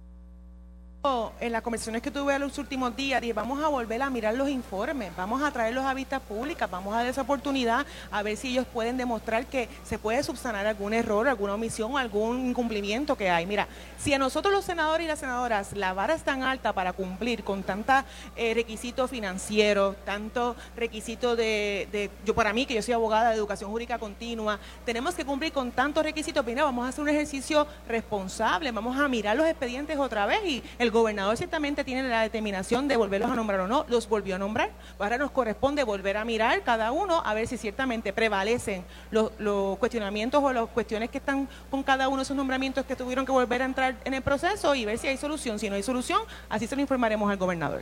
en 1.40 1.52
las 1.52 1.62
conversaciones 1.62 2.02
que 2.02 2.10
tuve 2.10 2.34
en 2.34 2.42
los 2.42 2.58
últimos 2.58 2.96
días, 2.96 3.22
vamos 3.36 3.64
a 3.64 3.68
volver 3.68 4.02
a 4.02 4.10
mirar 4.10 4.34
los 4.34 4.50
informes, 4.50 5.16
vamos 5.16 5.44
a 5.44 5.52
traerlos 5.52 5.86
a 5.86 5.94
vistas 5.94 6.20
públicas, 6.20 6.70
vamos 6.70 6.96
a 6.96 6.98
dar 6.98 7.06
esa 7.06 7.22
oportunidad 7.22 7.86
a 8.10 8.24
ver 8.24 8.36
si 8.38 8.50
ellos 8.50 8.66
pueden 8.74 8.98
demostrar 8.98 9.46
que 9.46 9.70
se 9.84 10.00
puede 10.00 10.24
subsanar 10.24 10.66
algún 10.66 10.94
error, 10.96 11.28
alguna 11.28 11.54
omisión 11.54 11.96
algún 11.96 12.48
incumplimiento 12.48 13.16
que 13.16 13.30
hay. 13.30 13.46
Mira, 13.46 13.68
si 14.00 14.14
a 14.16 14.18
nosotros 14.18 14.52
los 14.52 14.66
senadores 14.66 15.06
y 15.06 15.08
las 15.08 15.20
senadoras 15.20 15.74
la 15.74 15.94
vara 15.94 16.16
es 16.16 16.24
tan 16.24 16.42
alta 16.42 16.74
para 16.74 16.92
cumplir 16.94 17.44
con 17.44 17.62
tantos 17.62 18.04
requisitos 18.36 19.12
financieros, 19.12 19.96
tanto 20.06 20.56
requisitos 20.76 21.38
de, 21.38 21.88
de- 21.92 22.10
yo 22.26 22.34
para 22.34 22.52
mí 22.52 22.66
que 22.66 22.74
yo 22.74 22.82
soy 22.82 22.96
abogada 22.96 23.30
de 23.30 23.36
educación 23.36 23.70
jurídica 23.70 24.00
continua, 24.00 24.60
tenemos 24.86 25.14
que 25.14 25.24
cumplir 25.24 25.54
con 25.54 25.72
tantos 25.72 26.04
requisitos, 26.04 26.44
mira, 26.44 26.64
vamos 26.64 26.86
a 26.86 26.90
hacer 26.90 27.02
un 27.04 27.10
ejercicio 27.10 27.68
responsable, 27.88 28.72
vamos 28.72 28.98
a 28.98 29.08
mirar 29.08 29.36
los 29.38 29.46
expedientes 29.46 30.00
otra 30.00 30.26
vez 30.26 30.40
y 30.46 30.64
el 30.80 30.95
gobernador 30.96 31.38
ciertamente 31.38 31.84
tiene 31.84 32.08
la 32.08 32.22
determinación 32.22 32.88
de 32.88 32.96
volverlos 32.98 33.30
a 33.30 33.36
nombrar 33.36 33.60
o 33.60 33.68
no, 33.68 33.86
los 33.90 34.10
volvió 34.10 34.36
a 34.36 34.40
nombrar. 34.40 34.72
Ahora 34.98 35.18
nos 35.18 35.30
corresponde 35.30 35.84
volver 35.84 36.18
a 36.18 36.26
mirar 36.26 36.64
cada 36.64 36.92
uno 36.92 37.22
a 37.24 37.34
ver 37.34 37.48
si 37.48 37.58
ciertamente 37.58 38.14
prevalecen 38.14 38.84
los, 39.12 39.32
cuestionamientos 39.78 40.42
o 40.44 40.54
las 40.54 40.68
cuestiones 40.70 41.10
que 41.10 41.20
están 41.20 41.48
con 41.70 41.84
cada 41.84 42.08
uno 42.08 42.18
de 42.18 42.24
esos 42.24 42.36
nombramientos 42.36 42.86
que 42.86 42.96
tuvieron 42.96 43.26
que 43.26 43.32
volver 43.32 43.62
a 43.62 43.66
entrar 43.66 43.96
en 44.06 44.14
el 44.14 44.22
proceso 44.24 44.74
y 44.74 44.86
ver 44.86 44.98
si 44.98 45.08
hay 45.08 45.18
solución. 45.18 45.60
Si 45.60 45.70
no 45.70 45.76
hay 45.76 45.84
solución, 45.84 46.22
así 46.50 46.66
se 46.66 46.76
lo 46.76 46.82
informaremos 46.82 47.30
al 47.30 47.38
gobernador. 47.38 47.82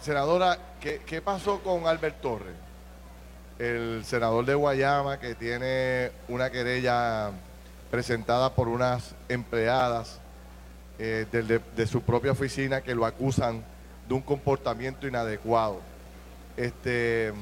Senadora, 0.00 0.56
¿qué, 0.80 1.02
qué 1.04 1.20
pasó 1.20 1.60
con 1.60 1.86
Albert 1.86 2.20
Torres? 2.20 2.54
El 3.58 4.04
senador 4.04 4.44
de 4.46 4.54
Guayama 4.54 5.18
que 5.18 5.34
tiene 5.34 6.10
una 6.28 6.50
querella 6.50 7.30
presentada 7.90 8.54
por 8.54 8.68
unas 8.68 9.14
empleadas 9.28 10.21
eh, 10.98 11.26
de, 11.76 11.86
su 11.86 12.02
propia 12.02 12.32
oficina 12.32 12.80
que 12.80 12.94
lo 12.94 13.06
acusan 13.06 13.62
de 14.08 14.14
un 14.14 14.20
comportamiento 14.20 15.06
inadecuado. 15.06 15.80
Este, 16.56 17.32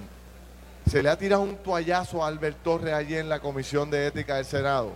¿Se 0.89 1.03
le 1.03 1.09
ha 1.09 1.17
tirado 1.17 1.43
un 1.43 1.57
toallazo 1.57 2.25
a 2.25 2.29
Albert 2.29 2.63
Torres 2.63 2.95
allí 2.95 3.17
en 3.17 3.29
la 3.29 3.41
Comisión 3.41 3.91
de 3.91 4.07
Ética 4.07 4.37
del 4.37 4.45
Senado? 4.45 4.93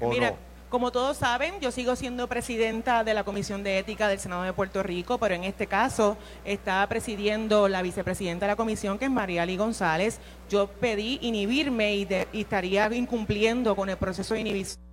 ¿O 0.00 0.10
Mira, 0.10 0.30
no? 0.30 0.36
como 0.68 0.90
todos 0.90 1.16
saben, 1.16 1.60
yo 1.60 1.70
sigo 1.70 1.96
siendo 1.96 2.28
presidenta 2.28 3.04
de 3.04 3.14
la 3.14 3.24
Comisión 3.24 3.62
de 3.62 3.78
Ética 3.78 4.08
del 4.08 4.18
Senado 4.18 4.42
de 4.42 4.52
Puerto 4.52 4.82
Rico, 4.82 5.18
pero 5.18 5.34
en 5.34 5.44
este 5.44 5.66
caso 5.66 6.16
está 6.44 6.86
presidiendo 6.88 7.68
la 7.68 7.82
vicepresidenta 7.82 8.46
de 8.46 8.52
la 8.52 8.56
comisión, 8.56 8.98
que 8.98 9.06
es 9.06 9.10
Mariali 9.10 9.56
González. 9.56 10.18
Yo 10.50 10.66
pedí 10.66 11.18
inhibirme 11.22 11.94
y 11.96 12.08
estaría 12.32 12.92
incumpliendo 12.94 13.76
con 13.76 13.88
el 13.88 13.96
proceso 13.96 14.34
de 14.34 14.40
inhibición 14.40 14.87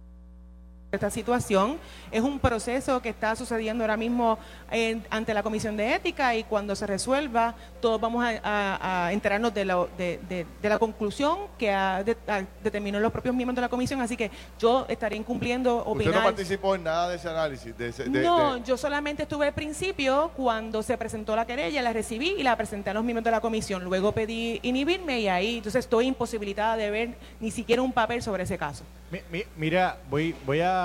esta 0.95 1.09
situación. 1.09 1.77
Es 2.11 2.21
un 2.21 2.39
proceso 2.39 3.01
que 3.01 3.09
está 3.09 3.35
sucediendo 3.35 3.83
ahora 3.83 3.97
mismo 3.97 4.37
en- 4.71 5.05
ante 5.09 5.33
la 5.33 5.43
Comisión 5.43 5.75
de 5.77 5.93
Ética 5.93 6.35
y 6.35 6.43
cuando 6.43 6.75
se 6.75 6.87
resuelva, 6.87 7.55
todos 7.81 7.99
vamos 8.01 8.23
a, 8.23 8.39
a- 8.43 9.05
a 9.07 9.13
enterarnos 9.13 9.53
de 9.53 9.65
la, 9.65 9.85
de, 9.97 10.19
de- 10.27 10.45
de 10.61 10.69
la 10.69 10.79
conclusión 10.79 11.39
que 11.57 11.71
ha, 11.71 12.03
de- 12.03 12.17
ha 12.27 12.43
determinado 12.63 13.01
los 13.03 13.11
propios 13.11 13.35
miembros 13.35 13.55
de 13.55 13.61
la 13.61 13.69
Comisión. 13.69 14.01
Así 14.01 14.15
que 14.17 14.31
yo 14.59 14.85
estaré 14.89 15.15
incumpliendo, 15.15 15.77
Usted 15.77 15.85
no 15.85 15.91
opinar. 15.91 16.23
participó 16.23 16.75
en 16.75 16.83
nada 16.83 17.09
de 17.09 17.15
ese 17.17 17.29
análisis. 17.29 17.77
De, 17.77 17.89
ese- 17.89 18.05
de- 18.05 18.21
no, 18.23 18.55
de- 18.55 18.63
yo 18.63 18.77
solamente 18.77 19.23
estuve 19.23 19.47
al 19.47 19.53
principio 19.53 20.31
cuando 20.35 20.81
se 20.83 20.97
presentó 20.97 21.35
la 21.35 21.45
querella, 21.45 21.81
la 21.81 21.93
recibí 21.93 22.35
y 22.37 22.43
la 22.43 22.55
presenté 22.55 22.89
a 22.89 22.93
los 22.93 23.03
miembros 23.03 23.23
de 23.25 23.31
la 23.31 23.41
comisión. 23.41 23.83
Luego 23.83 24.11
pedí 24.11 24.59
inhibirme 24.63 25.19
y 25.19 25.27
ahí 25.27 25.57
entonces 25.57 25.79
estoy 25.85 26.07
imposibilitada 26.07 26.75
de 26.77 26.89
ver 26.89 27.15
ni 27.39 27.51
siquiera 27.51 27.81
un 27.81 27.91
papel 27.91 28.21
sobre 28.21 28.43
ese 28.43 28.57
caso. 28.57 28.83
Mi- 29.11 29.19
mi- 29.31 29.43
mira, 29.55 29.97
voy, 30.09 30.35
voy 30.45 30.59
a, 30.61 30.84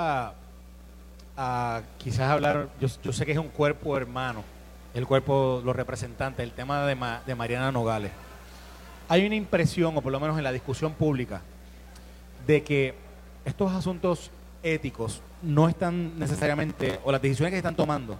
a 1.37 1.81
quizás 1.97 2.29
hablar, 2.29 2.69
yo, 2.79 3.13
sé 3.13 3.25
que 3.25 3.31
es 3.31 3.37
un 3.37 3.49
cuerpo 3.49 3.97
hermano, 3.97 4.43
el 4.93 5.07
cuerpo, 5.07 5.61
los 5.63 5.75
representantes, 5.75 6.43
el 6.43 6.51
tema 6.51 6.85
de, 6.85 6.95
Ma- 6.95 7.21
de 7.25 7.35
Mariana 7.35 7.71
Nogales. 7.71 8.11
Hay 9.07 9.25
una 9.25 9.35
impresión, 9.35 9.95
o 9.97 10.01
por 10.01 10.11
lo 10.11 10.19
menos 10.19 10.37
en 10.37 10.43
la 10.43 10.51
discusión 10.51 10.93
pública, 10.93 11.41
de 12.45 12.63
que 12.63 12.93
estos 13.45 13.71
asuntos 13.71 14.31
éticos 14.63 15.21
no 15.41 15.67
están 15.69 16.19
necesariamente, 16.19 16.99
o 17.03 17.11
las 17.11 17.21
decisiones 17.21 17.51
que 17.51 17.55
se 17.55 17.59
están 17.59 17.75
tomando, 17.75 18.17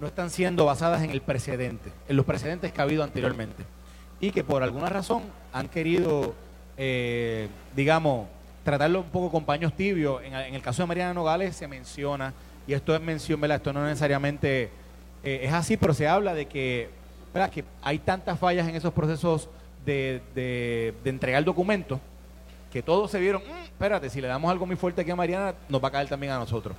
no 0.00 0.06
están 0.06 0.30
siendo 0.30 0.64
basadas 0.64 1.02
en 1.02 1.10
el 1.10 1.20
precedente, 1.20 1.92
en 2.08 2.16
los 2.16 2.24
precedentes 2.24 2.72
que 2.72 2.80
ha 2.80 2.84
habido 2.84 3.02
anteriormente. 3.02 3.64
Y 4.20 4.30
que 4.32 4.42
por 4.42 4.62
alguna 4.62 4.88
razón 4.88 5.22
han 5.52 5.68
querido, 5.68 6.34
eh, 6.76 7.48
digamos, 7.76 8.28
tratarlo 8.68 9.00
un 9.00 9.08
poco 9.08 9.30
con 9.30 9.44
paños 9.46 9.72
tibios. 9.74 10.22
En, 10.22 10.34
en 10.34 10.54
el 10.54 10.60
caso 10.60 10.82
de 10.82 10.86
Mariana 10.88 11.14
Nogales 11.14 11.56
se 11.56 11.66
menciona, 11.66 12.34
y 12.66 12.74
esto 12.74 12.94
es 12.94 13.00
mención, 13.00 13.40
¿verdad? 13.40 13.56
Esto 13.56 13.72
no 13.72 13.82
necesariamente 13.82 14.64
eh, 15.24 15.40
es 15.44 15.52
así, 15.54 15.78
pero 15.78 15.94
se 15.94 16.06
habla 16.06 16.34
de 16.34 16.44
que, 16.46 16.90
¿verdad? 17.32 17.48
que 17.50 17.64
hay 17.80 17.98
tantas 17.98 18.38
fallas 18.38 18.68
en 18.68 18.76
esos 18.76 18.92
procesos 18.92 19.48
de, 19.86 20.20
de, 20.34 20.92
entregar 21.06 21.42
documentos 21.44 21.98
que 22.70 22.82
todos 22.82 23.10
se 23.10 23.18
vieron, 23.18 23.40
"Mm, 23.42 23.64
espérate, 23.64 24.10
si 24.10 24.20
le 24.20 24.28
damos 24.28 24.50
algo 24.50 24.66
muy 24.66 24.76
fuerte 24.76 25.00
aquí 25.00 25.10
a 25.10 25.16
Mariana, 25.16 25.54
nos 25.70 25.82
va 25.82 25.88
a 25.88 25.90
caer 25.90 26.08
también 26.08 26.32
a 26.34 26.38
nosotros. 26.38 26.76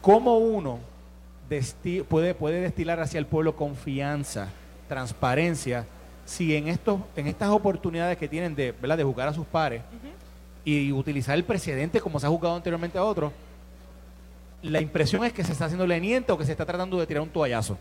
¿Cómo 0.00 0.38
uno 0.38 0.78
desti- 1.50 2.04
puede, 2.04 2.34
puede 2.34 2.60
destilar 2.60 3.00
hacia 3.00 3.18
el 3.18 3.26
pueblo 3.26 3.56
confianza, 3.56 4.48
transparencia, 4.88 5.84
si 6.24 6.54
en, 6.54 6.68
estos, 6.68 7.00
en 7.16 7.26
estas 7.26 7.48
oportunidades 7.48 8.16
que 8.16 8.28
tienen 8.28 8.54
de, 8.54 8.70
¿verdad? 8.70 8.96
de 8.98 9.02
juzgar 9.04 9.26
a 9.26 9.32
sus 9.34 9.46
pares 9.46 9.82
y 10.64 10.92
utilizar 10.92 11.36
el 11.36 11.44
precedente 11.44 12.00
como 12.00 12.20
se 12.20 12.26
ha 12.26 12.30
juzgado 12.30 12.56
anteriormente 12.56 12.98
a 12.98 13.04
otros, 13.04 13.32
la 14.62 14.80
impresión 14.80 15.24
es 15.24 15.32
que 15.32 15.42
se 15.42 15.52
está 15.52 15.66
haciendo 15.66 15.86
leniente 15.86 16.32
o 16.32 16.38
que 16.38 16.44
se 16.44 16.52
está 16.52 16.66
tratando 16.66 16.98
de 16.98 17.06
tirar 17.06 17.22
un 17.22 17.30
toallazo? 17.30 17.78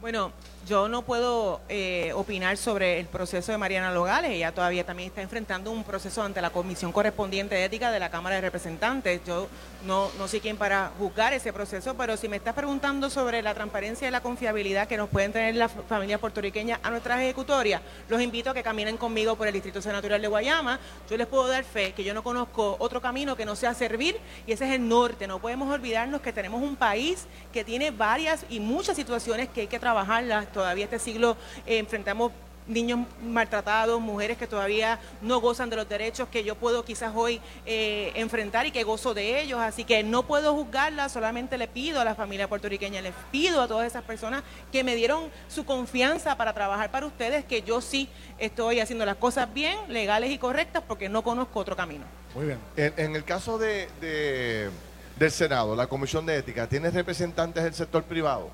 Bueno, 0.00 0.32
yo 0.66 0.88
no 0.88 1.02
puedo 1.02 1.60
eh, 1.68 2.12
opinar 2.14 2.56
sobre 2.56 3.00
el 3.00 3.06
proceso 3.06 3.50
de 3.50 3.58
Mariana 3.58 3.92
Logales. 3.92 4.30
Ella 4.30 4.52
todavía 4.52 4.84
también 4.84 5.08
está 5.08 5.20
enfrentando 5.20 5.70
un 5.70 5.82
proceso 5.82 6.22
ante 6.22 6.40
la 6.40 6.50
Comisión 6.50 6.92
Correspondiente 6.92 7.56
de 7.56 7.64
Ética 7.64 7.90
de 7.90 7.98
la 7.98 8.10
Cámara 8.10 8.36
de 8.36 8.42
Representantes. 8.42 9.20
Yo 9.26 9.48
no, 9.86 10.10
no 10.18 10.28
sé 10.28 10.40
quién 10.40 10.56
para 10.56 10.92
juzgar 10.98 11.32
ese 11.32 11.52
proceso, 11.52 11.94
pero 11.94 12.16
si 12.16 12.28
me 12.28 12.36
estás 12.36 12.54
preguntando 12.54 13.10
sobre 13.10 13.42
la 13.42 13.54
transparencia 13.54 14.06
y 14.06 14.10
la 14.10 14.20
confiabilidad 14.20 14.86
que 14.86 14.96
nos 14.96 15.08
pueden 15.08 15.32
tener 15.32 15.56
las 15.56 15.72
familias 15.88 16.20
puertorriqueñas 16.20 16.78
a 16.82 16.90
nuestras 16.90 17.20
ejecutorias, 17.20 17.82
los 18.08 18.20
invito 18.20 18.50
a 18.50 18.54
que 18.54 18.62
caminen 18.62 18.96
conmigo 18.96 19.34
por 19.34 19.48
el 19.48 19.52
Distrito 19.52 19.82
Senatorial 19.82 20.22
de 20.22 20.28
Guayama. 20.28 20.78
Yo 21.10 21.16
les 21.16 21.26
puedo 21.26 21.48
dar 21.48 21.64
fe 21.64 21.92
que 21.92 22.04
yo 22.04 22.14
no 22.14 22.22
conozco 22.22 22.76
otro 22.78 23.00
camino 23.00 23.34
que 23.34 23.44
no 23.44 23.56
sea 23.56 23.74
servir 23.74 24.16
y 24.46 24.52
ese 24.52 24.66
es 24.68 24.74
el 24.74 24.88
norte. 24.88 25.26
No 25.26 25.40
podemos 25.40 25.72
olvidarnos 25.72 26.20
que 26.20 26.32
tenemos 26.32 26.62
un 26.62 26.76
país 26.76 27.26
que 27.52 27.64
tiene 27.64 27.90
varias 27.90 28.46
y 28.48 28.60
muchas 28.60 28.94
situaciones 28.94 29.48
que 29.48 29.62
hay 29.62 29.66
que 29.66 29.80
trabajarlas. 29.80 30.51
Todavía 30.52 30.84
este 30.84 30.98
siglo 30.98 31.36
eh, 31.66 31.78
enfrentamos 31.78 32.32
niños 32.68 33.00
maltratados, 33.24 34.00
mujeres 34.00 34.38
que 34.38 34.46
todavía 34.46 35.00
no 35.20 35.40
gozan 35.40 35.68
de 35.68 35.74
los 35.74 35.88
derechos 35.88 36.28
que 36.28 36.44
yo 36.44 36.54
puedo 36.54 36.84
quizás 36.84 37.10
hoy 37.12 37.40
eh, 37.66 38.12
enfrentar 38.14 38.66
y 38.66 38.70
que 38.70 38.84
gozo 38.84 39.14
de 39.14 39.40
ellos. 39.40 39.58
Así 39.58 39.82
que 39.82 40.04
no 40.04 40.22
puedo 40.28 40.54
juzgarla, 40.54 41.08
solamente 41.08 41.58
le 41.58 41.66
pido 41.66 42.00
a 42.00 42.04
la 42.04 42.14
familia 42.14 42.46
puertorriqueña, 42.48 43.00
les 43.00 43.14
pido 43.32 43.62
a 43.62 43.66
todas 43.66 43.88
esas 43.88 44.04
personas 44.04 44.44
que 44.70 44.84
me 44.84 44.94
dieron 44.94 45.28
su 45.48 45.64
confianza 45.64 46.36
para 46.36 46.52
trabajar 46.52 46.92
para 46.92 47.04
ustedes, 47.06 47.44
que 47.44 47.62
yo 47.62 47.80
sí 47.80 48.08
estoy 48.38 48.78
haciendo 48.78 49.04
las 49.04 49.16
cosas 49.16 49.52
bien, 49.52 49.76
legales 49.88 50.30
y 50.30 50.38
correctas, 50.38 50.84
porque 50.86 51.08
no 51.08 51.22
conozco 51.24 51.58
otro 51.58 51.74
camino. 51.74 52.04
Muy 52.32 52.46
bien. 52.46 52.58
En, 52.76 52.94
en 52.96 53.16
el 53.16 53.24
caso 53.24 53.58
de, 53.58 53.88
de- 54.00 54.70
del 55.16 55.30
Senado, 55.32 55.74
la 55.74 55.88
Comisión 55.88 56.24
de 56.26 56.36
Ética, 56.36 56.68
¿tiene 56.68 56.90
representantes 56.90 57.64
del 57.64 57.74
sector 57.74 58.04
privado? 58.04 58.50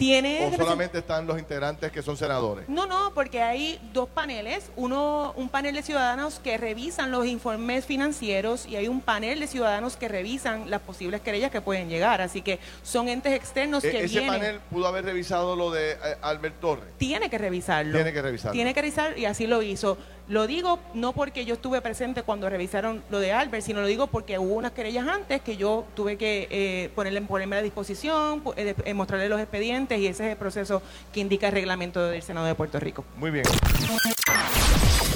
Tiene 0.00 0.46
¿O 0.46 0.56
solamente 0.56 0.96
están 1.00 1.26
los 1.26 1.38
integrantes 1.38 1.92
que 1.92 2.00
son 2.00 2.16
senadores? 2.16 2.66
No, 2.70 2.86
no, 2.86 3.12
porque 3.14 3.42
hay 3.42 3.78
dos 3.92 4.08
paneles. 4.08 4.70
Uno, 4.74 5.34
un 5.36 5.50
panel 5.50 5.74
de 5.74 5.82
ciudadanos 5.82 6.40
que 6.42 6.56
revisan 6.56 7.10
los 7.10 7.26
informes 7.26 7.84
financieros 7.84 8.64
y 8.64 8.76
hay 8.76 8.88
un 8.88 9.02
panel 9.02 9.40
de 9.40 9.46
ciudadanos 9.46 9.98
que 9.98 10.08
revisan 10.08 10.70
las 10.70 10.80
posibles 10.80 11.20
querellas 11.20 11.50
que 11.50 11.60
pueden 11.60 11.90
llegar. 11.90 12.22
Así 12.22 12.40
que 12.40 12.58
son 12.82 13.10
entes 13.10 13.34
externos 13.34 13.84
E- 13.84 13.90
que 13.90 14.04
ese 14.04 14.20
vienen. 14.20 14.40
panel 14.40 14.60
pudo 14.70 14.86
haber 14.86 15.04
revisado 15.04 15.54
lo 15.54 15.70
de 15.70 15.90
eh, 15.92 15.96
Albert 16.22 16.60
Torres. 16.60 16.88
Tiene 16.96 17.28
que 17.28 17.36
revisarlo. 17.36 17.92
Tiene 17.92 18.14
que 18.14 18.22
revisarlo. 18.22 18.52
Tiene 18.52 18.72
que 18.72 18.80
revisar 18.80 19.18
y 19.18 19.26
así 19.26 19.46
lo 19.46 19.60
hizo. 19.62 19.98
Lo 20.30 20.46
digo 20.46 20.78
no 20.94 21.12
porque 21.12 21.44
yo 21.44 21.54
estuve 21.54 21.80
presente 21.80 22.22
cuando 22.22 22.48
revisaron 22.48 23.02
lo 23.10 23.18
de 23.18 23.32
Albert, 23.32 23.64
sino 23.64 23.80
lo 23.80 23.88
digo 23.88 24.06
porque 24.06 24.38
hubo 24.38 24.54
unas 24.54 24.70
querellas 24.70 25.08
antes 25.08 25.40
que 25.40 25.56
yo 25.56 25.84
tuve 25.96 26.16
que 26.16 26.46
eh, 26.52 26.88
ponerle, 26.94 27.20
ponerme 27.22 27.56
a 27.56 27.62
disposición, 27.62 28.40
eh, 28.56 28.76
eh, 28.84 28.94
mostrarle 28.94 29.28
los 29.28 29.40
expedientes 29.40 29.98
y 29.98 30.06
ese 30.06 30.26
es 30.26 30.30
el 30.30 30.36
proceso 30.36 30.82
que 31.12 31.18
indica 31.18 31.48
el 31.48 31.52
reglamento 31.54 32.06
del 32.06 32.22
Senado 32.22 32.46
de 32.46 32.54
Puerto 32.54 32.78
Rico. 32.78 33.04
Muy 33.16 33.32
bien. 33.32 33.44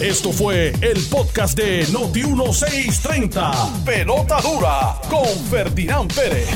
Esto 0.01 0.33
fue 0.33 0.73
el 0.81 1.01
podcast 1.09 1.57
de 1.57 1.87
Noti1630. 1.87 3.85
Pelota 3.85 4.41
dura 4.41 4.97
con 5.09 5.29
Ferdinand 5.49 6.13
Pérez. 6.13 6.49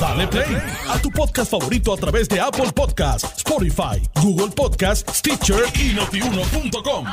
Dale 0.00 0.26
play 0.26 0.56
a 0.88 0.98
tu 0.98 1.12
podcast 1.12 1.48
favorito 1.48 1.92
a 1.92 1.96
través 1.96 2.28
de 2.28 2.40
Apple 2.40 2.72
Podcasts, 2.74 3.32
Spotify, 3.36 4.02
Google 4.20 4.50
Podcasts, 4.50 5.18
Stitcher 5.18 5.62
y 5.76 5.94
notiuno.com. 5.94 7.06